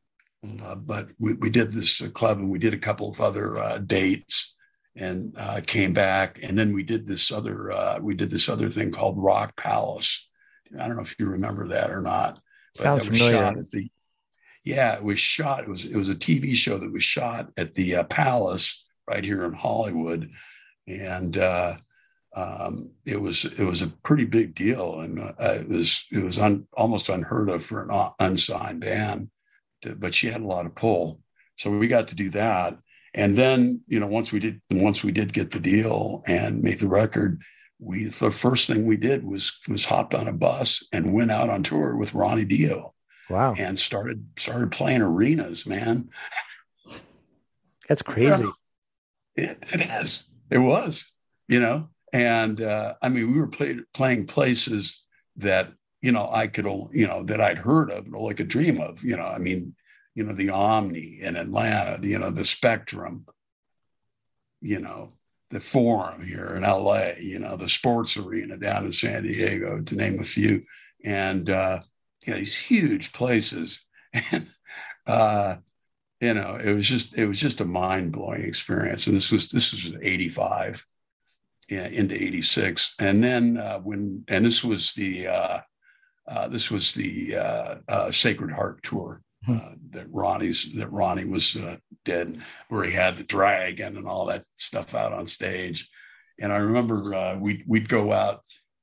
Uh, 0.65 0.75
but 0.75 1.11
we, 1.19 1.35
we 1.35 1.51
did 1.51 1.71
this 1.71 2.03
uh, 2.03 2.09
club 2.11 2.39
and 2.39 2.51
we 2.51 2.59
did 2.59 2.75
a 2.75 2.79
couple 2.79 3.11
of 3.11 3.21
other 3.21 3.59
uh, 3.59 3.79
dates 3.79 4.57
and 4.97 5.35
uh, 5.39 5.61
came 5.67 5.93
back. 5.93 6.39
And 6.43 6.57
then 6.57 6.73
we 6.75 6.83
did 6.83 7.07
this 7.07 7.31
other 7.31 7.99
we 8.03 8.15
did 8.15 8.31
this 8.31 8.49
other 8.49 8.71
thing 8.71 8.91
called 8.91 9.23
Rock 9.23 9.57
Palace. 9.57 10.29
I 10.81 10.87
don't 10.87 10.97
know 10.97 11.03
if 11.03 11.19
you 11.19 11.27
remember 11.27 11.69
that 11.69 11.91
or 11.91 12.03
not. 12.03 12.41
Sounds 12.75 13.05
familiar. 13.05 13.55
the, 13.71 13.89
Yeah, 14.65 14.95
it 14.95 15.05
was 15.05 15.19
shot. 15.19 15.65
It 15.65 15.69
was 15.69 15.85
it 15.85 15.97
was 15.97 16.09
a 16.09 16.15
TV 16.15 16.55
show 16.55 16.79
that 16.79 16.93
was 16.93 17.05
shot 17.05 17.51
at 17.57 17.75
the 17.75 17.97
uh, 17.97 18.05
Palace 18.05 18.85
right 19.09 19.25
here 19.25 19.45
in 19.45 19.53
Hollywood, 19.53 20.31
and 20.87 21.37
uh, 21.37 21.77
um, 22.35 22.91
it 23.07 23.21
was 23.21 23.45
it 23.45 23.65
was 23.65 23.83
a 23.83 23.89
pretty 23.89 24.25
big 24.25 24.55
deal, 24.55 25.01
and 25.01 25.19
uh, 25.19 25.33
it 25.39 25.69
was 25.69 26.05
it 26.13 26.23
was 26.23 26.39
un, 26.39 26.67
almost 26.77 27.09
unheard 27.09 27.49
of 27.49 27.65
for 27.65 27.83
an 27.83 28.11
unsigned 28.21 28.81
band. 28.81 29.31
But 29.97 30.15
she 30.15 30.29
had 30.29 30.41
a 30.41 30.47
lot 30.47 30.67
of 30.67 30.75
pull, 30.75 31.21
so 31.57 31.71
we 31.71 31.89
got 31.89 32.09
to 32.09 32.15
do 32.15 32.31
that. 32.31 32.79
And 33.15 33.37
then 33.37 33.81
you 33.87 34.01
know 34.01 34.07
once 34.07 34.33
we 34.33 34.39
did 34.39 34.61
once 34.71 35.03
we 35.03 35.13
did 35.13 35.33
get 35.33 35.51
the 35.51 35.61
deal 35.61 36.23
and 36.27 36.63
made 36.63 36.81
the 36.81 36.89
record, 36.89 37.43
we 37.79 38.07
the 38.07 38.31
first 38.31 38.67
thing 38.67 38.87
we 38.87 38.97
did 38.97 39.25
was 39.25 39.59
was 39.69 39.85
hopped 39.85 40.15
on 40.15 40.29
a 40.29 40.33
bus 40.33 40.87
and 40.93 41.15
went 41.15 41.31
out 41.31 41.51
on 41.51 41.63
tour 41.63 41.97
with 41.97 42.15
Ronnie 42.15 42.45
Dio. 42.45 42.95
Wow. 43.29 43.55
And 43.59 43.79
started 43.79 44.25
started 44.37 44.71
playing 44.71 45.03
arenas, 45.03 45.67
man. 45.67 46.11
That's 47.89 48.03
crazy. 48.03 48.45
It, 49.39 49.59
it 49.75 49.83
is. 50.01 50.31
It 50.51 50.57
was, 50.57 51.15
you 51.47 51.61
know. 51.61 51.91
And 52.11 52.59
uh, 52.63 52.95
I 53.03 53.11
mean, 53.11 53.31
we 53.31 53.39
were 53.39 53.49
play, 53.49 53.77
playing 53.93 54.27
places 54.27 55.05
that 55.37 55.75
you 56.07 56.13
know 56.13 56.31
I 56.33 56.47
could, 56.47 56.67
you 56.93 57.09
know, 57.09 57.25
that 57.25 57.41
I'd 57.41 57.59
heard 57.59 57.91
of, 57.91 58.07
or 58.15 58.29
like 58.29 58.39
a 58.39 58.45
dream 58.45 58.81
of. 58.81 59.03
You 59.03 59.17
know, 59.17 59.27
I 59.27 59.39
mean, 59.39 59.75
you 60.15 60.23
know, 60.23 60.35
the 60.35 60.51
Omni 60.51 61.19
in 61.21 61.35
Atlanta, 61.35 61.99
you 62.07 62.17
know, 62.21 62.31
the 62.31 62.45
Spectrum, 62.45 63.27
you 64.61 64.81
know, 64.81 65.11
the 65.51 65.59
Forum 65.59 66.25
here 66.25 66.55
in 66.55 66.63
LA, 66.63 67.15
you 67.21 67.41
know, 67.41 67.57
the 67.57 67.67
Sports 67.67 68.17
Arena 68.17 68.57
down 68.57 68.85
in 68.85 68.93
San 68.93 69.25
Diego, 69.25 69.83
to 69.83 69.97
name 69.97 70.21
a 70.21 70.25
few, 70.25 70.63
and 71.05 71.51
uh, 71.51 71.81
you 72.25 72.33
know, 72.33 72.39
these 72.39 72.57
huge 72.57 73.13
places, 73.13 73.85
and 74.13 74.47
uh, 75.09 75.57
you 76.21 76.35
know, 76.35 76.55
it 76.55 76.73
was 76.73 76.87
just 76.87 77.19
it 77.19 77.27
was 77.27 77.41
just 77.41 77.61
a 77.61 77.65
mind 77.65 78.13
blowing 78.13 78.43
experience. 78.43 79.09
And 79.09 79.17
this 79.17 79.33
was 79.33 79.49
this 79.49 79.73
was 79.73 79.97
'85 80.01 80.87
into 81.69 82.15
'86, 82.15 82.95
and 83.01 83.25
then 83.25 83.57
uh, 83.57 83.81
when 83.81 84.25
and 84.29 84.47
this 84.47 84.63
was 84.63 84.93
the 84.93 85.27
uh, 86.29 86.35
uh, 86.35 86.49
this 86.49 86.71
was 86.71 86.93
the 86.93 87.37
uh, 87.37 87.75
uh, 87.89 88.11
Sacred 88.11 88.53
Heart 88.53 88.83
tour 88.83 89.23
hmm. 89.45 89.57
uh, 89.57 89.75
that 89.91 90.07
Ronnie's 90.11 90.73
that 90.75 90.93
Ronnie 90.93 91.29
was 91.29 91.57
did, 92.05 92.41
where 92.69 92.85
he 92.85 92.93
had 92.93 93.17
the 93.17 93.25
dragon 93.25 93.97
and 93.97 94.07
all 94.07 94.27
that 94.27 94.45
stuff 94.55 94.95
out 94.95 95.13
on 95.13 95.27
stage. 95.27 95.89
And 96.39 96.53
I 96.53 96.59
remember 96.59 97.39
we'd 97.41 97.65
we'd 97.67 97.89
go 97.89 98.13
out 98.13 98.43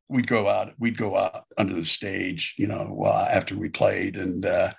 we'd 0.09 0.27
go 0.27 0.47
out 0.47 0.73
we'd 0.79 0.97
go 0.97 1.17
out 1.17 1.45
under 1.57 1.73
the 1.73 1.83
stage 1.83 2.55
you 2.57 2.67
know 2.67 3.05
after 3.31 3.57
we 3.57 3.69
played 3.69 4.15
and 4.15 4.45
uh, 4.45 4.69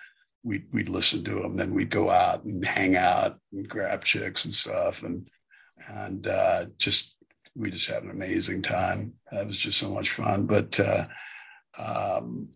we'd 0.43 0.65
we'd 0.73 0.89
listen 0.89 1.25
to 1.25 1.35
them 1.35 1.57
then 1.57 1.75
we'd 1.75 1.91
go 1.91 2.11
out 2.11 2.45
and 2.45 2.65
hang 2.65 2.97
out 2.97 3.39
and 3.53 3.69
grab 3.69 4.05
chicks 4.05 4.45
and 4.45 4.55
stuff 4.55 5.03
and 5.03 5.29
and 5.89 6.27
uh, 6.27 6.67
just 6.79 7.17
we 7.57 7.71
just 7.71 7.89
had 7.89 8.03
an 8.03 8.11
amazing 8.11 8.63
time 8.63 9.13
it 9.33 9.47
was 9.47 9.59
just 9.59 9.79
so 9.79 9.91
much 9.91 10.11
fun 10.11 10.47
but 10.47 10.79
uh, 10.79 11.05
um, 11.79 12.49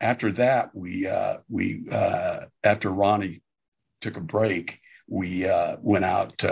after 0.00 0.32
that 0.32 0.70
we 0.74 1.06
uh, 1.06 1.38
we 1.48 1.86
uh, 1.90 2.40
after 2.62 2.90
Ronnie 2.90 3.42
took 4.00 4.16
a 4.16 4.20
break 4.20 4.80
we 5.08 5.48
uh, 5.48 5.76
went 5.82 6.04
out 6.04 6.42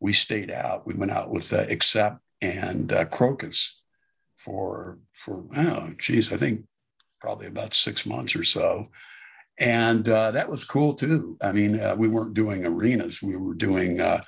we 0.00 0.12
stayed 0.12 0.50
out 0.50 0.86
we 0.86 0.94
went 0.94 1.12
out 1.12 1.30
with 1.30 1.52
Accept 1.52 2.18
and 2.40 2.88
Krokus 2.88 3.80
for 4.40 4.98
for 5.12 5.44
oh 5.56 5.92
geez, 5.98 6.32
I 6.32 6.36
think 6.36 6.66
probably 7.20 7.46
about 7.46 7.74
six 7.74 8.06
months 8.06 8.34
or 8.34 8.42
so, 8.42 8.86
and 9.58 10.08
uh, 10.08 10.30
that 10.30 10.48
was 10.48 10.64
cool 10.64 10.94
too. 10.94 11.36
I 11.42 11.52
mean, 11.52 11.78
uh, 11.78 11.94
we 11.98 12.08
weren't 12.08 12.34
doing 12.34 12.64
arenas; 12.64 13.22
we 13.22 13.36
were 13.36 13.54
doing 13.54 14.00
uh, 14.00 14.22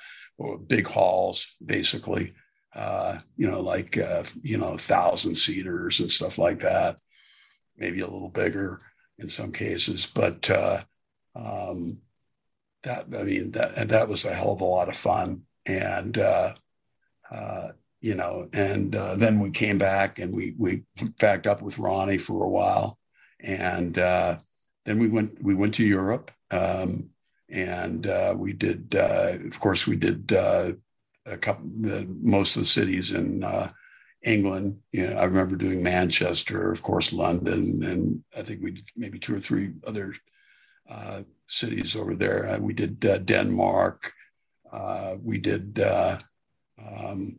big 0.67 0.87
halls, 0.87 1.55
basically. 1.65 2.31
Uh, 2.75 3.19
you 3.37 3.49
know, 3.49 3.61
like 3.61 3.97
uh, 3.97 4.23
you 4.41 4.57
know, 4.57 4.77
thousand 4.77 5.35
seaters 5.35 5.99
and 5.99 6.11
stuff 6.11 6.37
like 6.37 6.59
that. 6.59 7.01
Maybe 7.77 8.01
a 8.01 8.07
little 8.07 8.29
bigger 8.29 8.79
in 9.17 9.27
some 9.27 9.51
cases, 9.51 10.07
but 10.07 10.49
uh, 10.49 10.81
um, 11.35 11.99
that 12.83 13.05
I 13.17 13.23
mean 13.23 13.51
that 13.51 13.77
and 13.77 13.89
that 13.89 14.09
was 14.09 14.25
a 14.25 14.33
hell 14.33 14.53
of 14.53 14.61
a 14.61 14.65
lot 14.65 14.89
of 14.89 14.95
fun, 14.95 15.43
and 15.65 16.17
you 18.03 18.15
know, 18.15 18.49
and 18.51 18.93
uh, 18.97 19.15
then 19.15 19.39
we 19.39 19.49
came 19.49 19.77
back 19.77 20.19
and 20.19 20.35
we 20.35 20.53
we 20.59 20.83
backed 21.19 21.47
up 21.47 21.61
with 21.61 21.79
Ronnie 21.79 22.17
for 22.17 22.43
a 22.43 22.49
while, 22.49 22.99
and 23.39 23.97
uh, 23.97 24.37
then 24.85 24.99
we 24.99 25.09
went 25.09 25.41
we 25.41 25.55
went 25.55 25.73
to 25.75 25.85
Europe, 25.85 26.29
um, 26.51 27.09
and 27.49 28.05
uh, 28.05 28.35
we 28.37 28.51
did, 28.51 28.93
uh, 28.93 29.37
of 29.45 29.57
course, 29.57 29.87
we 29.87 29.95
did 29.95 30.33
uh, 30.33 30.73
a 31.25 31.37
couple 31.37 31.69
most 32.21 32.55
of 32.55 32.63
the 32.63 32.67
cities 32.67 33.11
in 33.11 33.43
uh, 33.43 33.69
England. 34.23 34.79
You 34.91 35.09
know, 35.09 35.17
I 35.17 35.23
remember 35.25 35.55
doing 35.55 35.83
Manchester, 35.83 36.71
of 36.71 36.81
course, 36.81 37.13
London, 37.13 37.81
and 37.83 38.23
I 38.37 38.41
think 38.41 38.61
we 38.61 38.71
did 38.71 38.87
maybe 38.95 39.19
two 39.19 39.35
or 39.35 39.39
three 39.39 39.73
other 39.85 40.13
cities 41.47 41.95
over 41.95 42.15
there. 42.15 42.57
we 42.59 42.73
did 42.73 42.99
Denmark. 42.99 44.11
we 45.21 45.39
did. 45.39 45.79
Um, 46.77 47.37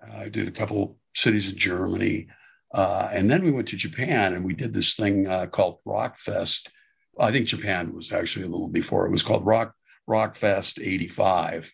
I 0.00 0.28
did 0.28 0.48
a 0.48 0.52
couple 0.52 0.98
cities 1.14 1.50
in 1.50 1.58
Germany. 1.58 2.28
Uh, 2.72 3.08
and 3.12 3.30
then 3.30 3.42
we 3.42 3.50
went 3.50 3.68
to 3.68 3.76
Japan 3.76 4.34
and 4.34 4.44
we 4.44 4.54
did 4.54 4.72
this 4.72 4.94
thing 4.94 5.26
uh, 5.26 5.46
called 5.46 5.78
Rockfest. 5.86 6.68
I 7.18 7.32
think 7.32 7.46
Japan 7.46 7.94
was 7.94 8.12
actually 8.12 8.44
a 8.44 8.48
little 8.48 8.68
before. 8.68 9.06
It 9.06 9.10
was 9.10 9.22
called 9.22 9.46
Rock 9.46 9.74
Rockfest 10.08 10.80
85. 10.80 11.72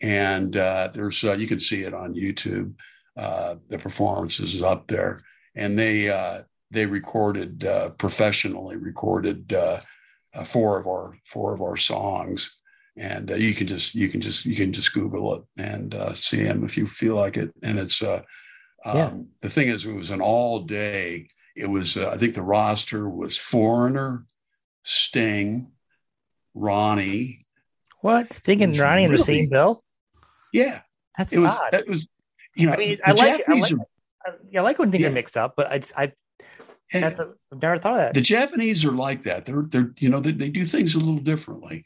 And 0.00 0.56
uh, 0.56 0.88
there's 0.92 1.22
uh, 1.24 1.32
you 1.32 1.46
can 1.46 1.60
see 1.60 1.82
it 1.82 1.94
on 1.94 2.14
YouTube. 2.14 2.74
Uh, 3.16 3.56
the 3.68 3.78
performances 3.78 4.54
is 4.54 4.62
up 4.62 4.86
there. 4.86 5.20
And 5.54 5.78
they 5.78 6.10
uh, 6.10 6.42
they 6.70 6.86
recorded 6.86 7.64
professionally 7.98 8.76
recorded 8.76 9.52
four 10.44 10.78
of 10.78 10.86
our 10.86 11.16
four 11.26 11.52
of 11.52 11.60
our 11.60 11.76
songs 11.76 12.60
and 12.96 13.30
uh, 13.30 13.34
you 13.34 13.54
can 13.54 13.66
just 13.66 13.94
you 13.94 14.08
can 14.08 14.20
just 14.20 14.44
you 14.44 14.54
can 14.54 14.72
just 14.72 14.92
Google 14.92 15.34
it 15.34 15.42
and 15.56 15.94
uh, 15.94 16.12
see 16.12 16.38
him 16.38 16.64
if 16.64 16.76
you 16.76 16.86
feel 16.86 17.16
like 17.16 17.36
it. 17.36 17.50
And 17.62 17.78
it's 17.78 18.02
uh, 18.02 18.22
yeah. 18.84 19.06
um, 19.06 19.28
the 19.40 19.48
thing 19.48 19.68
is, 19.68 19.84
it 19.84 19.94
was 19.94 20.10
an 20.10 20.20
all 20.20 20.60
day. 20.60 21.28
It 21.56 21.66
was 21.66 21.96
uh, 21.96 22.10
I 22.10 22.16
think 22.18 22.34
the 22.34 22.42
roster 22.42 23.08
was 23.08 23.38
Foreigner, 23.38 24.26
Sting, 24.82 25.72
Ronnie. 26.54 27.46
What 28.00 28.32
Sting 28.32 28.62
and 28.62 28.76
Ronnie 28.78 29.02
really, 29.02 29.14
in 29.14 29.18
the 29.18 29.24
same 29.24 29.48
bill? 29.48 29.82
Yeah, 30.52 30.80
that's 31.16 31.32
it 31.32 31.38
was. 31.38 31.58
Odd. 31.58 31.74
It 31.74 31.88
was. 31.88 32.08
You 32.56 32.66
know, 32.66 32.72
I 32.72 32.76
mean, 32.76 32.98
I 33.04 33.12
like, 33.12 33.48
I 33.48 33.52
like, 33.54 33.72
are, 33.72 34.38
I 34.56 34.60
like 34.60 34.78
when 34.78 34.90
things 34.90 35.02
yeah. 35.02 35.08
are 35.08 35.12
mixed 35.12 35.36
up, 35.36 35.54
but 35.56 35.70
I, 35.70 35.82
I 35.96 36.12
that's 36.92 37.20
a, 37.20 37.32
I've 37.52 37.62
never 37.62 37.78
thought 37.78 37.92
of 37.92 37.98
that. 37.98 38.14
The 38.14 38.20
Japanese 38.20 38.84
are 38.84 38.90
like 38.90 39.22
that. 39.22 39.44
They're 39.44 39.62
they're 39.62 39.94
you 39.98 40.08
know 40.08 40.20
they, 40.20 40.32
they 40.32 40.48
do 40.48 40.64
things 40.64 40.96
a 40.96 40.98
little 40.98 41.20
differently, 41.20 41.84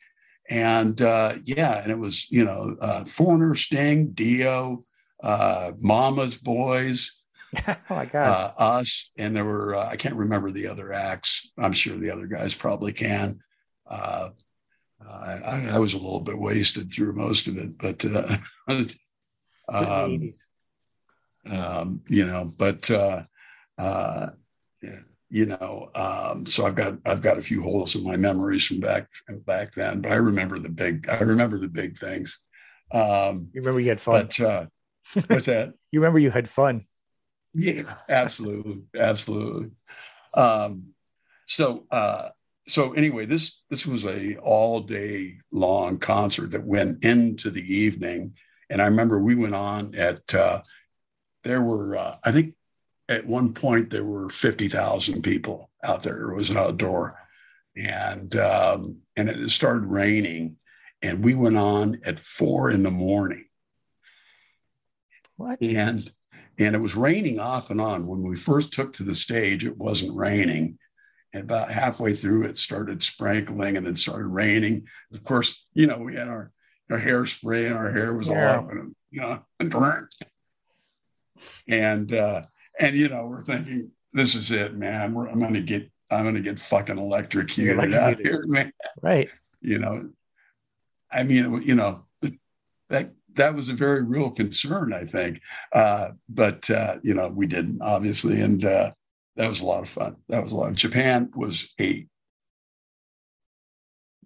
and 0.48 1.00
uh, 1.00 1.35
yeah, 1.44 1.83
and 1.83 1.90
it 1.90 1.98
was, 1.98 2.31
you 2.31 2.44
know, 2.44 2.77
uh, 2.81 3.05
Foreigner, 3.05 3.55
Sting, 3.55 4.11
Dio, 4.11 4.81
uh, 5.22 5.72
Mama's 5.81 6.37
Boys. 6.37 7.22
oh 7.68 7.77
my 7.88 8.05
God. 8.05 8.53
Uh, 8.59 8.62
us. 8.62 9.11
And 9.16 9.35
there 9.35 9.44
were, 9.44 9.77
uh, 9.77 9.88
I 9.88 9.96
can't 9.96 10.16
remember 10.16 10.50
the 10.50 10.66
other 10.66 10.92
acts. 10.92 11.50
I'm 11.57 11.72
sure 11.72 11.96
the 11.96 12.11
other 12.11 12.27
guys 12.27 12.55
probably 12.55 12.92
can. 12.92 13.38
Uh, 15.09 15.38
I, 15.45 15.69
I, 15.75 15.79
was 15.79 15.95
a 15.95 15.99
little 15.99 16.21
bit 16.21 16.38
wasted 16.38 16.90
through 16.90 17.14
most 17.14 17.47
of 17.47 17.57
it, 17.59 17.77
but, 17.79 18.05
uh, 18.05 18.38
um, 19.69 20.33
um, 21.47 22.03
you 22.09 22.27
know, 22.27 22.51
but, 22.59 22.90
yeah 22.90 24.31
you 25.35 25.46
know 25.46 25.90
um, 25.96 26.46
so 26.46 26.65
i've 26.65 26.77
got 26.77 26.96
i've 27.07 27.21
got 27.21 27.38
a 27.38 27.42
few 27.42 27.63
holes 27.63 27.96
in 27.96 28.05
my 28.05 28.17
memories 28.17 28.65
from 28.65 28.79
back 28.79 29.09
from 29.27 29.40
back 29.40 29.73
then 29.73 30.00
but 30.00 30.13
i 30.13 30.17
remember 30.17 30.61
the 30.61 30.69
big 30.69 31.09
i 31.09 31.21
remember 31.21 31.59
the 31.59 31.69
big 31.69 31.98
things. 31.98 32.40
Um, 32.92 33.48
you 33.52 33.61
remember 33.61 33.81
you 33.81 33.88
had 33.88 34.00
fun. 34.00 34.27
but 34.27 34.40
uh, 34.40 34.67
what's 35.27 35.46
that? 35.46 35.75
You 35.90 36.00
remember 36.00 36.19
you 36.19 36.31
had 36.31 36.48
fun. 36.48 36.87
Yeah 37.52 37.92
absolutely 38.09 38.85
absolutely. 38.96 39.71
Um, 40.35 40.94
so 41.46 41.87
uh, 41.90 42.29
so 42.67 42.92
anyway 42.94 43.27
this 43.27 43.62
this 43.71 43.87
was 43.87 44.06
a 44.06 44.37
all 44.38 44.81
day 44.81 45.35
long 45.52 45.98
concert 45.98 46.50
that 46.50 46.65
went 46.65 47.04
into 47.04 47.50
the 47.50 47.75
evening 47.75 48.33
and 48.71 48.81
i 48.81 48.87
remember 48.87 49.21
we 49.21 49.35
went 49.35 49.54
on 49.54 49.94
at 49.94 50.35
uh, 50.35 50.60
there 51.42 51.62
were 51.62 51.96
uh, 51.96 52.17
i 52.25 52.33
think 52.33 52.54
at 53.08 53.27
one 53.27 53.52
point 53.52 53.90
there 53.90 54.04
were 54.04 54.29
50,000 54.29 55.23
people 55.23 55.71
out 55.83 56.02
there. 56.02 56.31
It 56.31 56.37
was 56.37 56.50
an 56.50 56.56
outdoor. 56.56 57.15
And 57.77 58.35
um, 58.37 58.98
and 59.17 59.29
it 59.29 59.48
started 59.50 59.87
raining. 59.87 60.56
And 61.02 61.25
we 61.25 61.35
went 61.35 61.56
on 61.56 61.98
at 62.06 62.19
four 62.19 62.71
in 62.71 62.83
the 62.83 62.90
morning. 62.90 63.46
What? 65.37 65.60
And 65.60 66.10
and 66.56 66.77
it 66.77 66.79
was 66.79 66.94
raining 66.94 67.40
off 67.40 67.71
and 67.71 67.81
on. 67.81 68.06
When 68.06 68.23
we 68.23 68.37
first 68.37 68.73
took 68.73 68.92
to 68.94 69.02
the 69.02 69.15
stage, 69.15 69.65
it 69.65 69.77
wasn't 69.77 70.17
raining. 70.17 70.79
About 71.35 71.70
halfway 71.70 72.14
through, 72.14 72.44
it 72.44 72.56
started 72.56 73.02
sprinkling 73.02 73.76
and 73.76 73.87
it 73.87 73.98
started 73.98 74.26
raining. 74.26 74.87
Of 75.12 75.24
course, 75.24 75.66
you 75.74 75.87
know, 75.87 76.00
we 76.00 76.14
had 76.14 76.28
our, 76.28 76.52
our 76.90 76.98
hairspray 76.98 77.66
and 77.66 77.74
our 77.74 77.90
hair 77.90 78.16
was 78.16 78.28
yeah. 78.28 78.56
all 78.56 78.64
up 78.64 78.70
and, 78.70 78.94
you 79.10 79.20
know, 79.20 79.42
and. 79.58 79.74
And, 81.68 82.12
uh, 82.12 82.42
and, 82.78 82.94
you 82.94 83.08
know, 83.08 83.26
we're 83.26 83.42
thinking, 83.42 83.90
this 84.12 84.35
is 84.37 84.52
it, 84.52 84.74
man. 84.74 85.12
We're, 85.12 85.26
I'm 85.26 85.40
going 85.40 85.54
to 85.54 85.62
get, 85.62 85.90
I'm 86.10 86.22
going 86.22 86.37
to 86.37 86.40
get 86.40 86.60
fucking 86.60 86.98
electrocuted 86.98 87.94
out 87.94 88.18
here, 88.18 88.44
man. 88.46 88.72
Right. 89.02 89.28
You 89.60 89.80
know, 89.80 90.10
I 91.10 91.22
mean, 91.24 91.62
you 91.62 91.74
know, 91.74 92.04
that 92.90 93.12
that 93.35 93.54
was 93.54 93.68
a 93.68 93.74
very 93.74 94.04
real 94.04 94.30
concern, 94.30 94.92
I 94.92 95.04
think. 95.04 95.40
Uh, 95.72 96.10
but 96.28 96.68
uh, 96.70 96.96
you 97.02 97.14
know, 97.14 97.28
we 97.28 97.46
didn't 97.46 97.80
obviously, 97.82 98.40
and 98.40 98.64
uh, 98.64 98.92
that 99.37 99.48
was 99.48 99.60
a 99.60 99.66
lot 99.66 99.82
of 99.82 99.88
fun. 99.88 100.16
That 100.28 100.42
was 100.42 100.52
a 100.52 100.56
lot. 100.56 100.70
Of, 100.70 100.76
Japan 100.76 101.30
was 101.35 101.72
a, 101.80 102.06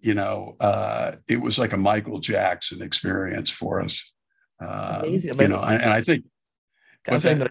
you 0.01 0.15
know, 0.15 0.57
uh, 0.61 1.13
it 1.29 1.41
was 1.41 1.59
like 1.59 1.73
a 1.73 1.77
Michael 1.77 2.19
Jackson 2.19 2.83
experience 2.83 3.51
for 3.51 3.81
us. 3.81 4.13
Uh, 4.61 5.03
amazing. 5.05 5.41
You 5.41 5.49
know, 5.49 5.63
and, 5.63 5.83
I 5.85 6.01
think. 6.01 6.25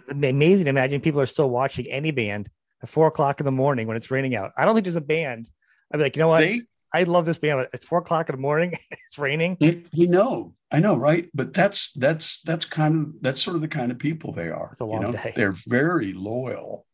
amazing 0.09 0.65
to 0.65 0.69
imagine 0.69 1.01
people 1.01 1.21
are 1.21 1.25
still 1.25 1.49
watching 1.49 1.87
any 1.87 2.11
band 2.11 2.49
at 2.83 2.89
four 2.89 3.07
o'clock 3.07 3.39
in 3.39 3.45
the 3.45 3.51
morning 3.51 3.87
when 3.87 3.97
it's 3.97 4.11
raining 4.11 4.35
out. 4.35 4.51
I 4.57 4.65
don't 4.65 4.75
think 4.75 4.85
there's 4.85 4.95
a 4.95 5.01
band. 5.01 5.49
I'd 5.91 5.97
be 5.97 6.03
like, 6.03 6.15
you 6.15 6.19
know 6.19 6.27
what? 6.27 6.41
They, 6.41 6.61
I 6.93 7.03
love 7.03 7.25
this 7.25 7.37
band, 7.37 7.59
but 7.59 7.69
it's 7.73 7.85
four 7.85 7.99
o'clock 7.99 8.29
in 8.29 8.35
the 8.35 8.41
morning. 8.41 8.73
it's 8.91 9.17
raining. 9.17 9.57
You 9.59 10.07
know, 10.09 10.53
I 10.71 10.79
know, 10.79 10.95
right? 10.95 11.29
But 11.33 11.53
that's 11.53 11.93
that's 11.93 12.41
that's 12.41 12.65
kind 12.65 12.95
of 12.95 13.13
that's 13.21 13.41
sort 13.41 13.55
of 13.55 13.61
the 13.61 13.67
kind 13.67 13.91
of 13.91 13.99
people 13.99 14.31
they 14.31 14.49
are. 14.49 14.75
you 14.79 14.99
know, 14.99 15.11
day. 15.13 15.33
they're 15.35 15.55
very 15.67 16.13
loyal, 16.13 16.85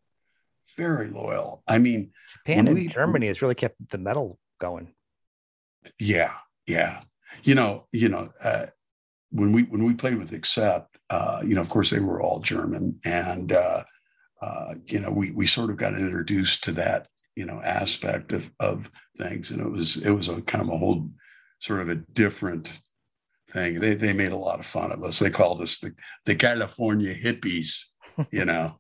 very 0.75 1.09
loyal. 1.09 1.63
I 1.67 1.77
mean, 1.77 2.11
Japan 2.45 2.67
and 2.67 2.75
we, 2.75 2.87
Germany 2.87 3.27
has 3.27 3.41
really 3.41 3.55
kept 3.55 3.75
the 3.89 3.97
metal 3.97 4.39
going. 4.59 4.93
Yeah, 5.99 6.33
yeah. 6.67 7.01
You 7.43 7.55
know, 7.55 7.87
you 7.91 8.09
know, 8.09 8.29
uh, 8.43 8.67
when 9.31 9.53
we 9.53 9.63
when 9.63 9.85
we 9.85 9.93
played 9.93 10.17
with 10.17 10.31
Accept, 10.31 10.97
uh, 11.09 11.41
you 11.45 11.55
know, 11.55 11.61
of 11.61 11.69
course 11.69 11.89
they 11.89 11.99
were 11.99 12.21
all 12.21 12.39
German, 12.39 12.99
and 13.03 13.51
uh, 13.51 13.83
uh, 14.41 14.75
you 14.85 14.99
know, 14.99 15.11
we 15.11 15.31
we 15.31 15.47
sort 15.47 15.69
of 15.69 15.77
got 15.77 15.93
introduced 15.93 16.63
to 16.65 16.71
that 16.73 17.07
you 17.35 17.45
know 17.45 17.61
aspect 17.63 18.31
of 18.31 18.51
of 18.59 18.89
things 19.17 19.51
and 19.51 19.61
it 19.61 19.69
was 19.69 19.97
it 19.97 20.11
was 20.11 20.29
a 20.29 20.41
kind 20.43 20.63
of 20.63 20.73
a 20.73 20.77
whole 20.77 21.09
sort 21.59 21.81
of 21.81 21.89
a 21.89 21.95
different 21.95 22.81
thing 23.49 23.79
they 23.79 23.95
they 23.95 24.13
made 24.13 24.31
a 24.31 24.37
lot 24.37 24.59
of 24.59 24.65
fun 24.65 24.91
of 24.91 25.03
us 25.03 25.19
they 25.19 25.29
called 25.29 25.61
us 25.61 25.79
the 25.79 25.93
the 26.25 26.35
california 26.35 27.13
hippies 27.13 27.85
you 28.31 28.45
know 28.45 28.79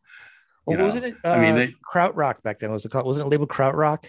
well, 0.65 0.85
wasn't 0.85 1.05
it 1.05 1.15
uh, 1.23 1.29
i 1.29 1.41
mean 1.41 1.53
uh, 1.53 1.57
they 1.57 1.73
krautrock 1.93 2.41
back 2.43 2.59
then? 2.59 2.71
Was 2.71 2.85
it 2.85 2.89
called 2.89 3.05
wasn't 3.05 3.27
it 3.27 3.29
labeled 3.29 3.49
krautrock? 3.49 4.05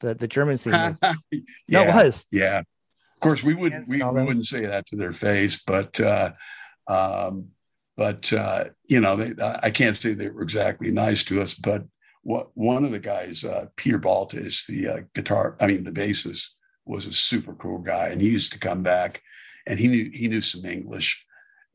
The 0.00 0.14
the 0.14 0.28
german 0.28 0.58
scene 0.58 0.72
was, 0.72 0.98
yeah, 1.02 1.40
no 1.68 1.82
it 1.82 1.94
was. 1.94 2.26
yeah. 2.30 2.58
Of 2.60 3.20
course 3.20 3.42
we 3.42 3.54
wouldn't 3.54 3.88
we, 3.88 4.02
we 4.02 4.22
wouldn't 4.22 4.46
say 4.46 4.66
that 4.66 4.86
to 4.86 4.96
their 4.96 5.12
face 5.12 5.62
but 5.64 5.98
uh 6.00 6.32
um 6.86 7.48
but 7.96 8.32
uh, 8.32 8.64
you 8.86 9.00
know, 9.00 9.16
they, 9.16 9.32
I 9.62 9.70
can't 9.70 9.96
say 9.96 10.14
they 10.14 10.28
were 10.28 10.42
exactly 10.42 10.90
nice 10.90 11.24
to 11.24 11.40
us, 11.40 11.54
but 11.54 11.84
what 12.22 12.48
one 12.54 12.84
of 12.84 12.90
the 12.90 12.98
guys, 12.98 13.44
uh, 13.44 13.66
Peter 13.76 13.98
Baltes, 13.98 14.66
the 14.66 14.88
uh, 14.88 15.02
guitar, 15.14 15.56
I 15.60 15.66
mean 15.68 15.84
the 15.84 15.92
bassist, 15.92 16.48
was 16.84 17.06
a 17.06 17.12
super 17.12 17.54
cool 17.54 17.78
guy, 17.78 18.08
and 18.08 18.20
he 18.20 18.30
used 18.30 18.52
to 18.52 18.58
come 18.58 18.82
back, 18.82 19.22
and 19.66 19.78
he 19.78 19.88
knew 19.88 20.10
he 20.12 20.28
knew 20.28 20.40
some 20.40 20.64
English. 20.64 21.24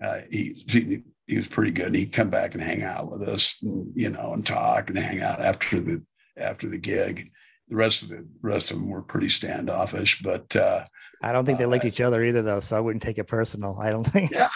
Uh, 0.04 0.20
he, 0.30 1.04
he, 1.30 1.38
was 1.38 1.48
pretty 1.48 1.72
good. 1.72 1.88
And 1.88 1.96
he'd 1.96 2.14
come 2.14 2.30
back 2.30 2.54
and 2.54 2.64
hang 2.64 2.84
out 2.84 3.12
with 3.12 3.28
us, 3.28 3.58
and, 3.62 3.92
you 3.96 4.10
know, 4.10 4.34
and 4.34 4.46
talk 4.46 4.90
and 4.90 4.98
hang 4.98 5.22
out 5.22 5.42
after 5.42 5.80
the 5.80 6.04
after 6.38 6.68
the 6.68 6.78
gig. 6.78 7.32
The 7.68 7.76
rest 7.76 8.02
of 8.02 8.10
the 8.10 8.28
rest 8.42 8.72
of 8.72 8.78
them 8.78 8.90
were 8.90 9.04
pretty 9.04 9.30
standoffish, 9.30 10.22
but 10.24 10.56
uh, 10.56 10.86
I 11.22 11.32
don't 11.32 11.46
think 11.46 11.60
they 11.60 11.68
liked 11.68 11.86
uh, 11.86 11.90
each 11.90 12.02
other 12.02 12.24
either, 12.24 12.42
though. 12.42 12.62
So 12.62 12.76
I 12.76 12.80
wouldn't 12.80 13.04
take 13.04 13.20
it 13.20 13.26
personal. 13.26 13.78
I 13.80 13.92
don't 13.92 14.04
think. 14.04 14.32
Yeah, 14.32 14.50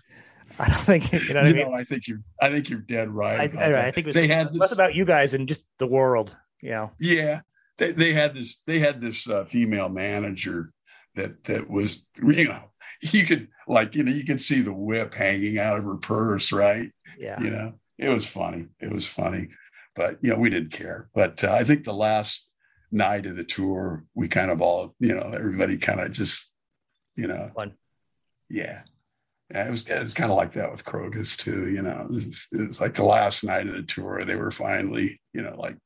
I 0.58 0.68
don't 0.68 0.80
think 0.80 1.12
you 1.12 1.34
know. 1.34 1.42
you 1.42 1.48
I, 1.48 1.52
mean? 1.52 1.70
know 1.70 1.74
I 1.74 1.84
think 1.84 2.08
you're. 2.08 2.20
I 2.40 2.50
think 2.50 2.68
you're 2.68 2.80
dead 2.80 3.10
right. 3.10 3.54
I, 3.54 3.70
I, 3.70 3.86
I 3.86 3.90
think 3.92 4.08
they 4.08 4.26
had 4.26 4.52
this, 4.52 4.60
less 4.60 4.72
about 4.72 4.94
you 4.94 5.04
guys 5.04 5.32
and 5.34 5.48
just 5.48 5.64
the 5.78 5.86
world. 5.86 6.36
You 6.60 6.70
know. 6.70 6.90
Yeah, 6.98 7.40
they, 7.78 7.92
they 7.92 8.12
had 8.12 8.34
this. 8.34 8.62
They 8.62 8.80
had 8.80 9.00
this 9.00 9.28
uh, 9.28 9.44
female 9.44 9.88
manager 9.88 10.72
that 11.14 11.44
that 11.44 11.68
was 11.68 12.08
you 12.22 12.48
know 12.48 12.70
you 13.12 13.24
could 13.24 13.48
like 13.66 13.94
you 13.94 14.02
know 14.02 14.12
you 14.12 14.24
could 14.24 14.40
see 14.40 14.62
the 14.62 14.72
whip 14.72 15.14
hanging 15.14 15.58
out 15.58 15.78
of 15.78 15.84
her 15.84 15.96
purse, 15.96 16.52
right? 16.52 16.90
Yeah. 17.18 17.40
You 17.40 17.50
know, 17.50 17.74
it 17.98 18.08
was 18.08 18.26
funny. 18.26 18.68
It 18.80 18.90
was 18.90 19.06
funny, 19.06 19.48
but 19.94 20.18
you 20.22 20.30
know 20.30 20.38
we 20.38 20.50
didn't 20.50 20.72
care. 20.72 21.08
But 21.14 21.42
uh, 21.44 21.52
I 21.52 21.64
think 21.64 21.84
the 21.84 21.94
last 21.94 22.50
night 22.92 23.26
of 23.26 23.36
the 23.36 23.44
tour, 23.44 24.04
we 24.14 24.28
kind 24.28 24.50
of 24.50 24.60
all 24.60 24.94
you 24.98 25.14
know 25.14 25.32
everybody 25.32 25.78
kind 25.78 26.00
of 26.00 26.12
just 26.12 26.54
you 27.16 27.26
know. 27.26 27.50
Fun. 27.54 27.74
Yeah, 28.48 28.82
yeah, 29.50 29.66
it 29.66 29.70
was 29.70 29.88
it 29.88 30.00
was 30.00 30.14
kind 30.14 30.30
of 30.30 30.36
like 30.36 30.52
that 30.52 30.70
with 30.70 30.84
Krokus 30.84 31.36
too. 31.36 31.70
You 31.70 31.82
know, 31.82 32.02
it 32.02 32.10
was, 32.10 32.48
it 32.52 32.66
was, 32.66 32.80
like 32.80 32.94
the 32.94 33.04
last 33.04 33.44
night 33.44 33.66
of 33.68 33.74
the 33.74 33.82
tour. 33.82 34.24
They 34.24 34.36
were 34.36 34.50
finally, 34.50 35.20
you 35.32 35.42
know, 35.42 35.54
like, 35.58 35.76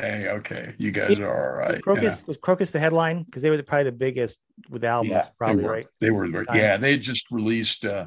hey, 0.00 0.28
okay, 0.28 0.74
you 0.78 0.90
guys 0.90 1.18
are 1.18 1.28
all 1.28 1.58
right. 1.58 1.82
Krokus 1.82 2.02
yeah. 2.02 2.16
was 2.26 2.38
Krokus 2.38 2.72
the 2.72 2.80
headline 2.80 3.22
because 3.24 3.42
they 3.42 3.50
were 3.50 3.62
probably 3.62 3.84
the 3.84 3.92
biggest 3.92 4.38
with 4.68 4.84
albums. 4.84 5.12
Yeah, 5.12 5.28
probably 5.38 5.56
they 5.56 5.62
were, 5.62 5.72
right. 5.72 5.86
They 6.00 6.10
were, 6.10 6.46
yeah. 6.54 6.76
They 6.76 6.92
had 6.92 7.02
just 7.02 7.30
released. 7.30 7.84
uh 7.84 8.06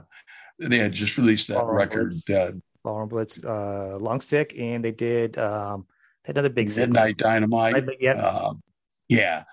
They 0.59 0.77
had 0.77 0.93
just 0.93 1.17
released 1.17 1.47
that 1.49 1.55
Ballroom 1.55 1.77
record. 1.77 2.09
Blitz, 2.09 2.29
uh, 2.29 2.51
Ballroom 2.83 3.09
Blitz, 3.09 3.43
uh, 3.43 3.97
Long 3.99 4.21
Stick, 4.21 4.53
and 4.57 4.83
they 4.83 4.91
did 4.91 5.37
um 5.37 5.85
another 6.25 6.49
big 6.49 6.75
Midnight 6.75 7.17
Dynamite. 7.17 7.83
Yeah, 7.99 8.13
um, 8.13 8.61
yeah 9.09 9.43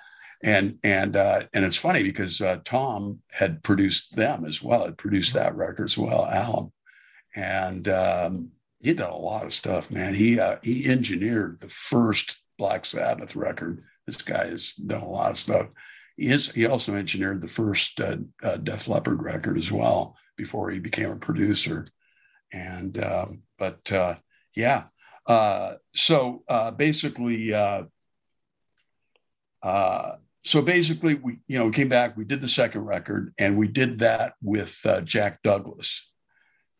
and 0.42 0.78
and 0.82 1.16
uh, 1.16 1.42
and 1.52 1.64
it's 1.64 1.76
funny 1.76 2.02
because 2.02 2.40
uh, 2.40 2.58
Tom 2.64 3.20
had 3.30 3.62
produced 3.62 4.16
them 4.16 4.44
as 4.44 4.62
well. 4.62 4.86
Had 4.86 4.98
produced 4.98 5.34
that 5.34 5.54
record 5.54 5.84
as 5.84 5.98
well, 5.98 6.26
Allom, 6.26 6.70
and 7.36 7.86
um, 7.88 8.50
he 8.80 8.94
did 8.94 9.00
a 9.00 9.14
lot 9.14 9.44
of 9.44 9.52
stuff. 9.52 9.90
Man, 9.90 10.14
he 10.14 10.40
uh, 10.40 10.56
he 10.62 10.90
engineered 10.90 11.60
the 11.60 11.68
first 11.68 12.42
Black 12.58 12.86
Sabbath 12.86 13.36
record. 13.36 13.82
This 14.06 14.22
guy 14.22 14.46
has 14.46 14.72
done 14.72 15.02
a 15.02 15.08
lot 15.08 15.30
of 15.30 15.36
stuff. 15.36 15.68
He 16.16 16.28
is. 16.28 16.50
He 16.50 16.66
also 16.66 16.94
engineered 16.94 17.42
the 17.42 17.48
first 17.48 18.00
uh, 18.00 18.16
uh, 18.42 18.56
Def 18.56 18.88
Leppard 18.88 19.22
record 19.22 19.58
as 19.58 19.70
well 19.70 20.16
before 20.36 20.70
he 20.70 20.80
became 20.80 21.10
a 21.10 21.16
producer. 21.16 21.86
And 22.52 23.02
um, 23.02 23.42
but 23.58 23.92
uh, 23.92 24.16
yeah, 24.56 24.84
so 25.94 26.42
basically. 26.76 27.54
Uh, 27.54 27.82
so 30.42 30.62
basically 30.62 31.16
we 31.16 31.38
you 31.48 31.58
know 31.58 31.70
came 31.70 31.90
back 31.90 32.16
we 32.16 32.24
did 32.24 32.40
the 32.40 32.48
second 32.48 32.80
record 32.86 33.34
and 33.38 33.58
we 33.58 33.68
did 33.68 33.98
that 33.98 34.32
with 34.42 34.80
uh, 34.86 35.02
jack 35.02 35.42
douglas 35.42 36.10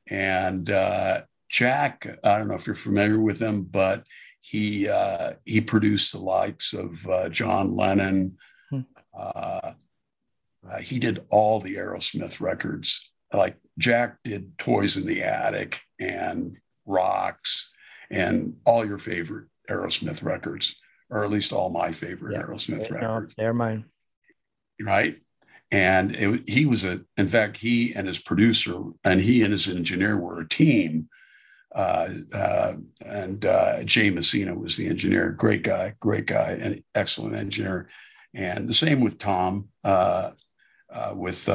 and 0.08 0.70
uh, 0.70 1.20
jack 1.50 2.06
i 2.24 2.38
don't 2.38 2.48
know 2.48 2.54
if 2.54 2.66
you're 2.66 2.74
familiar 2.74 3.20
with 3.20 3.40
him 3.40 3.62
but 3.62 4.06
he 4.40 4.88
uh, 4.88 5.32
he 5.44 5.60
produced 5.60 6.12
the 6.12 6.18
likes 6.18 6.72
of 6.72 7.06
uh, 7.08 7.28
john 7.28 7.76
lennon 7.76 8.36
hmm. 8.70 8.80
Uh, 9.12 9.72
uh, 10.70 10.78
he 10.78 10.98
did 10.98 11.24
all 11.30 11.60
the 11.60 11.74
aerosmith 11.74 12.40
records 12.40 13.12
like 13.32 13.56
jack 13.78 14.16
did 14.24 14.56
toys 14.56 14.96
in 14.96 15.04
the 15.04 15.22
attic 15.22 15.80
and 15.98 16.56
rocks 16.86 17.72
and 18.10 18.54
all 18.64 18.86
your 18.86 18.98
favorite 18.98 19.46
aerosmith 19.68 20.22
records 20.22 20.76
or 21.10 21.24
at 21.24 21.30
least 21.30 21.52
all 21.52 21.68
my 21.70 21.92
favorite 21.92 22.34
yeah. 22.34 22.42
Aerosmith 22.42 22.90
no, 22.90 22.96
records. 22.96 23.34
They're 23.34 23.52
mine. 23.52 23.84
Right. 24.80 25.18
And 25.72 26.14
it, 26.14 26.48
he 26.48 26.66
was 26.66 26.84
a, 26.84 27.00
in 27.16 27.28
fact, 27.28 27.56
he 27.56 27.92
and 27.94 28.06
his 28.06 28.18
producer 28.18 28.80
and 29.04 29.20
he 29.20 29.42
and 29.42 29.52
his 29.52 29.68
engineer 29.68 30.18
were 30.18 30.40
a 30.40 30.48
team. 30.48 31.08
Uh, 31.74 32.08
uh, 32.34 32.72
and 33.06 33.44
uh, 33.44 33.84
Jay 33.84 34.10
Messina 34.10 34.58
was 34.58 34.76
the 34.76 34.88
engineer. 34.88 35.30
Great 35.30 35.62
guy, 35.62 35.94
great 36.00 36.26
guy, 36.26 36.58
and 36.60 36.82
excellent 36.94 37.36
engineer. 37.36 37.88
And 38.34 38.68
the 38.68 38.74
same 38.74 39.00
with 39.00 39.18
Tom, 39.18 39.68
uh, 39.84 40.30
uh, 40.92 41.14
with 41.14 41.48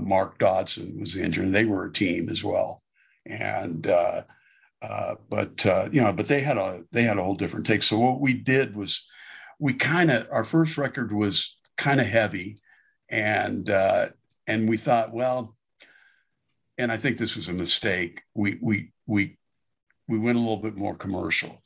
Mark 0.00 0.38
Dodson 0.38 0.98
was 0.98 1.14
the 1.14 1.22
engineer. 1.22 1.50
They 1.50 1.64
were 1.64 1.86
a 1.86 1.92
team 1.92 2.28
as 2.28 2.42
well. 2.42 2.82
And 3.26 3.82
but 3.82 5.64
you 5.92 6.00
know, 6.00 6.12
but 6.12 6.26
they 6.26 6.40
had 6.40 6.58
a 6.58 6.82
they 6.90 7.04
had 7.04 7.18
a 7.18 7.22
whole 7.22 7.34
different 7.34 7.66
take. 7.66 7.82
So 7.82 7.98
what 7.98 8.20
we 8.20 8.34
did 8.34 8.76
was 8.76 9.06
we 9.58 9.74
kind 9.74 10.10
of 10.10 10.26
our 10.32 10.44
first 10.44 10.78
record 10.78 11.12
was 11.12 11.56
kind 11.76 12.00
of 12.00 12.06
heavy, 12.06 12.56
and 13.08 13.68
and 13.68 14.68
we 14.68 14.76
thought, 14.76 15.14
well, 15.14 15.56
and 16.80 16.90
I 16.90 16.96
think 16.96 17.18
this 17.18 17.36
was 17.36 17.48
a 17.48 17.52
mistake. 17.52 18.22
We 18.34 18.58
we 18.60 18.92
we 19.06 19.38
we 20.08 20.18
went 20.18 20.36
a 20.36 20.40
little 20.40 20.56
bit 20.56 20.76
more 20.76 20.94
commercial, 20.94 21.62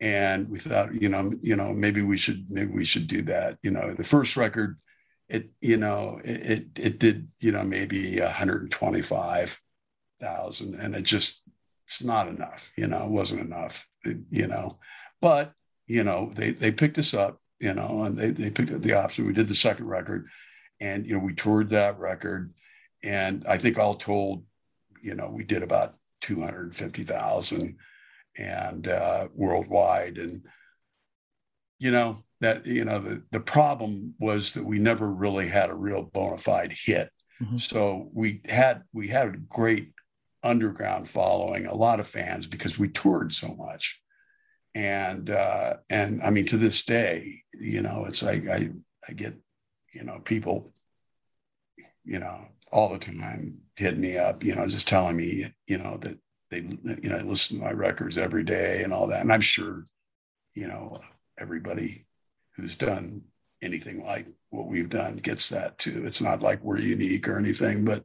and 0.00 0.48
we 0.50 0.58
thought, 0.58 0.94
you 0.94 1.08
know, 1.08 1.32
you 1.42 1.56
know, 1.56 1.72
maybe 1.72 2.02
we 2.02 2.18
should 2.18 2.50
maybe 2.50 2.72
we 2.72 2.84
should 2.84 3.06
do 3.06 3.22
that. 3.22 3.58
You 3.62 3.70
know, 3.70 3.94
the 3.94 4.04
first 4.04 4.36
record, 4.36 4.78
it 5.28 5.50
you 5.60 5.78
know 5.78 6.20
it 6.22 6.50
it, 6.50 6.66
it 6.76 6.98
did 6.98 7.28
you 7.40 7.52
know 7.52 7.64
maybe 7.64 8.20
125 8.20 9.60
thousand, 10.20 10.74
and 10.74 10.94
it 10.94 11.02
just 11.02 11.42
it's 11.84 12.04
not 12.04 12.28
enough, 12.28 12.70
you 12.76 12.86
know, 12.86 13.06
it 13.06 13.12
wasn't 13.12 13.40
enough, 13.40 13.88
you 14.04 14.46
know. 14.46 14.72
But 15.22 15.54
you 15.86 16.04
know, 16.04 16.30
they 16.34 16.50
they 16.50 16.70
picked 16.70 16.98
us 16.98 17.14
up, 17.14 17.40
you 17.60 17.72
know, 17.72 18.02
and 18.04 18.16
they 18.16 18.30
they 18.30 18.50
picked 18.50 18.72
up 18.72 18.82
the 18.82 18.92
option. 18.92 19.26
We 19.26 19.32
did 19.32 19.46
the 19.46 19.54
second 19.54 19.86
record, 19.86 20.26
and 20.80 21.06
you 21.06 21.16
know, 21.16 21.24
we 21.24 21.32
toured 21.32 21.70
that 21.70 21.98
record, 21.98 22.52
and 23.02 23.44
I 23.46 23.58
think 23.58 23.78
all 23.78 23.94
told, 23.94 24.44
you 25.02 25.14
know, 25.14 25.30
we 25.30 25.44
did 25.44 25.62
about 25.62 25.94
two 26.20 26.40
hundred 26.40 26.74
fifty 26.74 27.02
thousand, 27.02 27.76
and 28.36 28.88
uh, 28.88 29.28
worldwide, 29.34 30.18
and 30.18 30.44
you 31.78 31.90
know 31.90 32.16
that 32.40 32.66
you 32.66 32.84
know 32.84 32.98
the 33.00 33.24
the 33.30 33.40
problem 33.40 34.14
was 34.18 34.54
that 34.54 34.64
we 34.64 34.78
never 34.78 35.12
really 35.12 35.48
had 35.48 35.70
a 35.70 35.74
real 35.74 36.02
bona 36.02 36.38
fide 36.38 36.72
hit. 36.72 37.10
Mm-hmm. 37.42 37.56
So 37.56 38.10
we 38.12 38.42
had 38.46 38.82
we 38.92 39.08
had 39.08 39.28
a 39.28 39.38
great 39.38 39.92
underground 40.42 41.08
following, 41.08 41.66
a 41.66 41.74
lot 41.74 42.00
of 42.00 42.08
fans 42.08 42.46
because 42.46 42.78
we 42.78 42.88
toured 42.88 43.32
so 43.32 43.54
much 43.54 44.00
and 44.78 45.30
uh, 45.30 45.74
and 45.90 46.22
I 46.22 46.30
mean 46.30 46.46
to 46.46 46.56
this 46.56 46.84
day, 46.84 47.42
you 47.52 47.82
know, 47.82 48.04
it's 48.06 48.22
like 48.22 48.48
I 48.48 48.70
I 49.08 49.12
get 49.12 49.34
you 49.92 50.04
know 50.04 50.20
people, 50.24 50.72
you 52.04 52.20
know, 52.20 52.46
all 52.72 52.90
the 52.90 52.98
time 52.98 53.58
hitting 53.76 54.00
me 54.00 54.18
up, 54.18 54.42
you 54.42 54.54
know, 54.54 54.66
just 54.66 54.88
telling 54.88 55.16
me, 55.16 55.46
you 55.66 55.78
know, 55.78 55.96
that 55.98 56.18
they 56.50 56.58
you 56.58 57.08
know 57.10 57.18
listen 57.24 57.58
to 57.58 57.64
my 57.64 57.72
records 57.72 58.16
every 58.16 58.44
day 58.44 58.82
and 58.82 58.92
all 58.92 59.06
that, 59.08 59.20
and 59.20 59.32
I'm 59.32 59.40
sure, 59.40 59.84
you 60.54 60.66
know, 60.66 60.98
everybody 61.38 62.06
who's 62.56 62.76
done 62.76 63.22
anything 63.62 64.04
like 64.04 64.26
what 64.50 64.68
we've 64.68 64.88
done 64.88 65.16
gets 65.16 65.48
that 65.50 65.78
too. 65.78 66.02
It's 66.04 66.22
not 66.22 66.42
like 66.42 66.62
we're 66.62 66.78
unique 66.78 67.28
or 67.28 67.38
anything, 67.38 67.84
but 67.84 68.04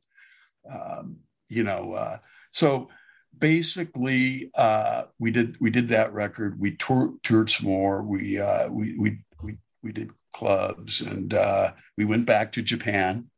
um, 0.69 1.17
you 1.49 1.63
know, 1.63 1.93
uh, 1.93 2.17
so 2.51 2.89
basically 3.37 4.51
uh, 4.55 5.03
we 5.19 5.31
did 5.31 5.57
we 5.59 5.69
did 5.69 5.87
that 5.89 6.13
record. 6.13 6.59
We 6.59 6.75
tour, 6.75 7.13
toured 7.23 7.49
some 7.49 7.67
more. 7.67 8.03
We 8.03 8.39
uh, 8.39 8.69
we 8.69 8.97
we 8.97 9.19
we 9.41 9.57
we 9.81 9.91
did 9.91 10.11
clubs 10.33 11.01
and 11.01 11.33
uh, 11.33 11.71
we 11.97 12.05
went 12.05 12.25
back 12.25 12.51
to 12.51 12.61
Japan 12.61 13.29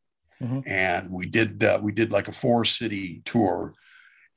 mm-hmm. 0.41 0.59
and 0.65 1.11
we 1.11 1.25
did 1.25 1.63
uh, 1.63 1.79
we 1.81 1.91
did 1.91 2.11
like 2.11 2.27
a 2.27 2.33
four 2.33 2.65
city 2.65 3.21
tour. 3.25 3.73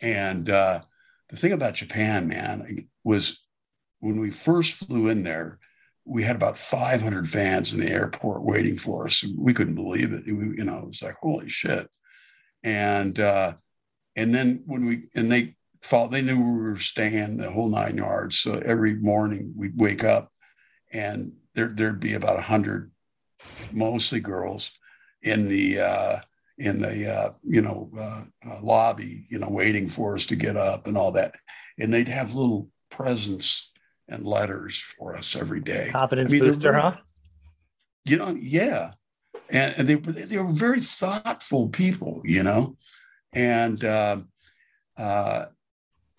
And 0.00 0.48
uh, 0.48 0.80
the 1.28 1.36
thing 1.36 1.52
about 1.52 1.74
Japan, 1.74 2.28
man, 2.28 2.88
was 3.04 3.42
when 4.00 4.20
we 4.20 4.30
first 4.30 4.74
flew 4.74 5.08
in 5.08 5.24
there, 5.24 5.58
we 6.04 6.22
had 6.22 6.36
about 6.36 6.56
500 6.56 7.28
fans 7.28 7.74
in 7.74 7.80
the 7.80 7.90
airport 7.90 8.42
waiting 8.42 8.76
for 8.76 9.06
us. 9.06 9.24
We 9.36 9.52
couldn't 9.52 9.74
believe 9.74 10.12
it. 10.12 10.24
We, 10.26 10.32
you 10.56 10.64
know, 10.64 10.78
it 10.78 10.86
was 10.86 11.02
like 11.02 11.16
holy 11.20 11.48
shit. 11.48 11.88
And 12.62 13.18
uh, 13.20 13.54
and 14.16 14.34
then 14.34 14.62
when 14.66 14.86
we 14.86 15.08
and 15.14 15.30
they 15.30 15.56
thought 15.82 16.10
they 16.10 16.22
knew 16.22 16.36
we 16.36 16.62
were 16.62 16.76
staying 16.76 17.36
the 17.36 17.50
whole 17.50 17.70
nine 17.70 17.96
yards. 17.96 18.38
So 18.38 18.58
every 18.58 18.94
morning 18.94 19.52
we'd 19.56 19.76
wake 19.76 20.02
up 20.02 20.32
and 20.92 21.32
there 21.54 21.68
there'd 21.68 22.00
be 22.00 22.14
about 22.14 22.38
a 22.38 22.42
hundred, 22.42 22.90
mostly 23.72 24.20
girls, 24.20 24.72
in 25.30 25.48
the 25.48 25.80
uh, 25.80 26.16
in 26.58 26.80
the 26.80 27.10
uh, 27.10 27.30
you 27.44 27.62
know 27.62 27.90
uh, 27.98 28.24
uh, 28.48 28.60
lobby, 28.62 29.26
you 29.28 29.38
know, 29.38 29.50
waiting 29.50 29.88
for 29.88 30.14
us 30.14 30.26
to 30.26 30.36
get 30.36 30.56
up 30.56 30.86
and 30.86 30.96
all 30.96 31.12
that, 31.12 31.34
and 31.78 31.92
they'd 31.92 32.08
have 32.08 32.34
little 32.34 32.68
presents 32.90 33.70
and 34.08 34.26
letters 34.26 34.78
for 34.78 35.16
us 35.16 35.36
every 35.36 35.60
day. 35.60 35.88
Confidence 35.92 36.30
I 36.30 36.32
mean, 36.32 36.40
booster, 36.40 36.72
very, 36.72 36.82
huh? 36.82 36.96
You 38.04 38.16
know, 38.16 38.36
yeah, 38.40 38.92
and, 39.50 39.74
and 39.76 39.88
they 39.88 39.94
they 39.94 40.38
were 40.38 40.52
very 40.52 40.80
thoughtful 40.80 41.68
people, 41.68 42.22
you 42.24 42.42
know 42.42 42.76
and 43.32 43.84
uh, 43.84 44.18
uh, 44.96 45.44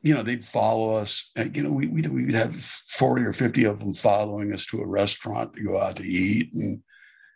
you 0.02 0.14
know 0.14 0.24
they'd 0.24 0.46
follow 0.46 0.96
us. 0.96 1.32
Uh, 1.38 1.46
you 1.54 1.64
know, 1.64 1.72
we 1.72 1.88
we'd, 1.88 2.08
we'd 2.08 2.34
have 2.34 2.54
forty 2.54 3.24
or 3.24 3.34
fifty 3.34 3.66
of 3.66 3.80
them 3.80 3.94
following 3.94 4.54
us 4.54 4.66
to 4.68 4.82
a 4.82 4.88
restaurant 4.88 5.54
to 5.54 5.64
go 5.64 5.80
out 5.80 5.98
to 5.98 6.04
eat, 6.04 6.54
and 6.54 6.82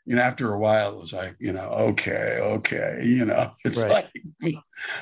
you 0.06 0.16
know, 0.16 0.22
after 0.22 0.54
a 0.54 0.60
while, 0.60 0.94
it 0.94 1.00
was 1.00 1.14
like, 1.14 1.36
you 1.40 1.54
know, 1.54 1.70
okay, 1.70 2.40
okay, 2.42 3.04
you 3.06 3.26
know, 3.26 3.52
it's 3.66 3.84
right. 3.84 4.08
like, 4.42 4.56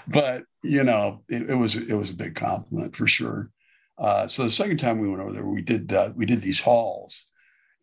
but 0.07 0.43
you 0.63 0.83
know, 0.83 1.23
it, 1.27 1.49
it, 1.49 1.55
was 1.55 1.75
it 1.75 1.93
was 1.95 2.11
a 2.11 2.15
big 2.15 2.35
compliment 2.35 2.95
for 2.95 3.07
sure. 3.07 3.49
Uh, 3.97 4.27
so 4.27 4.43
the 4.43 4.49
second 4.49 4.77
time 4.77 4.99
we 4.99 5.09
went 5.09 5.21
over 5.21 5.33
there, 5.33 5.47
we 5.47 5.61
did 5.61 5.91
uh, 5.91 6.11
we 6.15 6.25
did 6.25 6.39
these 6.39 6.61
halls, 6.61 7.27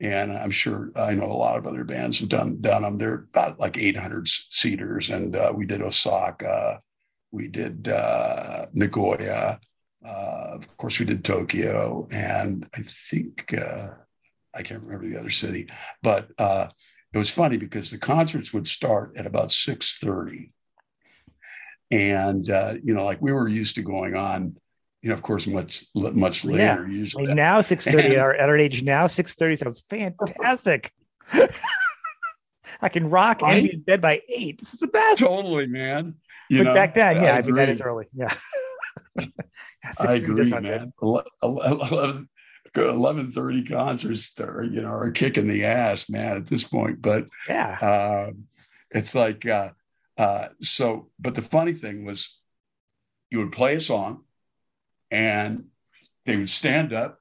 and 0.01 0.33
I'm 0.33 0.51
sure 0.51 0.91
I 0.97 1.15
know 1.15 1.31
a 1.31 1.35
lot 1.35 1.59
of 1.59 1.67
other 1.67 1.85
bands 1.85 2.21
have 2.21 2.29
done 2.29 2.61
done 2.61 2.83
them. 2.83 2.99
They're 2.99 3.27
about 3.31 3.59
like 3.59 3.77
800 3.77 4.29
seaters, 4.29 5.11
and 5.11 5.35
uh, 5.35 5.53
we 5.55 5.67
did 5.67 5.83
Osaka, 5.83 6.79
we 7.33 7.49
did 7.49 7.89
uh, 7.89 8.67
Nagoya, 8.73 9.59
uh, 10.05 10.51
of 10.53 10.77
course 10.77 10.99
we 10.99 11.07
did 11.07 11.25
Tokyo, 11.25 12.07
and 12.13 12.67
I 12.75 12.81
think 12.83 13.55
uh, 13.55 13.89
I 14.55 14.63
can't 14.63 14.83
remember 14.83 15.09
the 15.09 15.19
other 15.19 15.31
city, 15.31 15.69
but 16.03 16.31
uh, 16.39 16.69
it 17.13 17.19
was 17.19 17.31
funny 17.31 17.57
because 17.57 17.91
the 17.91 17.99
concerts 17.99 18.53
would 18.53 18.67
start 18.67 19.17
at 19.17 19.27
about 19.27 19.49
6:30, 19.49 20.51
and 21.91 22.49
uh, 22.51 22.75
you 22.83 22.95
know, 22.95 23.05
like 23.05 23.23
we 23.23 23.33
were 23.33 23.49
used 23.49 23.77
to 23.77 23.83
going 23.83 24.15
on 24.15 24.57
you 25.03 25.09
know, 25.11 25.15
of 25.15 25.23
course, 25.23 25.47
much 25.47 25.85
much 25.95 26.45
later. 26.45 26.87
Yeah. 26.87 26.87
Usually 26.87 27.27
like 27.27 27.37
now 27.37 27.61
six 27.61 27.85
thirty. 27.85 28.17
at 28.17 28.19
our 28.19 28.57
age 28.57 28.83
now 28.83 29.07
six 29.07 29.35
thirty 29.35 29.57
sounds 29.57 29.85
fantastic. 29.89 30.93
I 32.81 32.89
can 32.89 33.11
rock 33.11 33.43
right? 33.43 33.59
and 33.59 33.69
be 33.69 33.75
in 33.75 33.81
bed 33.83 34.01
by 34.01 34.21
eight. 34.29 34.59
This 34.59 34.75
is 34.75 34.81
the 34.81 34.89
best. 34.89 35.21
Totally, 35.21 35.67
man. 35.67 36.17
You 36.51 36.59
but 36.59 36.65
know, 36.65 36.75
back 36.75 36.95
then, 36.95 37.23
yeah, 37.23 37.35
I, 37.35 37.39
I 37.39 37.43
mean 37.43 37.55
that 37.57 37.69
is 37.69 37.81
early. 37.81 38.07
Yeah. 38.13 38.35
yeah 39.19 39.27
I 40.01 40.15
agree, 40.15 40.51
man. 40.51 40.93
11, 41.03 41.29
11 41.43 42.29
30 43.31 43.65
concerts 43.65 44.39
are, 44.41 44.65
you 44.65 44.81
know, 44.83 44.89
are 44.89 45.11
kicking 45.11 45.47
the 45.47 45.65
ass, 45.65 46.11
man, 46.11 46.37
at 46.37 46.47
this 46.47 46.65
point. 46.65 47.03
But 47.03 47.29
yeah, 47.49 47.77
uh, 47.81 48.33
it's 48.91 49.15
like, 49.15 49.47
uh, 49.47 49.71
uh, 50.17 50.49
so, 50.61 51.11
but 51.19 51.35
the 51.35 51.43
funny 51.43 51.73
thing 51.73 52.05
was 52.05 52.39
you 53.31 53.39
would 53.39 53.53
play 53.53 53.75
a 53.75 53.81
song 53.81 54.25
and 55.11 55.67
they 56.25 56.37
would 56.37 56.49
stand 56.49 56.93
up. 56.93 57.21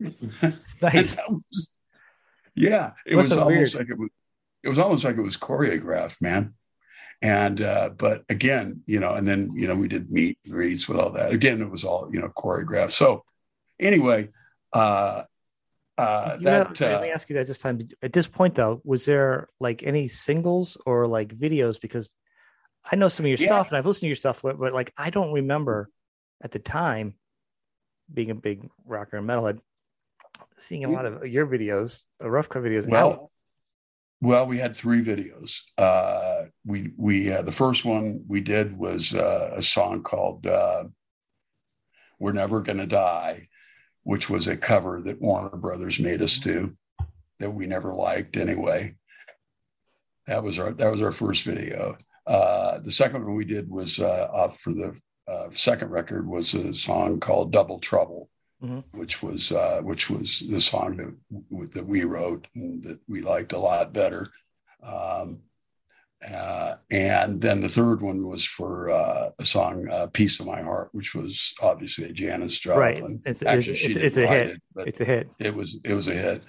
nice. 0.82 1.16
was, 1.28 1.72
yeah, 2.54 2.92
it 3.06 3.16
was 3.16 3.36
almost 3.36 3.74
weird. 3.74 3.74
like 3.74 3.90
it 3.90 3.98
was. 3.98 4.10
It 4.64 4.68
was 4.68 4.78
almost 4.80 5.04
like 5.04 5.16
it 5.16 5.22
was 5.22 5.36
choreographed, 5.36 6.20
man. 6.20 6.54
And 7.20 7.60
uh, 7.60 7.90
but 7.96 8.24
again, 8.28 8.82
you 8.86 9.00
know, 9.00 9.14
and 9.14 9.26
then 9.26 9.52
you 9.54 9.66
know 9.66 9.74
we 9.74 9.88
did 9.88 10.10
meet 10.10 10.38
and 10.44 10.54
greets 10.54 10.88
with 10.88 10.98
all 10.98 11.10
that. 11.10 11.32
Again, 11.32 11.60
it 11.60 11.70
was 11.70 11.84
all 11.84 12.08
you 12.12 12.20
know 12.20 12.28
choreographed. 12.28 12.92
So 12.92 13.24
anyway, 13.80 14.28
uh, 14.72 15.24
uh, 15.98 16.36
that, 16.36 16.80
know, 16.80 16.86
let 16.86 17.02
me 17.02 17.10
uh, 17.10 17.14
ask 17.14 17.28
you 17.28 17.34
that 17.34 17.48
this 17.48 17.58
time. 17.58 17.80
At 18.02 18.12
this 18.12 18.28
point, 18.28 18.54
though, 18.54 18.80
was 18.84 19.04
there 19.04 19.48
like 19.58 19.82
any 19.82 20.06
singles 20.06 20.76
or 20.86 21.08
like 21.08 21.36
videos? 21.36 21.80
Because 21.80 22.14
I 22.90 22.94
know 22.94 23.08
some 23.08 23.26
of 23.26 23.30
your 23.30 23.38
yeah. 23.38 23.46
stuff, 23.46 23.68
and 23.68 23.76
I've 23.76 23.86
listened 23.86 24.02
to 24.02 24.06
your 24.06 24.16
stuff, 24.16 24.40
but, 24.42 24.58
but, 24.58 24.72
like 24.72 24.92
I 24.96 25.10
don't 25.10 25.32
remember 25.32 25.90
at 26.40 26.52
the 26.52 26.60
time 26.60 27.14
being 28.12 28.30
a 28.30 28.34
big 28.36 28.68
rocker 28.86 29.16
and 29.16 29.28
metalhead, 29.28 29.58
seeing 30.56 30.84
a 30.84 30.88
lot 30.88 31.04
of 31.04 31.26
your 31.26 31.48
videos, 31.48 32.06
the 32.20 32.30
rough 32.30 32.48
cutt 32.48 32.62
videos. 32.62 32.88
Well, 32.88 33.10
now. 33.10 33.30
Well, 34.20 34.46
we 34.46 34.58
had 34.58 34.76
three 34.76 35.02
videos. 35.02 35.62
Uh, 35.76 36.46
we 36.64 36.92
we 36.96 37.32
uh, 37.32 37.42
the 37.42 37.52
first 37.52 37.84
one 37.84 38.24
we 38.26 38.40
did 38.40 38.76
was 38.76 39.14
uh, 39.14 39.52
a 39.54 39.62
song 39.62 40.02
called 40.02 40.46
uh, 40.46 40.84
"We're 42.18 42.32
Never 42.32 42.60
Gonna 42.60 42.86
Die." 42.86 43.48
which 44.08 44.30
was 44.30 44.46
a 44.46 44.56
cover 44.56 45.02
that 45.02 45.20
Warner 45.20 45.54
Brothers 45.54 46.00
made 46.00 46.22
us 46.22 46.38
do 46.38 46.74
that 47.40 47.50
we 47.50 47.66
never 47.66 47.92
liked 47.92 48.38
anyway. 48.38 48.94
That 50.26 50.42
was 50.42 50.58
our 50.58 50.72
that 50.72 50.90
was 50.90 51.02
our 51.02 51.12
first 51.12 51.44
video. 51.44 51.94
Uh, 52.26 52.78
the 52.78 52.90
second 52.90 53.26
one 53.26 53.34
we 53.34 53.44
did 53.44 53.68
was 53.68 54.00
uh, 54.00 54.28
off 54.32 54.60
for 54.60 54.72
the 54.72 54.98
second 55.50 55.90
record 55.90 56.26
was 56.26 56.54
a 56.54 56.72
song 56.72 57.20
called 57.20 57.52
"Double 57.52 57.80
Trouble," 57.80 58.30
mm-hmm. 58.62 58.80
which 58.98 59.22
was 59.22 59.52
uh, 59.52 59.80
which 59.82 60.10
was 60.10 60.40
the 60.48 60.60
song 60.60 60.96
that 60.96 61.72
that 61.74 61.86
we 61.86 62.04
wrote 62.04 62.48
and 62.54 62.82
that 62.84 62.98
we 63.08 63.20
liked 63.22 63.52
a 63.52 63.58
lot 63.58 63.92
better. 63.92 64.28
Um, 64.82 65.42
uh, 66.28 66.74
and 66.90 67.40
then 67.40 67.60
the 67.60 67.68
third 67.68 68.02
one 68.02 68.26
was 68.26 68.44
for 68.44 68.90
uh, 68.90 69.30
a 69.38 69.44
song 69.44 69.88
uh, 69.88 70.08
"Piece 70.12 70.40
of 70.40 70.46
My 70.46 70.62
Heart," 70.62 70.88
which 70.92 71.14
was 71.14 71.54
obviously 71.62 72.06
a 72.06 72.12
Janis 72.12 72.58
Joplin. 72.58 72.80
Right, 72.80 73.20
it's, 73.24 73.42
actually 73.42 73.72
it's, 73.72 73.80
she 73.80 73.92
it's, 73.92 74.02
it's 74.02 74.16
a 74.16 74.26
hit. 74.26 74.48
It, 74.48 74.60
it's 74.76 75.00
a 75.00 75.04
hit. 75.04 75.28
It 75.38 75.54
was 75.54 75.80
it 75.84 75.94
was 75.94 76.08
a 76.08 76.14
hit, 76.14 76.44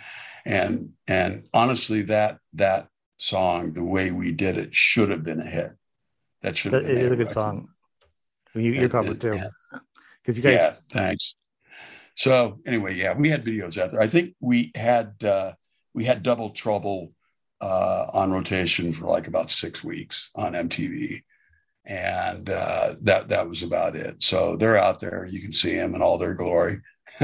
and 0.46 0.94
and 1.08 1.48
honestly, 1.54 2.04
that 2.04 2.40
that 2.54 2.88
song, 3.18 3.74
the 3.74 3.84
way 3.84 4.10
we 4.10 4.32
did 4.32 4.58
it, 4.58 4.74
should 4.74 5.12
have 5.12 5.24
been 5.24 5.40
a 5.40 5.50
hit. 5.50 5.72
That 6.42 6.58
should 6.58 6.74
have. 6.74 6.84
It 6.84 6.98
is 6.98 7.12
a 7.12 7.16
good 7.16 7.30
song. 7.30 7.70
You, 8.56 8.72
you're 8.72 8.90
covered 8.90 9.22
too, 9.22 9.40
because 10.22 10.36
you 10.36 10.42
guys. 10.44 10.60
Yeah, 10.60 10.74
thanks. 10.90 11.36
So 12.20 12.60
anyway, 12.66 12.96
yeah, 12.96 13.16
we 13.18 13.30
had 13.30 13.46
videos 13.46 13.82
out 13.82 13.92
there. 13.92 14.02
I 14.02 14.08
think 14.08 14.36
we 14.42 14.74
had 14.76 15.24
uh, 15.24 15.54
we 15.94 16.04
had 16.04 16.22
Double 16.22 16.50
Trouble 16.50 17.14
uh, 17.62 18.08
on 18.12 18.30
rotation 18.30 18.92
for 18.92 19.06
like 19.06 19.28
about 19.28 19.50
six 19.50 19.86
weeks 19.86 20.30
on 20.36 20.52
MTV. 20.52 21.22
and 21.86 22.50
uh, 22.50 22.96
that 23.04 23.30
that 23.30 23.48
was 23.48 23.64
about 23.64 23.96
it. 23.96 24.22
So 24.22 24.58
they're 24.58 24.78
out 24.78 25.00
there; 25.00 25.28
you 25.28 25.40
can 25.40 25.54
see 25.54 25.78
them 25.78 25.96
in 25.96 26.02
all 26.02 26.18
their 26.18 26.34
glory. 26.34 26.82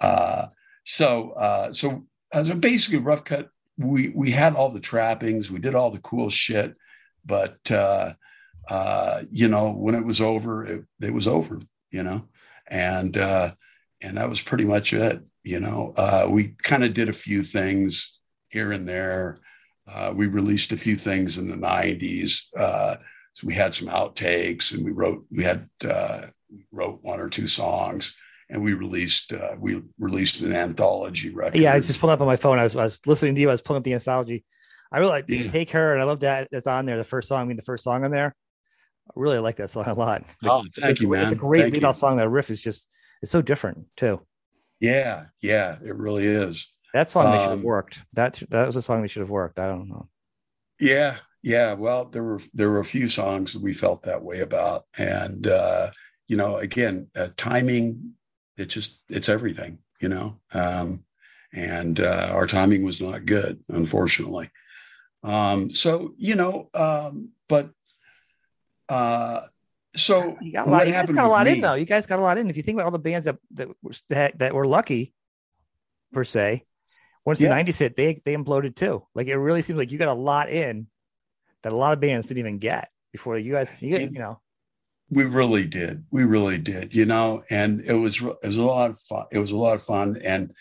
uh, 0.00 0.46
so 0.84 1.30
uh, 1.32 1.72
so 1.72 2.06
so 2.44 2.54
basically, 2.54 3.00
Rough 3.00 3.24
Cutt. 3.24 3.48
We 3.76 4.12
we 4.14 4.30
had 4.30 4.54
all 4.54 4.70
the 4.70 4.78
trappings, 4.78 5.50
we 5.50 5.58
did 5.58 5.74
all 5.74 5.90
the 5.90 5.98
cool 5.98 6.30
shit, 6.30 6.76
but 7.24 7.58
uh, 7.72 8.12
uh, 8.68 9.22
you 9.32 9.48
know, 9.48 9.72
when 9.72 9.96
it 9.96 10.06
was 10.06 10.20
over, 10.20 10.64
it, 10.64 10.84
it 11.00 11.12
was 11.12 11.26
over. 11.26 11.58
You 11.90 12.04
know, 12.04 12.28
and 12.70 13.16
uh, 13.18 13.50
and 14.00 14.16
that 14.16 14.28
was 14.28 14.40
pretty 14.40 14.64
much 14.64 14.92
it. 14.92 15.28
You 15.42 15.60
know, 15.60 15.92
uh, 15.96 16.28
we 16.30 16.54
kind 16.62 16.84
of 16.84 16.94
did 16.94 17.08
a 17.08 17.14
few 17.14 17.42
things 17.42 18.18
here 18.48 18.72
and 18.72 18.88
there. 18.88 19.38
Uh, 19.86 20.12
we 20.14 20.26
released 20.26 20.72
a 20.72 20.76
few 20.76 20.96
things 20.96 21.38
in 21.38 21.48
the 21.50 21.56
'90s. 21.56 22.46
Uh, 22.56 22.96
so 23.34 23.46
we 23.46 23.54
had 23.54 23.74
some 23.74 23.88
outtakes, 23.88 24.74
and 24.74 24.84
we 24.84 24.92
wrote 24.92 25.24
we 25.30 25.42
had 25.42 25.68
uh, 25.84 26.22
wrote 26.72 27.00
one 27.02 27.20
or 27.20 27.28
two 27.28 27.46
songs, 27.46 28.14
and 28.48 28.62
we 28.62 28.74
released 28.74 29.32
uh, 29.32 29.54
we 29.58 29.82
released 29.98 30.40
an 30.42 30.54
anthology 30.54 31.30
record. 31.30 31.58
Yeah, 31.60 31.72
I 31.72 31.76
was 31.76 31.86
just 31.86 32.00
pulling 32.00 32.14
up 32.14 32.20
on 32.20 32.26
my 32.26 32.36
phone. 32.36 32.58
I 32.58 32.64
was, 32.64 32.76
I 32.76 32.84
was 32.84 33.00
listening 33.06 33.34
to 33.34 33.40
you. 33.40 33.48
I 33.48 33.52
was 33.52 33.62
pulling 33.62 33.80
up 33.80 33.84
the 33.84 33.94
anthology. 33.94 34.44
I 34.92 34.98
really 34.98 35.10
like 35.10 35.24
yeah. 35.28 35.50
"Take 35.50 35.70
Her," 35.70 35.94
and 35.94 36.02
I 36.02 36.04
love 36.04 36.20
that 36.20 36.48
it's 36.52 36.66
on 36.66 36.86
there. 36.86 36.96
The 36.96 37.04
first 37.04 37.28
song, 37.28 37.42
I 37.42 37.44
mean, 37.44 37.56
the 37.56 37.62
first 37.62 37.84
song 37.84 38.04
on 38.04 38.10
there. 38.10 38.34
I 39.10 39.20
really 39.20 39.38
like 39.38 39.56
that 39.56 39.70
song 39.70 39.86
a 39.86 39.94
lot. 39.94 40.24
Oh, 40.44 40.64
thank 40.74 40.92
it's, 40.92 41.00
you, 41.00 41.08
man. 41.08 41.24
It's 41.24 41.32
a 41.32 41.36
great 41.36 41.62
thank 41.62 41.74
lead 41.74 41.84
off 41.84 41.98
song. 41.98 42.16
That 42.16 42.28
riff 42.28 42.50
is 42.50 42.60
just 42.60 42.88
it's 43.22 43.32
so 43.32 43.42
different 43.42 43.86
too. 43.96 44.20
Yeah, 44.78 45.26
yeah, 45.42 45.76
it 45.84 45.96
really 45.96 46.24
is. 46.24 46.74
That 46.94 47.10
song 47.10 47.26
um, 47.26 47.32
they 47.32 47.38
should 47.38 47.50
have 47.50 47.62
worked. 47.62 48.02
That 48.14 48.42
that 48.50 48.66
was 48.66 48.76
a 48.76 48.82
song 48.82 49.02
they 49.02 49.08
should 49.08 49.20
have 49.20 49.30
worked. 49.30 49.58
I 49.58 49.66
don't 49.66 49.88
know. 49.88 50.08
Yeah, 50.78 51.16
yeah. 51.42 51.74
Well, 51.74 52.06
there 52.06 52.24
were 52.24 52.40
there 52.54 52.70
were 52.70 52.80
a 52.80 52.84
few 52.84 53.08
songs 53.08 53.52
that 53.52 53.62
we 53.62 53.74
felt 53.74 54.02
that 54.02 54.22
way 54.22 54.40
about, 54.40 54.84
and 54.98 55.46
uh, 55.46 55.90
you 56.28 56.36
know, 56.36 56.56
again, 56.56 57.08
uh, 57.16 57.28
timing. 57.36 58.14
It 58.56 58.66
just 58.66 59.00
it's 59.08 59.28
everything, 59.28 59.78
you 60.00 60.08
know. 60.08 60.40
Um, 60.52 61.04
and 61.52 62.00
uh, 62.00 62.28
our 62.30 62.46
timing 62.46 62.84
was 62.84 63.00
not 63.00 63.26
good, 63.26 63.60
unfortunately. 63.68 64.50
Um, 65.22 65.70
so 65.70 66.14
you 66.16 66.36
know, 66.36 66.68
um, 66.74 67.30
but 67.48 67.70
uh, 68.90 69.40
so 69.96 70.36
you 70.42 70.52
got 70.52 70.66
a 70.66 70.70
lot, 70.70 70.86
you 70.86 70.92
guys 70.92 71.12
got 71.12 71.24
a 71.24 71.28
lot 71.28 71.46
me, 71.46 71.52
in 71.54 71.60
though. 71.60 71.74
You 71.74 71.86
guys 71.86 72.06
got 72.06 72.18
a 72.18 72.22
lot 72.22 72.38
in. 72.38 72.50
If 72.50 72.56
you 72.56 72.62
think 72.62 72.76
about 72.76 72.86
all 72.86 72.90
the 72.90 72.98
bands 72.98 73.24
that 73.24 73.38
that 73.52 73.68
were, 73.82 73.92
that, 74.08 74.38
that 74.38 74.54
were 74.54 74.66
lucky, 74.66 75.14
per 76.12 76.24
se, 76.24 76.64
once 77.24 77.40
yeah. 77.40 77.48
the 77.48 77.72
'90s 77.72 77.78
hit, 77.78 77.96
they 77.96 78.20
they 78.24 78.36
imploded 78.36 78.74
too. 78.74 79.06
Like 79.14 79.28
it 79.28 79.36
really 79.36 79.62
seems 79.62 79.78
like 79.78 79.92
you 79.92 79.98
got 79.98 80.08
a 80.08 80.14
lot 80.14 80.50
in 80.50 80.86
that 81.62 81.72
a 81.72 81.76
lot 81.76 81.92
of 81.92 82.00
bands 82.00 82.28
didn't 82.28 82.40
even 82.40 82.58
get 82.58 82.90
before 83.12 83.38
you 83.38 83.52
guys. 83.52 83.74
You, 83.80 83.90
get, 83.90 84.12
you 84.12 84.18
know, 84.18 84.40
we 85.10 85.24
really 85.24 85.66
did. 85.66 86.04
We 86.10 86.24
really 86.24 86.58
did. 86.58 86.94
You 86.94 87.06
know, 87.06 87.42
and 87.50 87.80
it 87.84 87.94
was 87.94 88.20
it 88.20 88.46
was 88.46 88.56
a 88.56 88.62
lot 88.62 88.90
of 88.90 88.98
fun. 88.98 89.26
It 89.32 89.38
was 89.38 89.52
a 89.52 89.56
lot 89.56 89.74
of 89.74 89.82
fun, 89.82 90.16
and 90.24 90.52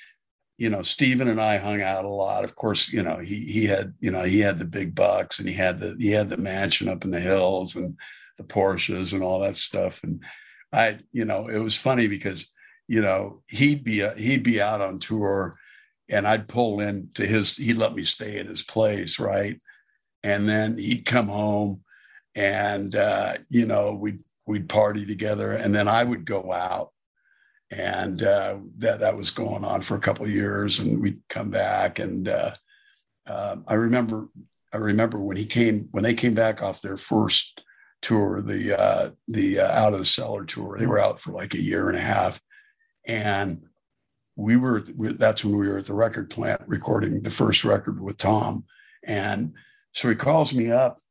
you 0.59 0.69
know, 0.69 0.81
Stephen 0.81 1.29
and 1.29 1.39
I 1.39 1.57
hung 1.57 1.81
out 1.81 2.03
a 2.03 2.09
lot. 2.09 2.43
Of 2.43 2.55
course, 2.55 2.91
you 2.91 3.01
know, 3.01 3.19
he 3.19 3.45
he 3.45 3.65
had 3.65 3.93
you 4.01 4.11
know 4.11 4.23
he 4.23 4.41
had 4.41 4.59
the 4.59 4.65
big 4.65 4.93
bucks, 4.93 5.39
and 5.39 5.47
he 5.47 5.55
had 5.55 5.79
the 5.79 5.95
he 5.99 6.11
had 6.11 6.29
the 6.29 6.37
mansion 6.37 6.89
up 6.89 7.05
in 7.05 7.11
the 7.11 7.19
hills, 7.19 7.77
and 7.77 7.97
the 8.37 8.43
Porsches 8.43 9.13
and 9.13 9.23
all 9.23 9.39
that 9.39 9.55
stuff. 9.55 10.01
And 10.03 10.23
I, 10.73 10.99
you 11.11 11.25
know, 11.25 11.47
it 11.47 11.59
was 11.59 11.77
funny 11.77 12.07
because, 12.07 12.53
you 12.87 13.01
know, 13.01 13.41
he'd 13.47 13.83
be 13.83 14.01
a, 14.01 14.13
he'd 14.15 14.43
be 14.43 14.61
out 14.61 14.81
on 14.81 14.99
tour, 14.99 15.53
and 16.09 16.27
I'd 16.27 16.47
pull 16.49 16.81
in 16.81 17.09
to 17.15 17.25
his. 17.25 17.55
He'd 17.55 17.77
let 17.77 17.95
me 17.95 18.03
stay 18.03 18.39
at 18.39 18.47
his 18.47 18.63
place, 18.63 19.19
right? 19.19 19.57
And 20.23 20.49
then 20.49 20.77
he'd 20.77 21.05
come 21.05 21.27
home, 21.27 21.83
and 22.35 22.95
uh, 22.95 23.35
you 23.49 23.65
know, 23.65 23.97
we'd 24.01 24.21
we'd 24.45 24.67
party 24.67 25.05
together, 25.05 25.53
and 25.53 25.73
then 25.73 25.87
I 25.87 26.03
would 26.03 26.25
go 26.25 26.51
out, 26.51 26.91
and 27.71 28.23
uh, 28.23 28.57
that 28.77 28.99
that 28.99 29.17
was 29.17 29.31
going 29.31 29.63
on 29.63 29.81
for 29.81 29.95
a 29.95 30.01
couple 30.01 30.27
years, 30.27 30.79
and 30.79 31.01
we'd 31.01 31.21
come 31.29 31.51
back, 31.51 31.99
and 31.99 32.27
uh, 32.27 32.51
uh, 33.27 33.57
I 33.67 33.75
remember 33.75 34.29
I 34.73 34.77
remember 34.77 35.21
when 35.21 35.37
he 35.37 35.45
came 35.45 35.87
when 35.91 36.03
they 36.03 36.13
came 36.13 36.33
back 36.33 36.61
off 36.61 36.81
their 36.81 36.97
first 36.97 37.63
tour, 38.01 38.41
the 38.41 38.79
uh, 38.79 39.09
the 39.27 39.59
uh, 39.59 39.71
Out 39.71 39.93
of 39.93 39.99
the 39.99 40.05
Cellar 40.05 40.45
tour. 40.45 40.77
They 40.77 40.87
were 40.87 40.99
out 40.99 41.19
for 41.19 41.31
like 41.31 41.53
a 41.53 41.61
year 41.61 41.89
and 41.89 41.97
a 41.97 42.01
half, 42.01 42.41
and 43.05 43.63
we 44.35 44.57
were. 44.57 44.81
That's 44.81 45.45
when 45.45 45.57
we 45.57 45.67
were 45.67 45.77
at 45.77 45.85
the 45.85 45.93
record 45.93 46.29
plant 46.29 46.61
recording 46.65 47.21
the 47.21 47.29
first 47.29 47.63
record 47.63 48.01
with 48.01 48.17
Tom. 48.17 48.65
And 49.05 49.53
so 49.91 50.09
he 50.09 50.15
calls 50.15 50.53
me 50.53 50.71
up. 50.71 51.01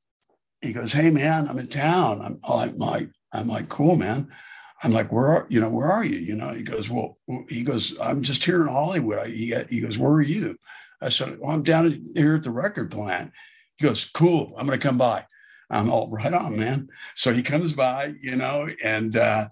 He 0.61 0.73
goes, 0.73 0.93
"Hey 0.93 1.11
man, 1.11 1.49
I'm 1.49 1.59
in 1.59 1.69
town." 1.69 2.21
I'm, 2.21 2.41
I'm 2.49 2.77
like, 2.79 3.11
I'm 3.33 3.49
like, 3.49 3.69
cool 3.69 3.97
man. 3.97 4.29
I'm 4.83 4.93
like, 4.93 5.11
where 5.11 5.27
are 5.27 5.47
you 5.49 5.61
know 5.61 5.71
where 5.71 5.91
are 5.91 6.05
you? 6.05 6.19
You 6.19 6.37
know, 6.37 6.51
he 6.51 6.63
goes, 6.63 6.89
well, 6.89 7.19
he 7.49 7.65
goes, 7.65 7.99
I'm 8.01 8.23
just 8.23 8.45
here 8.45 8.63
in 8.63 8.69
Hollywood. 8.69 9.29
He, 9.29 9.55
he 9.69 9.81
goes, 9.81 9.99
where 9.99 10.13
are 10.13 10.23
you? 10.23 10.57
I 11.01 11.09
said, 11.09 11.39
well, 11.39 11.53
I'm 11.53 11.63
down 11.63 12.03
here 12.15 12.37
at 12.37 12.43
the 12.43 12.51
record 12.51 12.91
plant. 12.91 13.33
He 13.77 13.87
goes, 13.87 14.05
cool. 14.05 14.55
I'm 14.57 14.67
going 14.67 14.79
to 14.79 14.87
come 14.87 14.99
by. 14.99 15.25
I'm 15.71 15.91
all 15.91 16.09
right 16.11 16.33
on, 16.33 16.59
man. 16.59 16.89
So 17.15 17.33
he 17.33 17.43
comes 17.43 17.73
by, 17.73 18.15
you 18.21 18.37
know, 18.37 18.69
and 18.83 19.17
uh, 19.17 19.49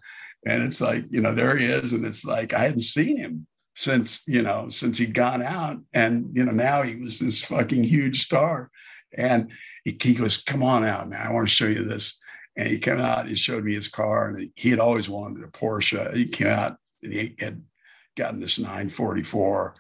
and 0.46 0.62
it's 0.62 0.80
like, 0.80 1.04
you 1.10 1.20
know, 1.20 1.34
there 1.34 1.56
he 1.56 1.66
is, 1.66 1.92
and 1.92 2.04
it's 2.04 2.24
like 2.24 2.54
I 2.54 2.60
hadn't 2.60 2.80
seen 2.80 3.16
him 3.16 3.46
since, 3.74 4.26
you 4.26 4.42
know, 4.42 4.68
since 4.68 4.96
he'd 4.96 5.12
gone 5.12 5.42
out, 5.42 5.78
and 5.92 6.28
you 6.32 6.44
know, 6.44 6.52
now 6.52 6.82
he 6.82 6.96
was 6.96 7.20
this 7.20 7.44
fucking 7.44 7.84
huge 7.84 8.22
star, 8.22 8.70
and 9.16 9.50
he, 9.84 9.96
he 10.00 10.14
goes, 10.14 10.42
"Come 10.42 10.62
on 10.62 10.84
out, 10.84 11.08
man. 11.08 11.26
I 11.26 11.32
want 11.32 11.48
to 11.48 11.54
show 11.54 11.66
you 11.66 11.84
this." 11.84 12.18
And 12.56 12.68
he 12.68 12.78
came 12.78 12.98
out, 12.98 13.28
he 13.28 13.34
showed 13.34 13.64
me 13.64 13.74
his 13.74 13.88
car, 13.88 14.28
and 14.28 14.50
he 14.56 14.70
had 14.70 14.80
always 14.80 15.10
wanted 15.10 15.44
a 15.44 15.48
Porsche. 15.48 16.14
He 16.14 16.26
came 16.26 16.46
out, 16.46 16.76
and 17.02 17.12
he 17.12 17.36
had 17.38 17.62
gotten 18.16 18.40
this 18.40 18.58
944, 18.58 19.74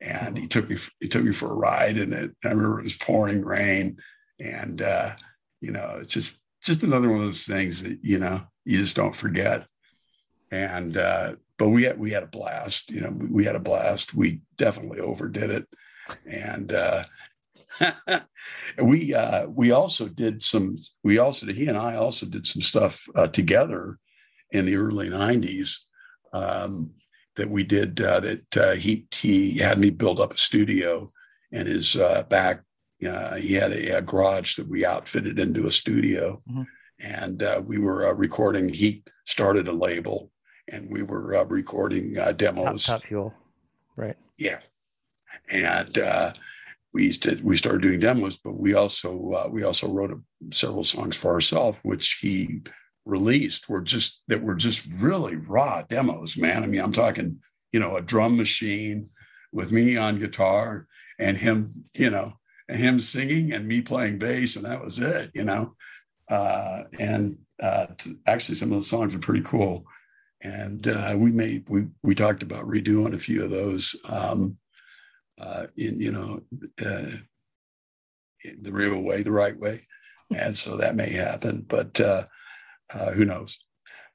and 0.00 0.38
he 0.38 0.46
took 0.46 0.70
me 0.70 0.76
he 1.00 1.08
took 1.08 1.24
me 1.24 1.32
for 1.32 1.50
a 1.50 1.54
ride, 1.54 1.98
and 1.98 2.12
it, 2.12 2.30
I 2.44 2.48
remember 2.48 2.80
it 2.80 2.84
was 2.84 2.96
pouring 2.96 3.44
rain, 3.44 3.98
and 4.38 4.80
uh, 4.80 5.10
you 5.60 5.72
know, 5.72 5.98
it's 6.00 6.12
just 6.12 6.44
just 6.62 6.82
another 6.82 7.08
one 7.08 7.18
of 7.18 7.26
those 7.26 7.46
things 7.46 7.82
that 7.82 7.98
you 8.02 8.18
know 8.18 8.42
you 8.64 8.78
just 8.78 8.96
don't 8.96 9.14
forget. 9.14 9.66
And 10.50 10.96
uh, 10.96 11.34
but 11.58 11.68
we 11.68 11.84
had 11.84 11.98
we 11.98 12.12
had 12.12 12.22
a 12.22 12.28
blast. 12.28 12.90
You 12.90 13.02
know, 13.02 13.12
we, 13.18 13.26
we 13.28 13.44
had 13.44 13.56
a 13.56 13.60
blast. 13.60 14.14
We 14.14 14.40
definitely 14.56 15.00
overdid 15.00 15.50
it, 15.50 15.66
and 16.26 16.72
uh, 16.72 17.02
we 18.82 19.14
uh, 19.14 19.48
we 19.48 19.70
also 19.70 20.08
did 20.08 20.42
some. 20.42 20.76
We 21.04 21.18
also 21.18 21.46
he 21.46 21.66
and 21.68 21.78
I 21.78 21.96
also 21.96 22.26
did 22.26 22.46
some 22.46 22.62
stuff 22.62 23.06
uh, 23.14 23.28
together 23.28 23.98
in 24.50 24.66
the 24.66 24.76
early 24.76 25.08
'90s. 25.08 25.76
Um, 26.32 26.90
that 27.36 27.48
we 27.48 27.64
did 27.64 28.00
uh, 28.00 28.20
that 28.20 28.56
uh, 28.56 28.72
he 28.72 29.06
he 29.12 29.58
had 29.58 29.78
me 29.78 29.90
build 29.90 30.20
up 30.20 30.34
a 30.34 30.36
studio 30.36 31.08
in 31.52 31.66
his 31.66 31.96
uh, 31.96 32.24
back 32.28 32.62
uh, 33.08 33.36
he 33.36 33.54
had 33.54 33.72
a, 33.72 33.98
a, 33.98 34.02
garage 34.02 34.56
that 34.56 34.68
we 34.68 34.84
outfitted 34.84 35.38
into 35.38 35.66
a 35.66 35.70
studio, 35.70 36.42
mm-hmm. 36.48 36.62
and 37.00 37.42
uh, 37.42 37.62
we 37.64 37.78
were 37.78 38.06
uh, 38.06 38.14
recording. 38.14 38.68
He 38.68 39.02
started 39.24 39.68
a 39.68 39.72
label, 39.72 40.30
and 40.68 40.88
we 40.90 41.02
were 41.02 41.36
uh, 41.36 41.44
recording 41.44 42.18
uh, 42.18 42.32
demos. 42.32 42.84
Top, 42.84 43.00
top, 43.00 43.08
Fuel, 43.08 43.34
right? 43.96 44.16
Yeah, 44.36 44.60
and 45.50 45.98
uh, 46.90 46.94
we 46.94 47.10
did. 47.12 47.44
We 47.44 47.56
started 47.56 47.82
doing 47.82 48.00
demos, 48.00 48.38
but 48.38 48.58
we 48.58 48.74
also 48.74 49.48
we 49.50 49.62
also 49.62 49.88
wrote 49.88 50.12
a, 50.12 50.54
several 50.54 50.84
songs 50.84 51.16
for 51.16 51.32
ourselves, 51.32 51.80
which 51.82 52.18
he 52.20 52.62
released. 53.04 53.68
Were 53.68 53.82
just 53.82 54.22
that 54.28 54.42
were 54.42 54.56
just 54.56 54.86
really 55.00 55.36
raw 55.36 55.82
demos, 55.82 56.36
man. 56.36 56.62
I 56.62 56.66
mean, 56.66 56.80
I'm 56.80 56.92
talking, 56.92 57.40
you 57.72 57.80
know, 57.80 57.96
a 57.96 58.02
drum 58.02 58.36
machine 58.36 59.06
with 59.52 59.72
me 59.72 59.96
on 59.96 60.18
guitar 60.18 60.86
and 61.18 61.36
him, 61.36 61.68
you 61.94 62.10
know 62.10 62.34
him 62.76 63.00
singing 63.00 63.52
and 63.52 63.66
me 63.66 63.80
playing 63.80 64.18
bass, 64.18 64.56
and 64.56 64.64
that 64.64 64.82
was 64.82 64.98
it, 64.98 65.30
you 65.34 65.44
know. 65.44 65.74
Uh, 66.28 66.84
and 66.98 67.38
uh, 67.60 67.86
t- 67.98 68.14
actually, 68.26 68.54
some 68.54 68.72
of 68.72 68.78
the 68.78 68.84
songs 68.84 69.14
are 69.14 69.18
pretty 69.20 69.42
cool. 69.42 69.84
And 70.42 70.86
uh, 70.88 71.14
we 71.18 71.32
made 71.32 71.68
we 71.68 71.86
we 72.02 72.14
talked 72.14 72.42
about 72.42 72.66
redoing 72.66 73.14
a 73.14 73.18
few 73.18 73.44
of 73.44 73.50
those 73.50 73.94
um, 74.08 74.56
uh, 75.40 75.66
in 75.76 76.00
you 76.00 76.12
know 76.12 76.40
uh, 76.84 77.16
in 78.44 78.62
the 78.62 78.72
real 78.72 79.02
way, 79.02 79.22
the 79.22 79.32
right 79.32 79.58
way, 79.58 79.82
and 80.36 80.56
so 80.56 80.76
that 80.76 80.96
may 80.96 81.10
happen, 81.10 81.64
but 81.68 82.00
uh, 82.00 82.24
who 83.14 83.24
knows? 83.24 83.58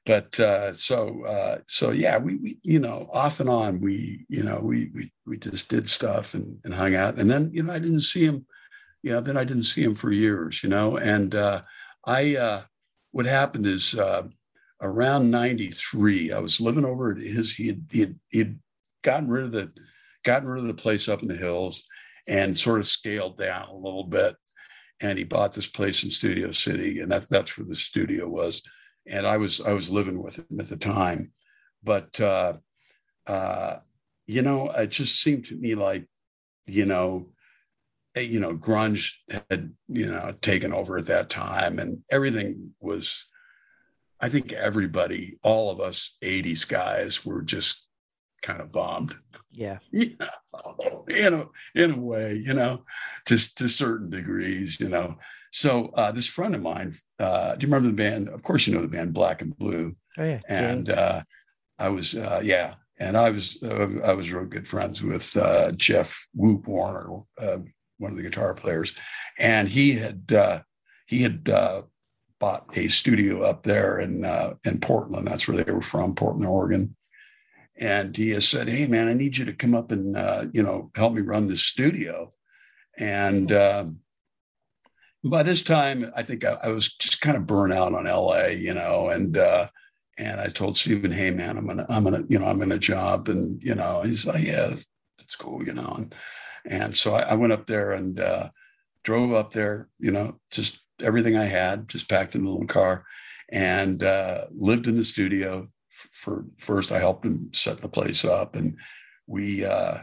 but 0.06 0.38
uh, 0.38 0.72
so 0.72 1.24
uh, 1.24 1.58
so 1.66 1.90
yeah, 1.90 2.16
we, 2.16 2.36
we 2.36 2.58
you 2.62 2.78
know 2.78 3.10
off 3.12 3.40
and 3.40 3.50
on 3.50 3.80
we 3.80 4.24
you 4.28 4.42
know 4.42 4.60
we 4.62 4.90
we 4.94 5.12
we 5.26 5.36
just 5.36 5.68
did 5.68 5.88
stuff 5.88 6.32
and, 6.32 6.58
and 6.64 6.72
hung 6.72 6.94
out, 6.94 7.18
and 7.18 7.28
then 7.28 7.50
you 7.52 7.62
know 7.62 7.72
I 7.72 7.80
didn't 7.80 8.00
see 8.00 8.24
him, 8.24 8.46
you 9.02 9.12
know 9.12 9.20
then 9.20 9.36
I 9.36 9.44
didn't 9.44 9.64
see 9.64 9.82
him 9.82 9.96
for 9.96 10.12
years, 10.12 10.62
you 10.62 10.68
know, 10.68 10.96
and 10.96 11.34
uh, 11.34 11.62
I 12.06 12.36
uh, 12.36 12.62
what 13.10 13.26
happened 13.26 13.66
is 13.66 13.96
uh, 13.96 14.28
around 14.80 15.30
'93 15.30 16.32
I 16.32 16.38
was 16.38 16.60
living 16.60 16.84
over 16.84 17.10
at 17.10 17.18
his 17.18 17.52
he 17.52 17.66
had 17.66 17.84
he 17.90 18.00
had 18.00 18.18
he 18.28 18.38
had 18.38 18.58
gotten 19.02 19.28
rid 19.28 19.44
of 19.44 19.52
the 19.52 19.72
gotten 20.26 20.48
rid 20.48 20.60
of 20.60 20.68
the 20.68 20.82
place 20.82 21.08
up 21.08 21.22
in 21.22 21.28
the 21.28 21.36
hills 21.36 21.84
and 22.28 22.58
sort 22.58 22.80
of 22.80 22.86
scaled 22.86 23.38
down 23.38 23.68
a 23.68 23.74
little 23.74 24.04
bit 24.04 24.36
and 25.00 25.18
he 25.18 25.24
bought 25.24 25.54
this 25.54 25.66
place 25.66 26.04
in 26.04 26.10
Studio 26.10 26.52
City, 26.52 27.00
and 27.00 27.10
that, 27.10 27.28
that's 27.28 27.56
where 27.58 27.66
the 27.66 27.74
studio 27.74 28.28
was. 28.28 28.62
And 29.06 29.26
I 29.26 29.36
was 29.36 29.60
I 29.60 29.72
was 29.72 29.90
living 29.90 30.22
with 30.22 30.36
him 30.36 30.58
at 30.58 30.66
the 30.66 30.76
time, 30.76 31.32
but 31.82 32.20
uh, 32.20 32.54
uh, 33.26 33.76
you 34.26 34.42
know, 34.42 34.70
it 34.70 34.90
just 34.90 35.20
seemed 35.20 35.44
to 35.46 35.56
me 35.56 35.74
like, 35.74 36.08
you 36.66 36.86
know, 36.86 37.30
eh, 38.16 38.22
you 38.22 38.40
know, 38.40 38.56
grunge 38.56 39.12
had 39.50 39.72
you 39.86 40.06
know 40.06 40.32
taken 40.40 40.72
over 40.72 40.98
at 40.98 41.06
that 41.06 41.30
time, 41.30 41.78
and 41.78 42.02
everything 42.10 42.70
was. 42.80 43.26
I 44.18 44.30
think 44.30 44.54
everybody, 44.54 45.38
all 45.42 45.70
of 45.70 45.78
us 45.78 46.16
'80s 46.24 46.66
guys, 46.66 47.24
were 47.24 47.42
just 47.42 47.85
kind 48.46 48.60
of 48.60 48.72
bombed. 48.72 49.14
Yeah. 49.52 49.78
in 49.92 50.14
a 51.34 51.44
in 51.74 51.90
a 51.90 51.98
way, 51.98 52.40
you 52.44 52.54
know, 52.54 52.84
to 53.26 53.54
to 53.56 53.68
certain 53.68 54.08
degrees, 54.08 54.80
you 54.80 54.88
know. 54.88 55.16
So 55.52 55.90
uh, 55.94 56.12
this 56.12 56.28
friend 56.28 56.54
of 56.54 56.62
mine, 56.62 56.92
uh, 57.18 57.56
do 57.56 57.66
you 57.66 57.72
remember 57.72 57.88
the 57.88 58.02
band? 58.02 58.28
Of 58.28 58.42
course, 58.42 58.66
you 58.66 58.74
know 58.74 58.82
the 58.82 58.88
band 58.88 59.14
Black 59.14 59.42
'n 59.42 59.50
Blue. 59.58 59.92
Oh 60.18 60.24
yeah. 60.24 60.40
And 60.48 60.90
uh, 60.90 61.22
I 61.78 61.88
was, 61.88 62.14
uh, 62.14 62.40
yeah, 62.42 62.74
and 62.98 63.16
I 63.16 63.30
was 63.30 63.62
uh, 63.62 63.88
I 64.04 64.12
was 64.12 64.32
real 64.32 64.46
good 64.46 64.68
friends 64.68 65.02
with 65.02 65.36
uh, 65.36 65.72
Jeff 65.72 66.28
Woop 66.36 66.66
Warner, 66.68 67.08
one 67.98 68.12
of 68.12 68.16
the 68.16 68.22
guitar 68.22 68.54
players, 68.54 68.94
and 69.38 69.68
he 69.68 69.92
had 69.92 70.30
he 71.06 71.22
had 71.22 71.44
bought 72.38 72.66
a 72.76 72.88
studio 72.88 73.42
up 73.42 73.62
there 73.62 74.00
in 74.00 74.24
in 74.64 74.78
Portland. 74.80 75.26
That's 75.26 75.48
where 75.48 75.62
they 75.62 75.72
were 75.72 75.82
from, 75.82 76.14
Portland, 76.14 76.46
Oregon 76.48 76.95
and 77.78 78.16
he 78.16 78.30
has 78.30 78.48
said, 78.48 78.68
"Hey, 78.68 78.86
man, 78.86 79.08
I 79.08 79.14
need 79.14 79.36
you 79.36 79.44
to 79.44 79.52
come 79.52 79.74
up 79.74 79.90
and 79.90 80.16
uh, 80.16 80.44
you 80.52 80.62
know 80.62 80.90
help 80.94 81.12
me 81.12 81.22
run 81.22 81.46
this 81.46 81.62
studio." 81.62 82.32
And 82.98 83.52
um, 83.52 83.98
by 85.24 85.42
this 85.42 85.62
time, 85.62 86.10
I 86.16 86.22
think 86.22 86.44
I, 86.44 86.56
I, 86.62 86.68
was 86.68 86.94
just 86.94 87.20
kind 87.20 87.36
of 87.36 87.46
burnt 87.46 87.72
out 87.72 87.92
on 87.94 88.04
LA, 88.04 88.46
you 88.46 88.72
know, 88.72 89.08
and 89.08 89.36
uh, 89.36 89.66
and 90.18 90.40
I 90.40 90.46
told 90.46 90.76
Stephen, 90.76 91.10
"Hey, 91.10 91.30
man, 91.30 91.56
I'm 91.56 91.66
gonna, 91.66 91.86
I'm 91.88 92.04
gonna, 92.04 92.22
you 92.28 92.38
know, 92.38 92.46
I'm 92.46 92.62
in 92.62 92.72
a 92.72 92.78
job," 92.78 93.28
and 93.28 93.60
you 93.62 93.74
know, 93.74 94.02
he's 94.02 94.26
like, 94.26 94.44
"Yeah, 94.44 94.68
that's, 94.68 95.36
cool," 95.38 95.64
you 95.64 95.74
know, 95.74 95.94
and 95.96 96.14
and 96.64 96.96
so 96.96 97.14
I, 97.14 97.22
I 97.22 97.34
went 97.34 97.52
up 97.52 97.66
there 97.66 97.92
and 97.92 98.18
uh, 98.18 98.48
drove 99.04 99.32
up 99.32 99.52
there, 99.52 99.88
you 99.98 100.10
know, 100.10 100.38
just 100.50 100.80
everything 101.02 101.36
I 101.36 101.44
had, 101.44 101.88
just 101.88 102.08
packed 102.08 102.34
in 102.34 102.44
a 102.44 102.50
little 102.50 102.66
car, 102.66 103.04
and 103.50 104.02
uh, 104.02 104.46
lived 104.52 104.86
in 104.86 104.96
the 104.96 105.04
studio 105.04 105.68
for 106.12 106.44
first 106.58 106.92
I 106.92 106.98
helped 106.98 107.24
him 107.24 107.50
set 107.52 107.78
the 107.78 107.88
place 107.88 108.24
up 108.24 108.56
and 108.56 108.76
we 109.26 109.64
uh, 109.64 109.98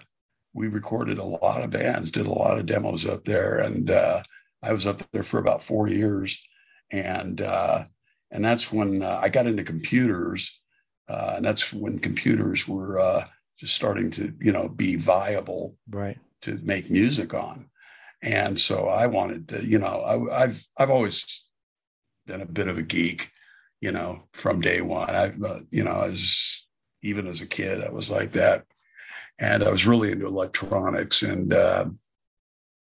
we 0.53 0.67
recorded 0.67 1.17
a 1.17 1.23
lot 1.23 1.63
of 1.63 1.71
bands, 1.71 2.11
did 2.11 2.27
a 2.27 2.33
lot 2.33 2.59
of 2.59 2.65
demos 2.65 3.05
up 3.05 3.25
there, 3.25 3.59
and 3.59 3.89
uh, 3.89 4.21
I 4.61 4.71
was 4.71 4.85
up 4.85 4.99
there 5.11 5.23
for 5.23 5.39
about 5.39 5.63
four 5.63 5.87
years, 5.87 6.41
and 6.91 7.41
uh, 7.41 7.83
and 8.31 8.45
that's 8.45 8.71
when 8.71 9.01
uh, 9.01 9.19
I 9.21 9.29
got 9.29 9.47
into 9.47 9.63
computers, 9.63 10.61
uh, 11.09 11.33
and 11.37 11.45
that's 11.45 11.73
when 11.73 11.99
computers 11.99 12.67
were 12.67 12.99
uh, 12.99 13.23
just 13.57 13.75
starting 13.75 14.11
to 14.11 14.33
you 14.39 14.51
know 14.51 14.69
be 14.69 14.95
viable, 14.95 15.75
right, 15.89 16.19
to 16.41 16.59
make 16.63 16.91
music 16.91 17.33
on, 17.33 17.69
and 18.21 18.59
so 18.59 18.87
I 18.87 19.07
wanted 19.07 19.47
to 19.49 19.65
you 19.65 19.79
know 19.79 20.01
I, 20.31 20.43
I've 20.43 20.65
I've 20.77 20.91
always 20.91 21.45
been 22.27 22.41
a 22.41 22.45
bit 22.45 22.67
of 22.67 22.77
a 22.77 22.83
geek, 22.83 23.31
you 23.83 23.91
know, 23.91 24.23
from 24.31 24.61
day 24.61 24.79
one. 24.79 25.09
I, 25.09 25.33
uh, 25.45 25.59
you 25.69 25.83
know, 25.83 26.03
as 26.03 26.65
even 27.01 27.27
as 27.27 27.41
a 27.41 27.45
kid, 27.45 27.83
I 27.83 27.91
was 27.91 28.09
like 28.09 28.31
that, 28.31 28.63
and 29.41 29.61
I 29.61 29.69
was 29.69 29.85
really 29.85 30.09
into 30.13 30.25
electronics, 30.25 31.21
and 31.21 31.53
uh, 31.53 31.89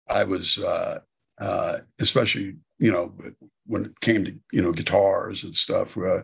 I 0.09 0.22
was, 0.22 0.61
uh, 0.61 1.01
uh, 1.41 1.78
especially, 1.99 2.59
you 2.78 2.93
know, 2.93 3.18
when 3.66 3.87
it 3.87 4.01
came 4.01 4.24
to 4.26 4.32
you 4.53 4.62
know 4.62 4.72
guitars 4.72 5.43
and 5.43 5.57
stuff. 5.57 5.99
Uh, 5.99 6.22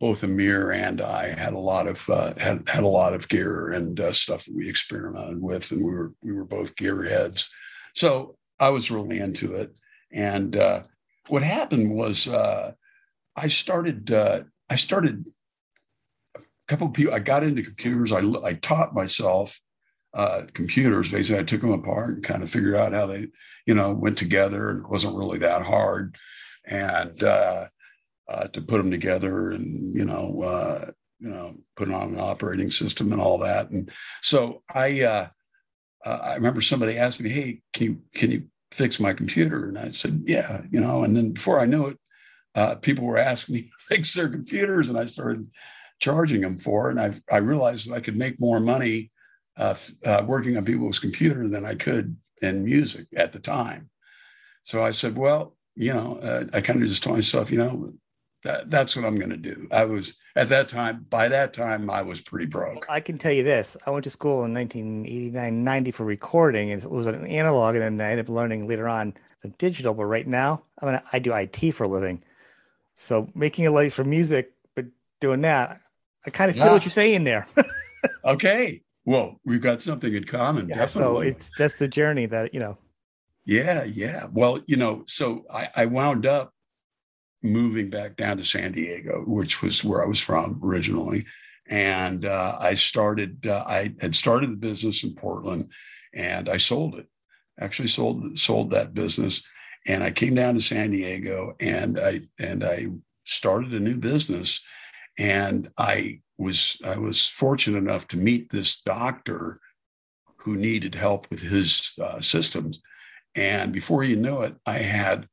both 0.00 0.24
Amir 0.24 0.72
and 0.72 1.02
I 1.02 1.38
had 1.38 1.52
a 1.52 1.58
lot 1.58 1.86
of 1.86 2.08
uh, 2.08 2.32
had 2.38 2.66
had 2.70 2.84
a 2.84 2.88
lot 2.88 3.12
of 3.12 3.28
gear 3.28 3.70
and 3.70 4.00
stuff 4.14 4.46
that 4.46 4.56
we 4.56 4.66
experimented 4.66 5.42
with, 5.42 5.70
and 5.72 5.84
we 5.84 5.92
were 5.92 6.14
we 6.22 6.32
were 6.32 6.46
both 6.46 6.74
gearheads. 6.76 7.50
So 7.94 8.38
I 8.58 8.70
was 8.70 8.90
really 8.90 9.20
into 9.20 9.52
it, 9.52 9.78
and 10.10 10.56
uh 10.56 10.84
what 11.28 11.42
happened 11.42 11.94
was 11.94 12.26
I 13.36 13.48
started. 13.48 14.10
Uh, 14.10 14.42
I 14.68 14.76
started. 14.76 15.26
A 16.36 16.42
couple 16.68 16.86
of 16.86 16.92
people. 16.92 17.14
I 17.14 17.18
got 17.18 17.42
into 17.42 17.62
computers. 17.62 18.12
I 18.12 18.20
I 18.44 18.54
taught 18.54 18.94
myself 18.94 19.60
uh, 20.14 20.42
computers. 20.52 21.10
Basically, 21.10 21.40
I 21.40 21.44
took 21.44 21.60
them 21.60 21.72
apart 21.72 22.14
and 22.14 22.24
kind 22.24 22.42
of 22.42 22.50
figured 22.50 22.76
out 22.76 22.92
how 22.92 23.06
they, 23.06 23.28
you 23.66 23.74
know, 23.74 23.92
went 23.92 24.18
together. 24.18 24.78
It 24.78 24.88
wasn't 24.88 25.16
really 25.16 25.38
that 25.38 25.62
hard, 25.62 26.16
and 26.66 27.22
uh, 27.22 27.66
uh, 28.28 28.46
to 28.48 28.60
put 28.60 28.78
them 28.78 28.90
together 28.90 29.50
and 29.50 29.94
you 29.94 30.04
know, 30.04 30.42
uh, 30.42 30.90
you 31.18 31.30
know, 31.30 31.54
put 31.76 31.90
on 31.90 32.14
an 32.14 32.20
operating 32.20 32.70
system 32.70 33.12
and 33.12 33.20
all 33.20 33.38
that. 33.38 33.70
And 33.70 33.90
so 34.22 34.62
I, 34.74 35.02
uh, 35.02 35.28
I 36.04 36.34
remember 36.34 36.60
somebody 36.60 36.96
asked 36.96 37.20
me, 37.20 37.30
"Hey, 37.30 37.62
can 37.72 37.86
you 37.86 38.02
can 38.14 38.30
you 38.30 38.44
fix 38.72 39.00
my 39.00 39.12
computer?" 39.12 39.66
And 39.66 39.78
I 39.78 39.90
said, 39.90 40.22
"Yeah," 40.26 40.62
you 40.70 40.80
know. 40.80 41.04
And 41.04 41.16
then 41.16 41.32
before 41.32 41.60
I 41.60 41.66
knew 41.66 41.86
it, 41.86 41.98
uh, 42.54 42.76
people 42.76 43.04
were 43.04 43.18
asking 43.18 43.56
me 43.56 43.62
to 43.62 43.94
fix 43.94 44.14
their 44.14 44.28
computers, 44.28 44.88
and 44.88 44.98
I 44.98 45.06
started 45.06 45.46
charging 46.00 46.40
them 46.40 46.56
for 46.56 46.88
it. 46.90 46.98
And 46.98 47.14
I, 47.30 47.34
I 47.34 47.38
realized 47.38 47.88
that 47.88 47.94
I 47.94 48.00
could 48.00 48.16
make 48.16 48.40
more 48.40 48.60
money 48.60 49.10
uh, 49.56 49.74
uh, 50.04 50.24
working 50.26 50.56
on 50.56 50.64
people's 50.64 50.98
computer 50.98 51.48
than 51.48 51.64
I 51.64 51.74
could 51.74 52.16
in 52.40 52.64
music 52.64 53.06
at 53.16 53.32
the 53.32 53.40
time. 53.40 53.90
So 54.62 54.82
I 54.82 54.90
said, 54.90 55.16
well, 55.16 55.56
you 55.74 55.92
know, 55.92 56.18
uh, 56.22 56.44
I 56.52 56.60
kind 56.60 56.82
of 56.82 56.88
just 56.88 57.02
told 57.02 57.16
myself, 57.16 57.50
you 57.50 57.58
know, 57.58 57.92
that, 58.42 58.70
that's 58.70 58.96
what 58.96 59.04
I'm 59.04 59.18
going 59.18 59.30
to 59.30 59.36
do. 59.36 59.68
I 59.70 59.84
was 59.84 60.16
at 60.36 60.48
that 60.48 60.68
time, 60.68 61.04
by 61.10 61.28
that 61.28 61.52
time, 61.52 61.90
I 61.90 62.02
was 62.02 62.20
pretty 62.20 62.46
broke. 62.46 62.86
I 62.88 63.00
can 63.00 63.18
tell 63.18 63.32
you 63.32 63.42
this. 63.42 63.76
I 63.86 63.90
went 63.90 64.04
to 64.04 64.10
school 64.10 64.44
in 64.44 64.54
1989, 64.54 65.64
90 65.64 65.90
for 65.90 66.04
recording. 66.04 66.72
and 66.72 66.82
It 66.82 66.90
was 66.90 67.06
an 67.06 67.26
analog, 67.26 67.76
and 67.76 68.00
then 68.00 68.06
I 68.06 68.10
ended 68.12 68.26
up 68.26 68.30
learning 68.30 68.66
later 68.66 68.88
on 68.88 69.14
the 69.42 69.48
digital. 69.48 69.92
But 69.92 70.06
right 70.06 70.26
now, 70.26 70.62
I 70.80 70.86
mean, 70.86 71.00
I 71.12 71.18
do 71.18 71.34
IT 71.34 71.72
for 71.72 71.84
a 71.84 71.88
living. 71.88 72.22
So 73.00 73.28
making 73.34 73.66
a 73.66 73.70
lace 73.70 73.94
for 73.94 74.04
music, 74.04 74.52
but 74.76 74.84
doing 75.20 75.40
that, 75.40 75.80
I 76.26 76.30
kind 76.30 76.50
of 76.50 76.56
feel 76.56 76.66
yeah. 76.66 76.72
what 76.72 76.84
you're 76.84 76.90
saying 76.90 77.24
there. 77.24 77.46
okay. 78.24 78.82
Well, 79.06 79.40
we've 79.44 79.62
got 79.62 79.80
something 79.80 80.12
in 80.12 80.24
common, 80.24 80.68
yeah, 80.68 80.76
definitely. 80.76 81.30
So 81.30 81.36
it's 81.36 81.50
that's 81.56 81.78
the 81.78 81.88
journey 81.88 82.26
that, 82.26 82.52
you 82.52 82.60
know. 82.60 82.76
Yeah, 83.46 83.84
yeah. 83.84 84.26
Well, 84.30 84.60
you 84.66 84.76
know, 84.76 85.04
so 85.06 85.44
I, 85.50 85.70
I 85.74 85.86
wound 85.86 86.26
up 86.26 86.52
moving 87.42 87.88
back 87.88 88.16
down 88.16 88.36
to 88.36 88.44
San 88.44 88.72
Diego, 88.72 89.24
which 89.26 89.62
was 89.62 89.82
where 89.82 90.04
I 90.04 90.06
was 90.06 90.20
from 90.20 90.60
originally. 90.62 91.24
And 91.70 92.26
uh, 92.26 92.58
I 92.60 92.74
started, 92.74 93.46
uh, 93.46 93.64
I 93.66 93.94
had 94.00 94.14
started 94.14 94.50
the 94.50 94.56
business 94.56 95.04
in 95.04 95.14
Portland 95.14 95.72
and 96.14 96.50
I 96.50 96.58
sold 96.58 96.96
it. 96.96 97.06
Actually 97.58 97.88
sold 97.88 98.38
sold 98.38 98.70
that 98.70 98.94
business 98.94 99.42
and 99.86 100.02
I 100.04 100.10
came 100.10 100.34
down 100.34 100.54
to 100.54 100.60
San 100.60 100.90
Diego 100.90 101.54
and 101.60 101.98
I 101.98 102.20
and 102.38 102.64
I 102.64 102.88
started 103.24 103.72
a 103.72 103.80
new 103.80 103.96
business. 103.96 104.64
And 105.18 105.70
I 105.78 106.20
was 106.38 106.80
I 106.84 106.96
was 106.98 107.26
fortunate 107.26 107.78
enough 107.78 108.08
to 108.08 108.16
meet 108.16 108.50
this 108.50 108.80
doctor 108.82 109.58
who 110.38 110.56
needed 110.56 110.94
help 110.94 111.28
with 111.30 111.42
his 111.42 111.92
uh, 112.00 112.20
systems. 112.20 112.80
And 113.36 113.72
before 113.72 114.02
you 114.02 114.16
know 114.16 114.42
it, 114.42 114.56
I 114.66 114.78
had 114.78 115.28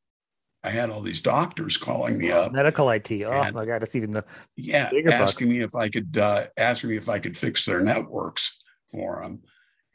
I 0.64 0.70
had 0.70 0.90
all 0.90 1.02
these 1.02 1.22
doctors 1.22 1.78
calling 1.78 2.18
me 2.18 2.32
up. 2.32 2.52
Medical 2.52 2.90
IT. 2.90 3.12
Oh 3.24 3.32
and, 3.32 3.56
my 3.56 3.66
God, 3.66 3.84
it's 3.84 3.96
even 3.96 4.12
the 4.12 4.26
yeah, 4.56 4.90
asking 5.12 5.18
bucks. 5.18 5.42
me 5.42 5.62
if 5.62 5.76
I 5.76 5.90
could 5.90 6.18
uh, 6.18 6.46
asking 6.58 6.90
me 6.90 6.98
if 6.98 7.10
I 7.10 7.20
could 7.20 7.38
fix 7.38 7.66
their 7.66 7.82
networks 7.82 8.60
for 8.92 9.22
them. 9.22 9.42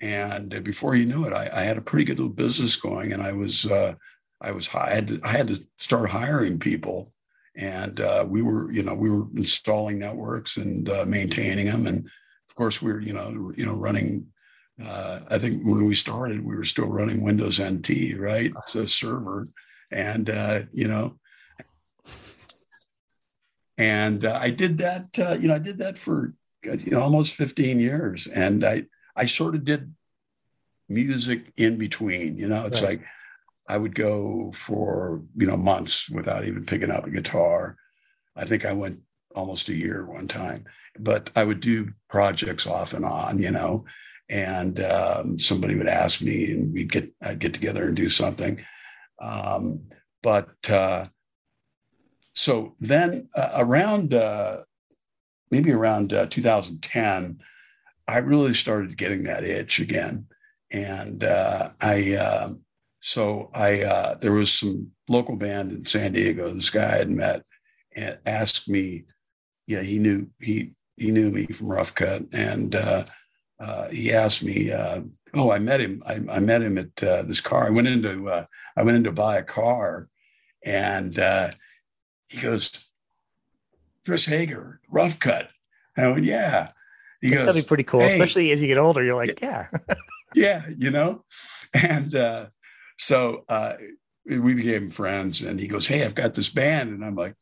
And 0.01 0.65
before 0.65 0.97
you 0.97 1.07
knew 1.07 1.27
it, 1.27 1.33
I, 1.33 1.49
I 1.55 1.63
had 1.63 1.79
a 1.79 1.83
pretty 1.83 2.05
good 2.05 2.19
little 2.19 2.33
business 2.33 2.75
going, 2.75 3.13
and 3.13 3.23
I 3.23 3.33
was 3.33 3.67
uh, 3.67 3.95
I 4.43 4.51
was 4.51 4.69
I 4.75 4.91
had 4.91 5.09
to, 5.09 5.21
I 5.23 5.29
had 5.29 5.49
to 5.49 5.65
start 5.79 6.11
hiring 6.11 6.59
people, 6.59 7.13
and 7.57 8.01
uh, 8.01 8.27
we 8.29 8.43
were 8.43 8.71
you 8.73 8.83
know 8.83 8.95
we 8.95 9.09
were 9.09 9.27
installing 9.35 9.99
networks 9.99 10.57
and 10.57 10.89
uh, 10.89 11.05
maintaining 11.07 11.67
them, 11.67 11.87
and 11.87 12.05
of 12.05 12.55
course 12.55 12.83
we 12.83 12.93
were 12.93 13.01
you 13.01 13.13
know 13.13 13.53
you 13.57 13.65
know 13.65 13.77
running. 13.77 14.27
Uh, 14.83 15.21
I 15.31 15.39
think 15.39 15.65
when 15.65 15.85
we 15.87 15.95
started, 15.95 16.45
we 16.45 16.57
were 16.57 16.65
still 16.65 16.89
running 16.89 17.23
Windows 17.23 17.61
NT, 17.61 18.19
right? 18.19 18.53
It's 18.65 18.75
a 18.75 18.89
server, 18.89 19.47
and 19.93 20.29
uh, 20.29 20.63
you 20.73 20.89
know, 20.89 21.19
and 23.79 24.25
uh, 24.25 24.39
I 24.41 24.51
did 24.51 24.79
that. 24.79 25.19
Uh, 25.19 25.37
you 25.39 25.49
know, 25.49 25.55
I 25.55 25.61
did 25.61 25.79
that 25.79 25.99
for 25.99 26.33
you 26.65 26.91
know 26.91 27.01
almost 27.01 27.37
15 27.37 27.79
years, 27.79 28.27
and 28.27 28.65
I 28.65 28.87
I 29.15 29.27
sort 29.27 29.55
of 29.55 29.65
did 29.65 29.95
music 30.89 31.53
in 31.57 31.79
between. 31.79 32.37
You 32.37 32.49
know, 32.49 32.67
it's 32.67 32.83
right. 32.83 32.99
like 32.99 33.07
I 33.73 33.79
would 33.79 33.95
go 33.95 34.53
for, 34.53 35.23
you 35.35 35.47
know, 35.47 35.57
months 35.57 36.11
without 36.11 36.45
even 36.45 36.67
picking 36.67 36.91
up 36.91 37.07
a 37.07 37.11
guitar. 37.11 37.79
I 38.37 38.45
think 38.45 38.67
I 38.67 38.75
went 38.75 39.01
almost 39.35 39.71
a 39.71 39.75
year 39.75 40.07
one 40.07 40.29
time, 40.29 40.67
but 40.99 41.31
I 41.35 41.45
would 41.45 41.61
do 41.61 41.89
projects 42.11 42.67
off 42.67 42.93
and 42.93 43.07
on, 43.07 43.39
you 43.39 43.51
know, 43.51 43.87
and 44.29 44.79
um, 44.81 45.39
somebody 45.39 45.75
would 45.75 45.87
ask 45.87 46.21
me 46.21 46.53
and 46.53 46.75
we'd 46.75 46.93
get, 46.93 47.09
I'd 47.23 47.39
get 47.39 47.55
together 47.55 47.85
and 47.85 47.97
do 47.97 48.11
something. 48.11 48.63
Um, 49.23 49.85
but 50.23 50.51
uh, 50.69 51.07
so 52.35 52.77
then 52.79 53.31
uh, 53.35 53.53
around 53.55 54.13
uh, 54.13 54.65
maybe 55.51 55.73
around 55.73 56.13
uh, 56.13 56.27
2010, 56.27 57.41
I 58.07 58.19
really 58.19 58.53
started 58.53 58.99
getting 58.99 59.23
that 59.25 59.45
itch 59.45 59.81
again, 59.81 60.27
and 60.71 61.25
uh, 61.25 61.71
I 61.81 62.17
uh, 62.17 62.49
so 63.03 63.51
I 63.53 63.83
uh, 63.83 64.15
there 64.15 64.33
was 64.33 64.53
some 64.53 64.93
local 65.09 65.37
band 65.37 65.73
in 65.73 65.85
San 65.85 66.13
Diego. 66.13 66.49
This 66.49 66.71
guy 66.71 66.95
I 66.95 66.99
had 66.99 67.09
met 67.09 67.43
and 67.97 68.17
asked 68.27 68.69
me, 68.69 69.05
yeah, 69.67 69.83
he 69.83 69.99
knew 69.99 70.29
he 70.41 70.73
he 70.97 71.11
knew 71.11 71.33
me 71.33 71.47
from 71.47 71.71
Rough 71.71 71.95
Cutt, 71.97 72.23
and 72.33 72.77
uh, 72.77 73.03
uh, 73.59 73.89
he 73.91 74.13
asked 74.13 74.45
me, 74.45 74.71
uh, 74.71 75.01
oh, 75.35 75.51
I 75.51 75.59
met 75.59 75.81
him. 75.81 76.01
I, 76.07 76.21
I 76.31 76.39
met 76.39 76.63
him 76.63 76.79
at 76.79 77.03
uh, 77.03 77.23
this 77.23 77.41
car. 77.41 77.67
I 77.67 77.71
went 77.71 77.89
into 77.89 78.29
uh, 78.29 78.47
I 78.77 78.85
went 78.85 78.97
in 78.97 79.05
to 79.05 79.13
buy 79.13 79.37
a 79.37 79.43
car, 79.43 80.07
and 80.65 81.19
uh, 81.19 81.51
he 82.29 82.41
goes, 82.41 82.89
Chris 84.07 84.27
Hager, 84.27 84.81
Rough 84.89 85.19
Cutt. 85.19 85.51
And 85.97 86.07
I 86.07 86.13
went, 86.13 86.25
yeah. 86.25 86.69
He 87.21 87.31
goes, 87.31 87.47
that'd 87.47 87.65
be 87.65 87.67
pretty 87.67 87.85
cool, 87.85 88.01
hey. 88.01 88.13
especially 88.13 88.53
as 88.53 88.63
you 88.63 88.69
get 88.69 88.79
older. 88.79 89.03
You're 89.03 89.17
like, 89.17 89.41
yeah, 89.43 89.69
yeah, 90.37 90.67
you 90.77 90.91
know, 90.93 91.25
and 91.75 92.15
so 92.99 93.45
uh, 93.49 93.75
we 94.27 94.55
became 94.55 94.91
friends. 94.91 95.43
And 95.43 95.59
he 95.59 95.69
goes, 95.69 95.87
hey, 95.87 96.05
I've 96.05 96.15
got 96.15 96.35
this 96.35 96.49
band, 96.49 96.91
and 96.91 97.05
I'm 97.05 97.17
like, 97.17 97.35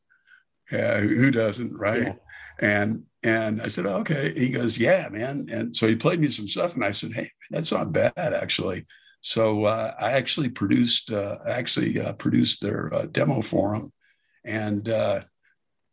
yeah, 0.72 1.00
who 1.00 1.30
doesn't, 1.30 1.76
right? 1.76 2.02
Yeah. 2.02 2.14
And 2.60 3.04
and 3.22 3.60
I 3.60 3.68
said, 3.68 3.86
oh, 3.86 3.96
okay. 3.98 4.32
He 4.34 4.50
goes, 4.50 4.78
yeah, 4.78 5.08
man. 5.10 5.48
And 5.50 5.76
so 5.76 5.86
he 5.86 5.96
played 5.96 6.20
me 6.20 6.28
some 6.28 6.48
stuff, 6.48 6.74
and 6.74 6.84
I 6.84 6.92
said, 6.92 7.12
hey, 7.12 7.30
that's 7.50 7.72
not 7.72 7.92
bad 7.92 8.12
actually. 8.16 8.84
So 9.20 9.66
uh, 9.66 9.92
I 10.00 10.12
actually 10.12 10.48
produced, 10.48 11.12
uh, 11.12 11.36
actually 11.46 12.00
uh, 12.00 12.14
produced 12.14 12.62
their 12.62 12.94
uh, 12.94 13.06
demo 13.06 13.42
for 13.42 13.74
them, 13.74 13.92
and 14.44 14.88
uh, 14.88 15.20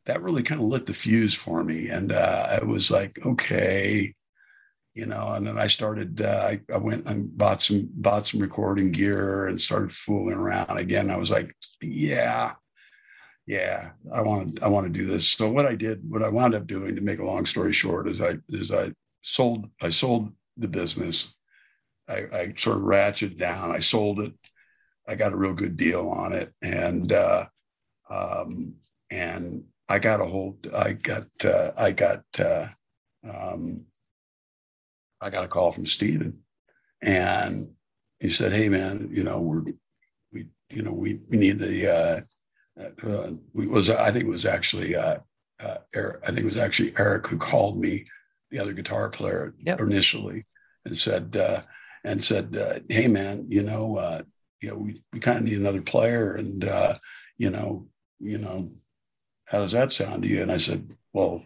that 0.06 0.22
really 0.22 0.44
kind 0.44 0.62
of 0.62 0.68
lit 0.68 0.86
the 0.86 0.94
fuse 0.94 1.34
for 1.34 1.64
me. 1.64 1.90
And 1.90 2.14
uh, 2.14 2.60
I 2.62 2.64
was 2.64 2.90
like, 2.90 3.20
okay, 3.26 4.14
you 4.98 5.06
know. 5.06 5.34
And 5.34 5.46
then 5.46 5.60
I 5.60 5.68
started. 5.68 6.22
I, 6.22 6.60
I 6.74 6.78
went 6.78 7.06
and 7.06 7.38
bought 7.38 7.62
some 7.62 7.88
bought 7.94 8.26
some 8.26 8.42
recording 8.42 8.92
gear 8.92 9.48
and 9.48 9.62
started 9.62 9.92
fooling 9.92 10.38
around 10.38 10.76
again. 10.76 11.12
I 11.12 11.18
was 11.18 11.30
like, 11.30 11.56
yeah, 11.82 12.54
yeah, 13.46 13.92
I 14.12 14.22
want 14.22 14.64
I 14.64 14.68
want 14.68 14.88
to 14.88 15.00
do 15.00 15.06
this. 15.06 15.30
So 15.30 15.50
what 15.52 15.68
I 15.68 15.76
did, 15.76 16.02
what 16.10 16.24
I 16.24 16.30
wound 16.30 16.56
up 16.56 16.66
doing, 16.66 16.96
to 16.96 17.02
make 17.02 17.20
a 17.20 17.26
long 17.26 17.46
story 17.46 17.74
short, 17.74 18.08
is 18.08 18.22
I 18.22 18.38
is 18.50 18.74
I 18.74 18.92
sold 19.22 19.70
I 19.84 19.90
sold 19.90 20.34
the 20.58 20.68
business. 20.68 21.32
I, 22.10 22.24
I 22.34 22.54
sort 22.56 22.78
of 22.78 22.84
ratcheted 22.84 23.38
down. 23.38 23.70
I 23.70 23.80
sold 23.80 24.20
it. 24.22 24.34
I 25.08 25.14
got 25.16 25.32
a 25.32 25.38
real 25.38 25.54
good 25.54 25.78
deal 25.78 26.10
on 26.10 26.34
it, 26.34 26.52
and 26.64 27.12
uh, 27.12 27.46
um, 28.10 28.74
and 29.12 29.64
I 29.88 30.00
got 30.00 30.22
a 30.22 30.26
hold. 30.26 30.68
I 30.74 30.94
got 30.94 31.28
uh, 31.46 31.72
I 31.78 31.92
got 31.92 32.24
uh, 32.40 32.68
um, 33.30 33.86
I 35.22 35.30
got 35.30 35.46
a 35.46 35.48
call 35.48 35.72
from 35.72 35.86
Stephen, 35.86 36.40
and 37.02 37.74
he 38.20 38.30
said, 38.30 38.52
"Hey, 38.52 38.70
man, 38.70 39.10
you 39.12 39.24
know 39.24 39.42
we're 39.42 39.64
we 40.32 40.48
you 40.70 40.84
know 40.84 40.94
we 40.94 41.20
we 41.30 41.38
need 41.38 41.60
the." 41.60 41.92
Uh, 41.92 42.22
uh, 43.04 43.32
was 43.54 43.90
I 43.90 44.12
think 44.12 44.26
it 44.26 44.30
was 44.30 44.46
actually 44.46 44.96
uh, 44.96 45.18
uh, 45.64 45.78
Eric, 45.94 46.24
I 46.24 46.28
think 46.28 46.42
it 46.42 46.46
was 46.46 46.58
actually 46.58 46.94
Eric 46.98 47.28
who 47.28 47.38
called 47.38 47.78
me, 47.78 48.06
the 48.52 48.60
other 48.60 48.74
guitar 48.74 49.10
player 49.10 49.54
yep. 49.60 49.80
initially, 49.80 50.44
and 50.86 50.96
said 50.96 51.36
uh, 51.36 51.62
and 52.04 52.24
said, 52.24 52.56
uh, 52.56 52.80
"Hey 52.90 53.08
man, 53.08 53.46
you 53.50 53.64
know, 53.64 53.98
uh, 53.98 54.22
you 54.62 54.70
know, 54.70 54.78
we, 54.78 55.02
we 55.12 55.20
kind 55.20 55.40
of 55.40 55.44
need 55.44 55.58
another 55.58 55.82
player, 55.82 56.36
and 56.36 56.64
uh, 56.64 56.94
you 57.38 57.50
know, 57.50 57.88
you 58.20 58.38
know, 58.38 58.72
how 59.46 59.60
does 59.60 59.72
that 59.74 59.92
sound 59.92 60.24
to 60.24 60.30
you?" 60.30 60.42
And 60.42 60.52
I 60.52 60.58
said, 60.58 60.94
"Well, 61.14 61.42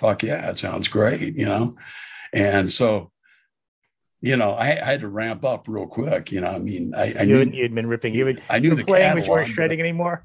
fuck 0.00 0.22
yeah, 0.22 0.50
it 0.50 0.58
sounds 0.58 0.88
great," 0.88 1.36
you 1.36 1.46
know, 1.46 1.76
and 2.34 2.70
so 2.70 3.10
you 4.20 4.38
know, 4.38 4.52
I, 4.52 4.80
I, 4.80 4.92
had 4.92 5.00
to 5.00 5.08
ramp 5.08 5.44
up 5.44 5.68
real 5.68 5.86
quick. 5.86 6.32
You 6.32 6.40
know, 6.40 6.46
I 6.46 6.58
mean, 6.58 6.94
I, 6.96 7.12
I 7.18 7.22
you 7.24 7.44
knew 7.44 7.58
you'd 7.58 7.74
been 7.74 7.86
ripping. 7.86 8.14
You 8.14 8.24
would, 8.24 8.42
I 8.48 8.58
knew 8.58 8.74
the 8.74 8.82
playing, 8.82 9.02
catalog, 9.02 9.16
but 9.16 9.26
you 9.26 9.32
weren't 9.32 9.48
shredding 9.48 9.80
anymore 9.80 10.24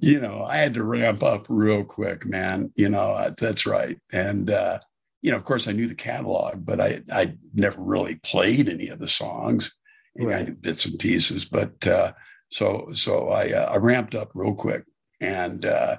you 0.00 0.20
know, 0.20 0.42
I 0.42 0.56
had 0.56 0.74
to 0.74 0.84
ramp 0.84 1.22
up 1.22 1.46
real 1.48 1.84
quick, 1.84 2.26
man. 2.26 2.72
You 2.76 2.88
know, 2.88 3.10
uh, 3.12 3.30
that's 3.38 3.66
right. 3.66 3.98
And, 4.12 4.50
uh, 4.50 4.78
you 5.22 5.30
know, 5.30 5.36
of 5.36 5.44
course, 5.44 5.68
I 5.68 5.72
knew 5.72 5.86
the 5.86 5.94
catalog, 5.94 6.64
but 6.64 6.80
I 6.80 7.02
I 7.12 7.34
never 7.52 7.80
really 7.82 8.16
played 8.16 8.68
any 8.68 8.88
of 8.88 8.98
the 8.98 9.08
songs. 9.08 9.74
Right. 10.18 10.36
I 10.36 10.42
knew 10.42 10.56
bits 10.56 10.86
and 10.86 10.98
pieces, 10.98 11.44
but 11.44 11.86
uh, 11.86 12.12
so 12.48 12.88
so 12.94 13.28
I 13.28 13.52
uh, 13.52 13.70
I 13.70 13.76
ramped 13.76 14.14
up 14.14 14.30
real 14.34 14.54
quick, 14.54 14.84
and 15.20 15.66
uh, 15.66 15.96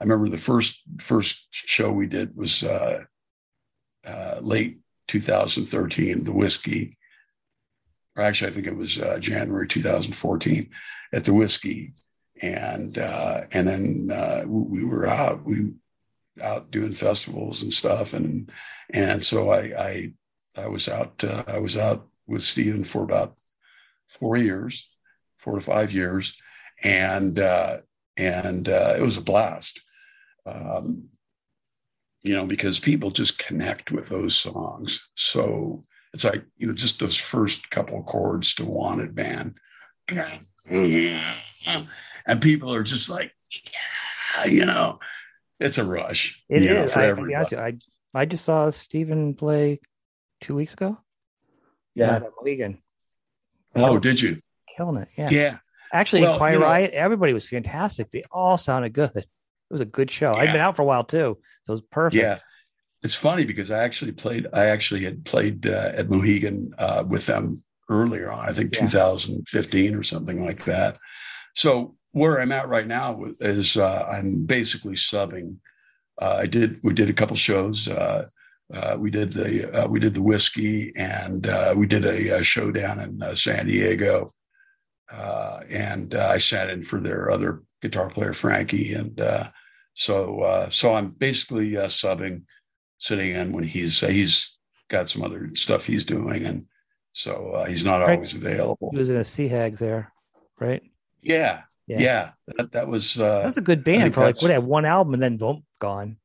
I 0.00 0.04
remember 0.04 0.30
the 0.30 0.38
first 0.38 0.82
first 0.98 1.48
show 1.50 1.92
we 1.92 2.06
did 2.06 2.34
was 2.34 2.64
uh, 2.64 3.04
uh, 4.06 4.38
late 4.40 4.78
2013, 5.08 6.24
the 6.24 6.32
Whisky, 6.32 6.96
or 8.16 8.22
actually 8.22 8.50
I 8.50 8.54
think 8.54 8.66
it 8.66 8.76
was 8.76 8.98
uh, 8.98 9.18
January 9.18 9.68
2014 9.68 10.70
at 11.12 11.24
the 11.24 11.34
Whisky, 11.34 11.94
and 12.40 12.98
uh, 12.98 13.42
and 13.52 13.66
then 13.66 14.10
uh, 14.12 14.42
we 14.46 14.84
were 14.84 15.06
out 15.06 15.44
we 15.44 15.72
out 16.42 16.70
doing 16.70 16.92
festivals 16.92 17.62
and 17.62 17.72
stuff, 17.72 18.14
and 18.14 18.50
and 18.90 19.24
so 19.24 19.50
I 19.50 19.60
I, 19.78 20.12
I 20.56 20.66
was 20.68 20.88
out 20.88 21.22
uh, 21.24 21.44
I 21.46 21.58
was 21.58 21.76
out 21.76 22.08
with 22.26 22.42
Stephen 22.42 22.84
for 22.84 23.02
about 23.02 23.36
four 24.08 24.36
years, 24.36 24.88
four 25.38 25.54
to 25.54 25.60
five 25.60 25.92
years, 25.92 26.36
and 26.82 27.38
uh, 27.38 27.76
and 28.16 28.68
uh, 28.68 28.94
it 28.98 29.02
was 29.02 29.16
a 29.16 29.22
blast. 29.22 29.82
Um, 30.44 31.08
you 32.22 32.34
know, 32.34 32.46
because 32.46 32.78
people 32.78 33.10
just 33.10 33.38
connect 33.38 33.90
with 33.90 34.08
those 34.08 34.36
songs. 34.36 35.08
So 35.16 35.82
it's 36.12 36.24
like, 36.24 36.44
you 36.56 36.66
know, 36.66 36.74
just 36.74 37.00
those 37.00 37.18
first 37.18 37.70
couple 37.70 38.02
chords 38.02 38.54
to 38.54 38.64
Wanted 38.64 39.16
Man 39.16 39.54
and 40.66 41.22
people 42.40 42.72
are 42.74 42.82
just 42.82 43.10
like, 43.10 43.32
yeah, 44.36 44.44
you 44.44 44.66
know, 44.66 44.98
it's 45.60 45.78
a 45.78 45.84
rush. 45.84 46.42
It 46.48 46.62
is. 46.62 46.70
Know, 46.70 46.88
for 46.88 46.98
I, 47.00 47.06
everybody. 47.06 47.56
I, 47.56 47.76
I 48.14 48.24
just 48.26 48.44
saw 48.44 48.70
Stephen 48.70 49.34
play 49.34 49.80
two 50.40 50.54
weeks 50.54 50.74
ago. 50.74 50.98
Yeah, 51.94 52.20
Mohegan. 52.38 52.78
Oh, 53.74 53.94
oh, 53.94 53.98
did 53.98 54.20
you? 54.20 54.40
Killing 54.76 55.02
it. 55.02 55.08
Yeah. 55.16 55.30
Yeah. 55.30 55.58
Actually, 55.92 56.22
well, 56.22 56.38
Quiet 56.38 56.54
you 56.54 56.60
know, 56.60 56.66
Riot, 56.66 56.90
everybody 56.92 57.32
was 57.34 57.48
fantastic. 57.48 58.10
They 58.10 58.24
all 58.30 58.56
sounded 58.56 58.94
good. 58.94 59.26
It 59.72 59.76
was 59.76 59.80
a 59.80 59.86
good 59.86 60.10
show. 60.10 60.34
Yeah. 60.36 60.42
I'd 60.42 60.52
been 60.52 60.60
out 60.60 60.76
for 60.76 60.82
a 60.82 60.84
while 60.84 61.02
too, 61.02 61.38
so 61.64 61.70
it 61.70 61.72
was 61.72 61.80
perfect. 61.80 62.22
Yeah. 62.22 62.36
It's 63.02 63.14
funny 63.14 63.46
because 63.46 63.70
I 63.70 63.82
actually 63.82 64.12
played. 64.12 64.46
I 64.52 64.66
actually 64.66 65.02
had 65.02 65.24
played 65.24 65.66
uh, 65.66 65.92
at 65.94 66.10
Mohegan 66.10 66.74
uh, 66.76 67.04
with 67.08 67.24
them 67.24 67.64
earlier 67.88 68.30
on, 68.30 68.46
I 68.46 68.52
think 68.52 68.74
yeah. 68.74 68.82
2015 68.82 69.94
or 69.94 70.02
something 70.02 70.44
like 70.44 70.66
that. 70.66 70.98
So 71.54 71.96
where 72.10 72.38
I'm 72.38 72.52
at 72.52 72.68
right 72.68 72.86
now 72.86 73.24
is 73.40 73.78
uh, 73.78 74.06
I'm 74.12 74.44
basically 74.44 74.92
subbing. 74.92 75.56
Uh, 76.20 76.40
I 76.40 76.46
did 76.46 76.80
we 76.82 76.92
did 76.92 77.08
a 77.08 77.14
couple 77.14 77.34
shows. 77.34 77.88
Uh, 77.88 78.26
uh 78.74 78.98
we 79.00 79.10
did 79.10 79.30
the 79.30 79.70
uh, 79.72 79.88
we 79.88 80.00
did 80.00 80.12
the 80.12 80.22
Whisky 80.22 80.92
and 80.94 81.46
uh, 81.46 81.72
we 81.74 81.86
did 81.86 82.04
a, 82.04 82.40
a, 82.40 82.42
show 82.42 82.70
down 82.72 83.00
in 83.00 83.34
San 83.34 83.68
Diego, 83.68 84.28
and 85.10 86.14
I 86.14 86.36
sat 86.36 86.68
in 86.68 86.82
for 86.82 87.00
their 87.00 87.30
other 87.30 87.62
guitar 87.80 88.10
player 88.10 88.34
Frankie, 88.34 88.92
and 88.92 89.18
so 89.94 90.40
uh, 90.40 90.68
so 90.68 90.94
I'm 90.94 91.10
basically 91.10 91.76
uh, 91.76 91.86
subbing, 91.86 92.42
sitting 92.98 93.34
in 93.34 93.52
when 93.52 93.64
he's 93.64 94.00
he's 94.00 94.58
got 94.88 95.08
some 95.08 95.22
other 95.22 95.50
stuff 95.54 95.84
he's 95.84 96.04
doing, 96.04 96.44
and 96.44 96.66
so 97.12 97.52
uh, 97.54 97.66
he's 97.66 97.84
not 97.84 98.00
right. 98.00 98.14
always 98.14 98.34
available. 98.34 98.90
He 98.92 98.98
was 98.98 99.10
in 99.10 99.16
a 99.16 99.24
Sea 99.24 99.48
Hags 99.48 99.78
there, 99.80 100.12
right? 100.58 100.82
Yeah, 101.22 101.62
yeah. 101.86 102.00
yeah. 102.00 102.30
That, 102.56 102.72
that, 102.72 102.88
was 102.88 103.18
uh, 103.18 103.40
that 103.40 103.46
was 103.46 103.56
a 103.56 103.62
good 103.62 103.84
band 103.84 104.14
for 104.14 104.20
like 104.22 104.40
what 104.40 104.50
had 104.50 104.64
one 104.64 104.84
album 104.84 105.14
and 105.14 105.22
then 105.22 105.36
boom, 105.36 105.64
gone. 105.78 106.16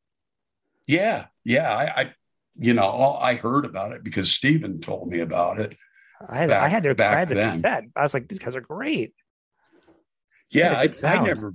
Yeah, 0.87 1.25
yeah. 1.43 1.75
I, 1.75 2.01
I 2.01 2.13
you 2.59 2.73
know, 2.73 2.85
all, 2.85 3.17
I 3.21 3.35
heard 3.35 3.65
about 3.65 3.91
it 3.91 4.03
because 4.03 4.31
Stephen 4.31 4.79
told 4.79 5.09
me 5.09 5.19
about 5.19 5.59
it. 5.59 5.77
I 6.27 6.37
had, 6.37 6.49
back, 6.49 6.63
I 6.63 6.67
had 6.67 6.83
to 6.83 6.95
back 6.95 7.13
I 7.13 7.19
had 7.19 7.29
the 7.29 7.35
then. 7.35 7.91
I 7.95 8.01
was 8.01 8.13
like, 8.13 8.27
these 8.27 8.39
guys 8.39 8.55
are 8.55 8.61
great. 8.61 9.13
Yeah, 10.49 10.73
I, 10.73 10.89
I 11.03 11.23
never, 11.23 11.51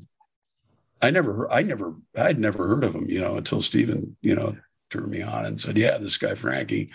I 1.03 1.11
never, 1.11 1.51
I 1.51 1.63
never, 1.63 1.95
I'd 2.17 2.39
never 2.39 2.67
heard 2.69 2.85
of 2.85 2.95
him, 2.95 3.07
you 3.09 3.21
know, 3.21 3.37
until 3.37 3.61
Stephen, 3.61 4.17
you 4.23 4.35
know, 4.35 4.57
turned 4.91 5.11
me 5.11 5.23
on 5.23 5.45
and 5.45 5.61
said, 5.61 5.77
"Yeah, 5.77 5.99
this 5.99 6.17
guy 6.17 6.35
Frankie." 6.35 6.91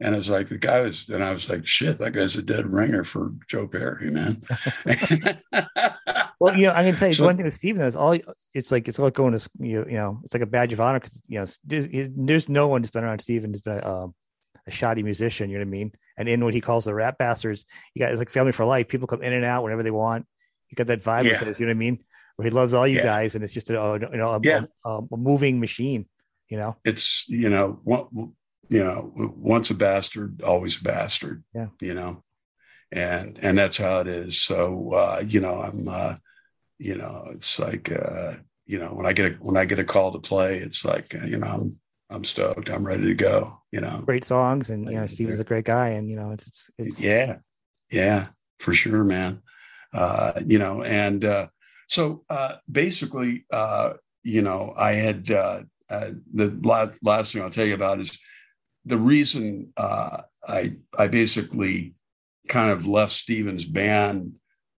And 0.00 0.14
it's 0.14 0.28
like 0.28 0.48
the 0.48 0.58
guy 0.58 0.80
was, 0.80 1.08
and 1.08 1.22
I 1.22 1.30
was 1.30 1.48
like, 1.48 1.64
shit, 1.64 1.98
that 1.98 2.10
guy's 2.10 2.34
a 2.34 2.42
dead 2.42 2.66
ringer 2.66 3.04
for 3.04 3.32
Joe 3.46 3.68
Perry, 3.68 4.10
man. 4.10 4.42
well, 6.40 6.56
you 6.56 6.66
know, 6.66 6.72
I'm 6.72 6.92
gonna 6.92 7.06
you 7.06 7.12
so, 7.12 7.24
one 7.24 7.36
thing 7.36 7.44
with 7.44 7.54
Stephen 7.54 7.80
is 7.82 7.94
all 7.94 8.18
it's 8.52 8.72
like 8.72 8.88
it's 8.88 8.98
like 8.98 9.14
going 9.14 9.38
to 9.38 9.50
you 9.60 9.84
know, 9.84 10.20
it's 10.24 10.34
like 10.34 10.42
a 10.42 10.46
badge 10.46 10.72
of 10.72 10.80
honor 10.80 10.98
because 10.98 11.22
you 11.28 11.38
know 11.38 11.46
there's, 11.64 11.86
there's, 12.16 12.48
no 12.48 12.66
one 12.66 12.82
who's 12.82 12.90
been 12.90 13.04
around 13.04 13.20
Stephen 13.20 13.52
who's 13.52 13.60
been 13.60 13.78
a, 13.78 13.88
um, 13.88 14.14
a 14.66 14.70
shoddy 14.72 15.04
musician. 15.04 15.48
You 15.48 15.58
know 15.58 15.64
what 15.64 15.68
I 15.68 15.70
mean? 15.70 15.92
and 16.16 16.28
in 16.28 16.44
what 16.44 16.54
he 16.54 16.60
calls 16.60 16.84
the 16.84 16.94
Ratt 16.94 17.18
bastards. 17.18 17.66
You 17.94 18.00
got 18.00 18.12
it's 18.12 18.18
like 18.18 18.30
family 18.30 18.52
for 18.52 18.64
life. 18.64 18.88
People 18.88 19.06
come 19.06 19.22
in 19.22 19.32
and 19.32 19.44
out 19.44 19.62
whenever 19.62 19.82
they 19.82 19.90
want. 19.90 20.26
You 20.70 20.76
got 20.76 20.86
that 20.88 21.02
vibe 21.02 21.24
Yeah. 21.24 21.40
with 21.40 21.48
it. 21.48 21.60
You 21.60 21.66
know 21.66 21.70
what 21.70 21.76
I 21.76 21.78
mean? 21.78 21.98
Where 22.36 22.44
he 22.44 22.50
loves 22.50 22.74
all 22.74 22.86
you 22.86 22.98
Yeah. 22.98 23.04
guys, 23.04 23.34
and 23.34 23.44
it's 23.44 23.52
just 23.52 23.70
a 23.70 23.98
you 24.12 24.18
know 24.18 24.30
a, 24.32 24.40
Yeah. 24.42 24.64
a, 24.84 25.02
a 25.12 25.16
moving 25.16 25.60
machine. 25.60 26.06
You 26.48 26.58
know, 26.58 26.76
it's 26.84 27.28
you 27.28 27.48
know 27.48 27.80
one, 27.84 28.34
you 28.68 28.84
know 28.84 29.12
once 29.36 29.70
a 29.70 29.74
bastard 29.74 30.42
always 30.42 30.80
a 30.80 30.84
bastard 30.84 31.44
Yeah. 31.54 31.68
you 31.80 31.94
know 31.94 32.22
and 32.92 33.38
and 33.42 33.58
that's 33.58 33.76
how 33.76 34.00
it 34.00 34.08
is 34.08 34.40
so 34.40 34.92
uh 34.94 35.22
you 35.26 35.40
know 35.40 35.60
i'm 35.60 35.88
uh 35.88 36.14
you 36.78 36.96
know 36.96 37.28
it's 37.32 37.58
like 37.58 37.90
uh 37.90 38.34
you 38.66 38.78
know 38.78 38.90
when 38.94 39.06
i 39.06 39.12
get 39.12 39.32
a 39.32 39.34
when 39.36 39.56
i 39.56 39.64
get 39.64 39.78
a 39.78 39.84
call 39.84 40.12
to 40.12 40.18
play 40.18 40.58
it's 40.58 40.84
like 40.84 41.14
uh, 41.14 41.24
you 41.26 41.36
know 41.38 41.46
i'm 41.46 41.70
i'm 42.10 42.24
stoked 42.24 42.70
i'm 42.70 42.86
ready 42.86 43.04
to 43.04 43.14
go 43.14 43.52
you 43.72 43.80
know 43.80 44.02
great 44.06 44.24
songs, 44.24 44.70
and 44.70 44.86
you 44.86 44.96
know 44.96 45.06
Steve 45.06 45.30
is 45.30 45.40
a 45.40 45.44
great 45.44 45.64
guy, 45.64 45.88
and 45.90 46.08
you 46.10 46.16
know 46.16 46.30
it's 46.30 46.46
it's, 46.46 46.70
it's 46.78 47.00
yeah 47.00 47.36
yeah 47.90 48.24
for 48.60 48.72
sure 48.74 49.04
man 49.04 49.42
uh 49.92 50.32
you 50.44 50.58
know 50.58 50.82
and 50.82 51.24
uh 51.24 51.46
so 51.88 52.24
uh 52.30 52.56
basically 52.70 53.44
uh 53.52 53.92
you 54.22 54.42
know 54.42 54.72
i 54.76 54.92
had 54.92 55.30
uh, 55.30 55.60
uh 55.90 56.10
the 56.32 56.58
last 56.62 56.98
last 57.02 57.32
thing 57.32 57.42
i'll 57.42 57.50
tell 57.50 57.66
you 57.66 57.74
about 57.74 58.00
is 58.00 58.18
the 58.84 58.96
reason 58.96 59.72
uh 59.76 60.18
i 60.48 60.76
i 60.98 61.06
basically 61.06 61.94
kind 62.48 62.70
of 62.70 62.86
left 62.86 63.12
Stephen's 63.12 63.64
band 63.64 64.34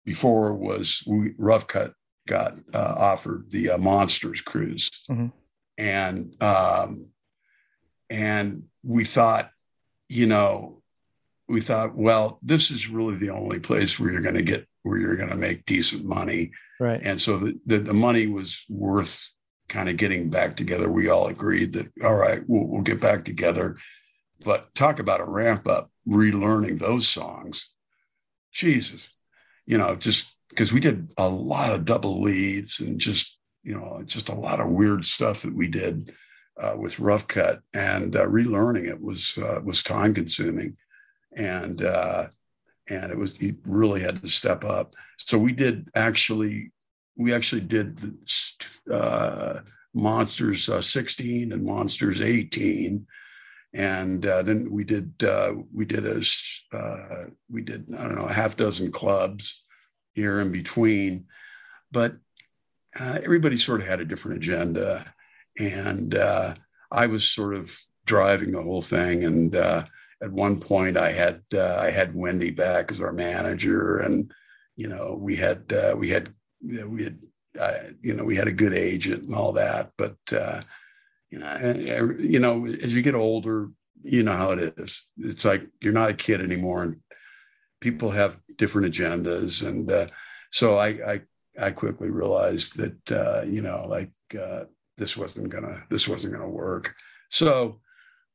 before 0.05 0.55
was 0.55 1.03
we 1.07 1.33
rough 1.39 1.67
cutt 1.67 1.93
got 2.27 2.53
uh, 2.73 2.95
offered 2.99 3.51
the 3.51 3.71
uh, 3.71 3.79
monsters 3.79 4.41
cruise 4.41 4.91
Mhm. 5.09 5.33
and 5.79 6.43
um 6.43 7.09
and 8.11 8.65
we 8.83 9.05
thought 9.05 9.51
you 10.09 10.27
know 10.27 10.83
we 11.49 11.61
thought, 11.61 11.95
well, 11.95 12.39
this 12.43 12.71
is 12.71 12.89
really 12.89 13.17
the 13.17 13.31
only 13.31 13.61
place 13.61 14.01
where 14.01 14.11
you're 14.11 14.23
going 14.23 14.35
to 14.35 14.43
get 14.43 14.67
where 14.85 14.99
you're 14.99 15.17
going 15.17 15.31
to 15.31 15.37
make 15.37 15.67
decent 15.67 16.05
money. 16.05 16.53
right. 16.79 17.01
And 17.03 17.21
so 17.21 17.39
the, 17.39 17.59
the, 17.67 17.79
the 17.79 17.95
money 17.95 18.27
was 18.27 18.65
worth 18.69 19.31
kind 19.69 19.89
of 19.89 19.97
getting 19.97 20.31
back 20.31 20.57
together. 20.57 20.91
We 20.91 21.09
all 21.09 21.27
agreed 21.27 21.73
that, 21.73 21.91
all 22.05 22.15
right, 22.15 22.43
we'll, 22.47 22.67
we'll 22.67 22.83
get 22.83 23.01
back 23.01 23.25
together. 23.25 23.77
But 24.45 24.75
talk 24.75 24.99
about 24.99 25.21
a 25.21 25.25
ramp 25.25 25.67
up, 25.67 25.91
relearning 26.07 26.79
those 26.79 27.09
songs. 27.09 27.75
Jesus, 28.53 29.17
you 29.67 29.79
know, 29.79 29.97
just 29.97 30.37
because 30.51 30.73
we 30.73 30.81
did 30.81 31.13
a 31.17 31.29
lot 31.29 31.75
of 31.75 31.87
double 31.87 32.23
leads 32.23 32.81
and 32.81 33.01
just, 33.01 33.39
you 33.63 33.75
know, 33.75 34.03
just 34.05 34.29
a 34.29 34.35
lot 34.35 34.61
of 34.61 34.69
weird 34.69 35.05
stuff 35.05 35.43
that 35.43 35.55
we 35.55 35.67
did 35.67 36.11
uh, 36.61 36.75
with 36.77 37.01
Rough 37.01 37.27
Cutt 37.27 37.61
and 37.73 38.15
uh, 38.15 38.27
relearning 38.27 38.87
it 38.87 39.01
was 39.01 39.39
uh, 39.39 39.61
was 39.65 39.83
time 39.83 40.15
consuming 40.15 40.77
and 41.37 41.83
uh, 41.83 42.27
and 42.89 43.11
it 43.11 43.19
was 43.19 43.37
he 43.37 43.55
really 43.65 44.01
had 44.01 44.21
to 44.23 44.29
step 44.29 44.65
up. 44.65 44.95
So 45.19 45.39
we 45.39 45.53
did 45.53 45.89
actually 45.95 46.73
we 47.17 47.33
actually 47.33 47.63
did 47.63 47.99
the 47.99 48.95
uh, 48.95 49.61
Monsters 49.95 50.69
uh, 50.69 50.81
16 50.81 51.53
and 51.53 51.65
Monsters 51.65 52.21
18, 52.21 53.07
and 53.73 54.27
uh, 54.27 54.43
then 54.43 54.69
we 54.71 54.85
did 54.85 55.13
uh, 55.23 55.53
we 55.73 55.85
did 55.85 56.05
a 56.05 56.23
uh, 56.77 57.27
we 57.51 57.63
did 57.63 57.87
I 57.97 58.03
don't 58.03 58.17
know 58.17 58.27
a 58.27 58.33
half 58.33 58.57
dozen 58.57 58.91
clubs 58.91 59.63
here 60.15 60.41
in 60.41 60.53
between, 60.53 61.27
but 61.93 62.17
uh, 62.99 63.19
everybody 63.23 63.57
sort 63.57 63.81
of 63.81 63.87
had 63.87 64.01
a 64.01 64.05
different 64.05 64.39
agenda, 64.39 65.05
and 65.59 66.15
I 66.91 67.07
was 67.07 67.29
sort 67.29 67.55
of 67.55 67.77
driving 68.05 68.53
the 68.53 68.63
whole 68.63 68.83
thing 68.83 69.25
and. 69.25 69.87
At 70.25 70.33
one 70.33 70.59
point 70.59 70.97
I 70.97 71.13
had 71.13 71.43
uh, 71.53 71.77
I 71.77 71.91
had 71.91 72.15
Wendy 72.15 72.51
back 72.51 72.91
as 72.91 73.01
our 73.01 73.13
manager, 73.13 73.99
and 73.99 74.33
you 74.75 74.89
know 74.89 75.19
we 75.21 75.37
had 75.37 75.71
uh, 75.71 75.95
we 75.99 76.09
had 76.09 76.33
we 76.63 77.05
had 77.05 77.19
uh, 77.61 77.73
you 78.01 78.15
know 78.15 78.25
we 78.25 78.35
had 78.35 78.49
a 78.49 78.53
good 78.53 78.73
agent 78.73 79.25
and 79.27 79.35
all 79.35 79.53
that. 79.53 79.93
But 79.99 80.17
uh, 80.33 80.63
you 81.31 81.41
know 81.41 81.47
and, 81.47 82.21
you 82.21 82.39
know 82.39 82.65
as 82.67 82.95
you 82.95 83.03
get 83.03 83.15
older, 83.15 83.69
you 84.03 84.23
know 84.23 84.33
how 84.33 84.53
it 84.53 84.75
is. 84.79 85.07
It's 85.19 85.45
like 85.45 85.63
you're 85.83 85.93
not 85.93 86.09
a 86.09 86.15
kid 86.15 86.41
anymore, 86.41 86.85
and 86.85 86.97
people 87.83 88.11
have 88.11 88.41
different 88.57 88.95
agendas, 88.95 89.67
and 89.67 89.91
uh, 89.91 90.07
so 90.51 90.79
I, 90.79 90.89
I 90.89 91.21
I 91.61 91.71
quickly 91.71 92.11
realized 92.11 92.79
that 92.79 93.13
uh, 93.13 93.43
you 93.43 93.61
know 93.61 93.85
like 93.87 94.11
this 94.97 95.19
wasn't 95.19 95.51
gonna 95.51 95.85
this 95.91 96.09
wasn't 96.09 96.33
gonna 96.33 96.49
work. 96.49 96.95
So 97.29 97.81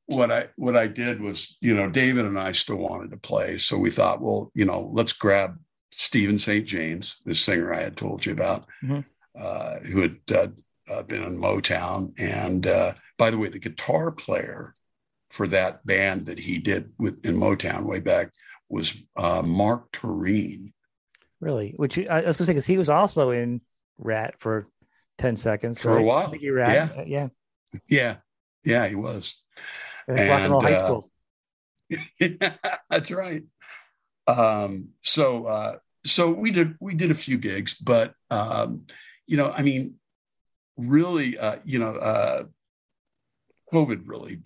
what 0.10 0.32
I 0.32 0.47
what 0.55 0.76
I 0.76 0.88
did 0.88 1.22
was, 1.22 1.57
you 1.62 1.74
know, 1.76 1.89
David 1.89 2.26
and 2.26 2.39
I 2.39 2.51
still 2.51 2.78
wanted 2.78 3.12
to 3.12 3.18
play, 3.18 3.57
so 3.57 3.78
we 3.78 3.91
thought, 3.91 4.22
well, 4.22 4.51
you 4.53 4.66
know, 4.66 4.89
let's 4.93 5.14
grab 5.14 5.57
Stephen 5.91 6.38
St. 6.39 6.66
James, 6.66 7.18
the 7.26 7.34
singer 7.34 7.74
I 7.74 7.84
had 7.84 7.97
told 7.97 8.26
you 8.26 8.34
about, 8.34 8.66
Mhm. 8.84 9.05
uh, 9.36 9.80
who 9.91 10.01
had 10.01 10.18
uh, 10.34 10.47
uh, 10.91 11.03
been 11.03 11.24
in 11.24 11.38
Motown, 11.39 12.14
and 12.18 12.66
uh, 12.66 12.93
by 13.18 13.30
the 13.30 13.38
way, 13.38 13.49
the 13.49 13.60
guitar 13.60 14.12
player 14.12 14.74
for 15.30 15.47
that 15.47 15.86
band 15.86 16.26
that 16.26 16.39
he 16.39 16.57
did 16.57 16.91
with 16.97 17.24
in 17.24 17.36
Motown 17.36 17.86
way 17.86 17.99
back 17.99 18.32
was 18.68 19.05
uh, 19.16 19.43
Marq 19.43 19.91
Torien. 19.91 20.74
Really, 21.39 21.74
which 21.78 21.97
I 21.97 22.22
was 22.22 22.36
gonna 22.36 22.47
say 22.47 22.53
because 22.53 22.66
he 22.66 22.78
was 22.78 22.89
also 22.89 23.30
in 23.30 23.62
Ratt 23.99 24.36
for 24.39 24.68
ten 25.20 25.38
seconds 25.38 25.80
For 25.80 25.97
a 25.97 26.03
while, 26.03 26.28
I 26.28 26.32
think 26.32 26.41
he 26.41 26.49
Ratt, 26.49 26.97
uh, 26.97 27.03
yeah, 27.05 27.30
Yeah, 27.88 28.18
yeah, 28.64 28.88
he 28.88 28.95
was. 28.95 29.43
Think 30.16 30.30
rock 30.30 30.41
and 30.41 30.51
roll 30.51 30.62
high 30.62 30.74
uh, 30.74 30.80
school. 30.80 31.12
That's 32.89 33.12
right. 33.12 33.43
Um, 34.28 34.89
so 35.01 35.45
uh, 35.45 35.76
so 36.05 36.32
we 36.32 36.51
did 36.51 36.76
we 36.80 36.95
did 36.95 37.12
a 37.12 37.16
few 37.16 37.38
gigs, 37.38 37.76
but 37.76 38.14
um, 38.32 38.86
you 39.28 39.38
know, 39.38 39.51
I 39.51 39.62
mean, 39.62 39.95
really, 40.78 41.38
uh, 41.38 41.57
you 41.64 41.80
know, 41.80 41.95
uh, 41.95 42.43
COVID 43.72 44.03
really 44.05 44.41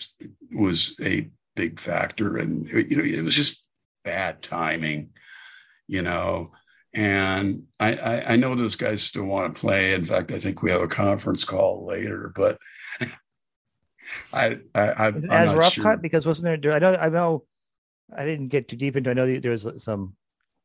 was 0.52 0.96
a 1.02 1.30
big 1.56 1.80
factor, 1.80 2.38
and 2.38 2.68
you 2.68 2.98
know, 2.98 3.04
it 3.04 3.24
was 3.24 3.36
just 3.36 3.66
bad 4.04 4.44
timing, 4.44 5.12
you 5.88 6.02
know. 6.02 6.52
And 6.96 7.64
I, 7.80 7.96
I, 7.96 8.34
I 8.34 8.36
know 8.36 8.54
those 8.54 8.76
guys 8.76 9.02
still 9.02 9.26
want 9.26 9.56
to 9.56 9.60
play. 9.60 9.94
In 9.94 10.04
fact, 10.04 10.32
I 10.32 10.38
think 10.38 10.62
we 10.62 10.70
have 10.70 10.82
a 10.82 10.88
conference 10.88 11.44
call 11.44 11.88
later, 11.88 12.32
but 12.36 12.60
I, 14.34 14.58
I, 14.76 14.82
I 14.82 15.10
Is 15.10 15.24
it 15.24 15.32
I'm 15.32 15.42
as 15.44 15.50
not 15.52 15.58
rough 15.58 15.74
sure. 15.74 15.84
cut 15.84 16.02
because 16.02 16.26
wasn't 16.26 16.62
there? 16.62 16.74
I 16.74 16.80
know, 16.80 16.96
I 16.96 17.10
know, 17.10 17.44
I 18.16 18.26
didn't 18.26 18.48
get 18.50 18.68
too 18.68 18.76
deep 18.76 18.96
into. 18.96 19.10
I 19.10 19.14
know 19.14 19.40
there 19.40 19.52
was 19.52 19.68
some 19.78 20.16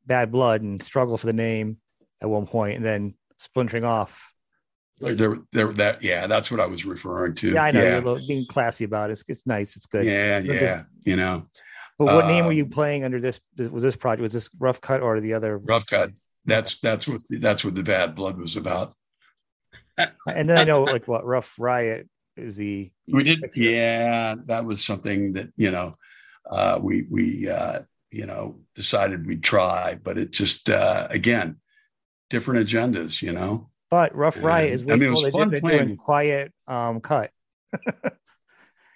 bad 0.06 0.30
blood 0.32 0.62
and 0.62 0.82
struggle 0.82 1.16
for 1.18 1.26
the 1.26 1.32
name 1.32 1.78
at 2.20 2.28
one 2.28 2.46
point, 2.46 2.76
and 2.76 2.84
then 2.84 3.14
splintering 3.38 3.84
off. 3.84 4.32
There, 5.00 5.38
there, 5.52 5.72
that, 5.74 6.02
yeah, 6.02 6.26
that's 6.26 6.50
what 6.50 6.58
I 6.58 6.66
was 6.66 6.84
referring 6.84 7.34
to. 7.36 7.52
Yeah, 7.52 7.62
I 7.64 7.70
know 7.70 7.82
Yeah, 7.82 7.90
you're 7.90 8.00
little, 8.02 8.26
being 8.26 8.44
classy 8.46 8.84
about 8.84 9.10
it. 9.10 9.12
It's, 9.12 9.24
it's 9.28 9.46
nice. 9.46 9.76
It's 9.76 9.86
good. 9.86 10.04
yeah, 10.04 10.40
Good. 10.40 10.60
yeah. 10.60 10.82
You 11.04 11.14
know, 11.14 11.46
But 11.98 12.06
what 12.06 12.26
name 12.26 12.46
were 12.46 12.52
you 12.52 12.64
Um, 12.64 12.70
playing 12.70 13.04
under 13.04 13.20
this? 13.20 13.38
Was 13.56 13.84
this 13.84 13.94
project? 13.94 14.22
Was 14.22 14.32
this 14.32 14.50
rough 14.58 14.80
cutt 14.80 15.00
or 15.00 15.20
the 15.20 15.34
other? 15.34 15.58
rough 15.58 15.86
cutt. 15.86 16.10
That's 16.46 16.80
that's 16.80 17.06
what 17.06 17.22
the, 17.28 17.38
that's 17.38 17.64
what 17.64 17.76
the 17.76 17.82
bad 17.84 18.16
blood 18.16 18.38
was 18.38 18.56
about. 18.56 18.92
And 20.26 20.48
then 20.48 20.58
I 20.58 20.64
know 20.64 20.82
like 20.84 21.06
what 21.06 21.24
rough 21.26 21.54
riot 21.58 22.08
is 22.38 22.56
the 22.56 22.90
We 23.06 23.22
did, 23.24 23.44
yeah. 23.54 24.36
That 24.46 24.64
was 24.64 24.84
something 24.84 25.32
that 25.34 25.50
you 25.56 25.70
know, 25.70 25.94
uh, 26.50 26.78
we 26.82 27.06
we 27.10 27.48
uh, 27.48 27.80
you 28.10 28.26
know 28.26 28.60
decided 28.74 29.26
we'd 29.26 29.42
try, 29.42 29.98
but 30.02 30.18
it 30.18 30.30
just 30.30 30.70
uh, 30.70 31.06
again, 31.10 31.60
different 32.30 32.66
agendas. 32.66 33.22
You 33.22 33.32
know, 33.32 33.70
But 33.90 34.14
Rough 34.14 34.42
Riot 34.42 34.72
is 34.72 34.82
I 34.82 34.86
way 34.86 34.94
mean, 34.96 35.08
it 35.08 35.10
was. 35.10 35.30
Fun 35.30 35.50
did, 35.50 35.60
playing. 35.60 35.96
quiet 35.96 36.52
um 36.66 37.00
cut. 37.00 37.30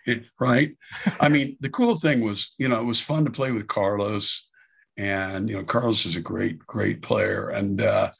it 0.06 0.26
right. 0.40 0.76
I 1.20 1.28
mean, 1.28 1.56
the 1.60 1.70
cool 1.70 1.94
thing 1.94 2.20
was, 2.20 2.52
you 2.58 2.68
know, 2.68 2.80
it 2.80 2.86
was 2.86 3.00
fun 3.00 3.24
to 3.24 3.30
play 3.30 3.52
with 3.52 3.66
Carlos, 3.66 4.48
and 4.96 5.48
you 5.48 5.56
know, 5.56 5.64
Carlos 5.64 6.06
is 6.06 6.16
a 6.16 6.20
great, 6.20 6.58
great 6.60 7.02
player, 7.02 7.50
and 7.50 7.80
uh, 7.80 8.10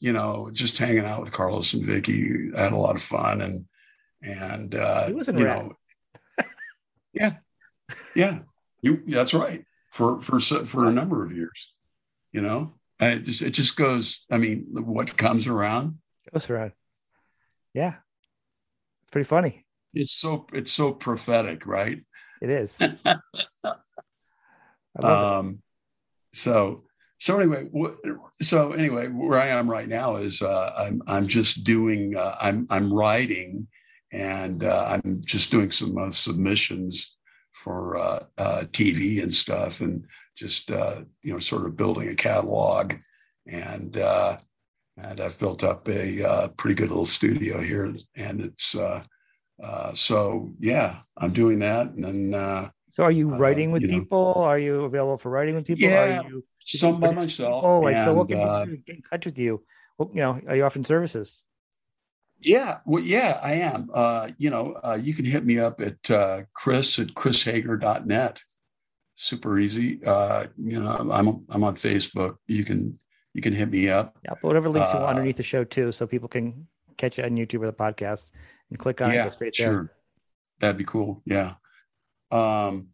you 0.00 0.12
know, 0.12 0.50
just 0.52 0.78
hanging 0.78 1.04
out 1.04 1.20
with 1.20 1.32
Carlos 1.32 1.72
and 1.74 1.84
Vicky, 1.84 2.50
I 2.56 2.62
had 2.62 2.72
a 2.72 2.76
lot 2.76 2.96
of 2.96 3.02
fun, 3.02 3.40
and 3.40 3.64
and 4.26 4.74
uh, 4.74 5.06
He 5.06 5.12
was 5.14 5.28
in 5.28 5.38
you 5.38 5.44
Ratt. 5.46 5.62
know, 5.62 5.72
yeah, 7.12 7.36
yeah, 8.14 8.40
you 8.82 9.02
that's 9.06 9.32
right 9.32 9.64
for 9.90 10.20
for 10.20 10.38
for 10.40 10.86
a 10.86 10.92
number 10.92 11.24
of 11.24 11.32
years, 11.32 11.74
you 12.32 12.42
know, 12.42 12.72
and 13.00 13.12
it 13.14 13.24
just 13.24 13.40
it 13.42 13.50
just 13.50 13.76
goes. 13.76 14.24
I 14.30 14.36
mean, 14.38 14.66
what 14.72 15.16
comes 15.16 15.46
around, 15.46 15.98
Goes 16.32 16.50
around. 16.50 16.72
Yeah. 17.72 17.94
It's 19.02 19.10
pretty 19.12 19.28
funny. 19.28 19.64
it's 19.94 20.12
so 20.12 20.46
it's 20.52 20.72
so 20.72 20.92
prophetic, 20.92 21.66
right? 21.66 22.04
It 22.42 22.50
is. 22.50 22.76
Um 25.02 25.62
so 26.32 26.84
so 27.18 27.38
anyway 27.38 27.68
so 28.40 28.72
anyway 28.72 29.08
where 29.08 29.38
i 29.38 29.48
am 29.48 29.70
right 29.70 29.88
now 29.88 30.16
is 30.16 30.40
uh 30.42 30.72
i'm 30.76 31.02
i'm 31.06 31.26
just 31.28 31.64
doing 31.64 32.16
uh, 32.16 32.34
i'm 32.40 32.66
i'm 32.70 32.92
writing 32.92 33.68
and 34.12 34.64
uh, 34.64 34.98
i'm 35.04 35.20
just 35.24 35.50
doing 35.50 35.70
some 35.70 35.96
uh, 35.98 36.10
submissions 36.10 37.16
for 37.56 37.96
uh, 37.96 38.20
uh, 38.38 38.62
TV 38.72 39.22
and 39.22 39.34
stuff, 39.34 39.80
and 39.80 40.04
just 40.36 40.70
uh, 40.70 41.00
you 41.22 41.32
know, 41.32 41.38
sort 41.38 41.66
of 41.66 41.76
building 41.76 42.08
a 42.08 42.14
catalog. 42.14 42.94
And 43.46 43.96
uh, 43.96 44.36
and 44.98 45.20
I've 45.20 45.38
built 45.38 45.64
up 45.64 45.88
a 45.88 46.28
uh, 46.28 46.48
pretty 46.56 46.74
good 46.74 46.88
little 46.88 47.04
studio 47.04 47.60
here, 47.62 47.92
and 48.16 48.40
it's 48.40 48.76
uh, 48.76 49.02
so 49.94 50.52
yeah, 50.60 51.00
I'm 51.16 51.32
doing 51.32 51.58
that. 51.60 51.88
And 51.88 52.04
then 52.04 52.70
so, 52.92 53.02
are 53.02 53.10
you 53.10 53.34
writing 53.34 53.70
with 53.70 53.82
people? 53.82 54.34
Know, 54.36 54.44
are 54.44 54.58
you 54.58 54.84
available 54.84 55.18
for 55.18 55.30
writing 55.30 55.54
with 55.54 55.66
people? 55.66 55.88
Yeah, 55.88 56.20
are 56.20 56.28
you 56.28 56.44
some 56.64 57.00
by 57.00 57.12
myself. 57.12 57.64
Oh, 57.64 57.80
like 57.80 57.96
and, 57.96 58.04
so, 58.04 58.14
what 58.14 58.28
can 58.28 58.70
you 58.70 58.76
get 58.78 58.96
in 58.96 59.02
touch 59.02 59.26
with 59.26 59.38
you? 59.38 59.64
Well, 59.98 60.10
you 60.12 60.20
know, 60.20 60.40
are 60.46 60.56
you 60.56 60.64
offering 60.64 60.84
services? 60.84 61.42
Yeah, 62.46 62.78
well, 62.86 63.02
yeah, 63.02 63.40
I 63.42 63.54
am. 63.54 63.90
Uh, 63.92 64.28
you 64.38 64.50
know, 64.50 64.76
uh, 64.84 64.96
you 65.02 65.14
can 65.14 65.24
hit 65.24 65.44
me 65.44 65.58
up 65.58 65.80
at 65.80 66.08
uh, 66.10 66.42
chris 66.54 66.96
at 67.00 67.08
chrishager.net. 67.08 68.40
Super 69.16 69.58
easy. 69.58 70.00
Uh, 70.06 70.46
you 70.56 70.78
know, 70.78 71.10
I'm 71.10 71.44
I'm 71.50 71.64
on 71.64 71.74
Facebook. 71.74 72.36
You 72.46 72.64
can 72.64 73.00
you 73.34 73.42
can 73.42 73.52
hit 73.52 73.68
me 73.68 73.88
up. 73.88 74.16
Yeah, 74.24 74.34
but 74.40 74.44
whatever 74.44 74.68
links 74.68 74.88
you 74.92 75.00
want 75.00 75.06
uh, 75.06 75.10
underneath 75.10 75.38
the 75.38 75.42
show 75.42 75.64
too, 75.64 75.90
so 75.90 76.06
people 76.06 76.28
can 76.28 76.68
catch 76.96 77.18
it 77.18 77.24
on 77.24 77.32
YouTube 77.32 77.62
or 77.62 77.66
the 77.66 77.72
podcast 77.72 78.30
and 78.70 78.78
click 78.78 79.02
on 79.02 79.12
yeah, 79.12 79.28
straight 79.30 79.56
sure. 79.56 79.72
there. 79.72 79.92
That'd 80.60 80.78
be 80.78 80.84
cool. 80.84 81.22
Yeah. 81.24 81.54
Um, 82.30 82.90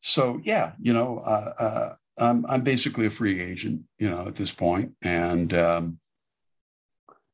so 0.00 0.38
yeah, 0.44 0.72
you 0.78 0.92
know, 0.92 1.18
uh, 1.18 1.52
uh, 1.58 1.88
I'm 2.18 2.44
I'm 2.46 2.62
basically 2.62 3.06
a 3.06 3.10
free 3.10 3.40
agent, 3.40 3.84
you 3.98 4.10
know, 4.10 4.28
at 4.28 4.34
this 4.34 4.52
point, 4.52 4.92
and 5.00 5.54
um, 5.54 5.98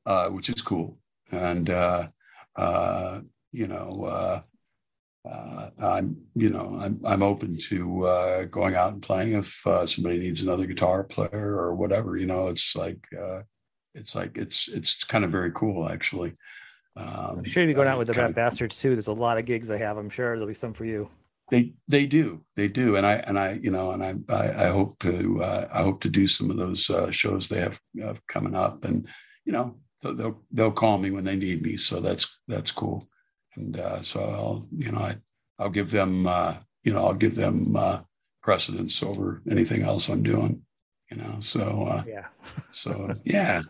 uh, 0.07 0.29
which 0.29 0.49
is 0.51 0.63
cool 0.63 1.01
and 1.31 1.71
uh, 1.71 2.07
uh, 2.57 3.21
you 3.53 3.67
know, 3.67 4.05
uh, 4.05 4.41
uh, 5.29 5.71
I'm 5.83 6.17
you 6.35 6.51
know 6.51 6.79
I'm 6.81 7.01
I'm 7.05 7.23
open 7.23 7.57
to 7.69 8.07
uh, 8.07 8.45
going 8.47 8.75
out 8.75 8.93
and 8.93 9.03
playing 9.03 9.35
if 9.35 9.67
uh, 9.67 9.87
somebody 9.87 10.19
needs 10.19 10.43
another 10.43 10.67
guitar 10.67 11.05
player 11.05 11.57
or 11.59 11.75
whatever. 11.75 12.17
You 12.17 12.27
know, 12.27 12.49
it's 12.49 12.75
like 12.77 12.99
uh, 13.19 13.41
it's 13.95 14.15
like 14.15 14.37
it's 14.37 14.69
it's 14.69 15.05
kind 15.05 15.25
of 15.25 15.31
very 15.31 15.53
cool 15.53 15.89
actually. 15.89 16.33
Um, 16.97 17.39
I'm 17.39 17.45
sure 17.45 17.63
you'll 17.63 17.71
be 17.71 17.75
going 17.75 17.89
out 17.89 17.99
with 17.99 18.09
the 18.09 18.21
Ratt 18.21 18.35
Bastards 18.35 18.77
too. 18.77 18.91
There's 18.91 19.07
a 19.07 19.13
lot 19.13 19.39
of 19.39 19.45
gigs 19.45 19.69
they 19.69 19.79
have. 19.79 19.97
I'm 19.97 20.11
sure 20.11 20.33
there'll 20.33 20.49
be 20.49 20.55
some 20.55 20.73
for 20.73 20.85
you. 20.85 21.09
They 21.51 21.73
they 21.89 22.07
do 22.07 22.45
they 22.57 22.69
do, 22.69 22.97
and 22.97 23.07
I 23.07 23.15
and 23.15 23.39
I 23.39 23.59
you 23.63 23.71
know 23.71 23.93
and 23.93 24.03
I 24.03 24.15
I, 24.33 24.67
I 24.67 24.69
hope 24.69 24.99
to 25.01 25.41
uh, 25.43 25.69
I 25.73 25.83
hope 25.83 26.01
to 26.03 26.11
do 26.11 26.27
some 26.27 26.51
of 26.51 26.57
those 26.57 26.91
uh, 26.91 27.11
shows 27.11 27.49
they 27.49 27.61
have, 27.61 27.81
have 28.01 28.27
coming 28.27 28.55
up, 28.55 28.85
and 28.85 29.09
you 29.45 29.53
know 29.53 29.77
they'll 30.03 30.43
they'll 30.53 30.71
call 30.73 30.99
me 30.99 31.11
when 31.11 31.25
they 31.25 31.37
need 31.37 31.63
me. 31.63 31.77
So 31.77 32.01
that's 32.01 32.41
that's 32.47 32.71
cool. 32.71 33.07
And 33.57 33.79
uh, 33.79 34.03
so 34.03 34.21
I'll 34.21 34.67
you 34.77 34.93
know 34.93 34.99
I 34.99 35.17
I'll 35.59 35.71
give 35.71 35.91
them 35.91 36.27
uh, 36.27 36.55
you 36.85 36.93
know 36.93 37.05
I'll 37.05 37.15
give 37.15 37.35
them 37.35 37.77
uh, 37.77 38.01
precedence 38.43 39.03
over 39.03 39.43
anything 39.51 39.83
else 39.83 40.09
I'm 40.09 40.23
doing. 40.23 40.63
You 41.11 41.17
know, 41.17 41.41
so 41.41 41.87
uh, 41.87 42.03
yeah, 42.07 42.27
so 42.71 43.11
yeah, 43.25 43.63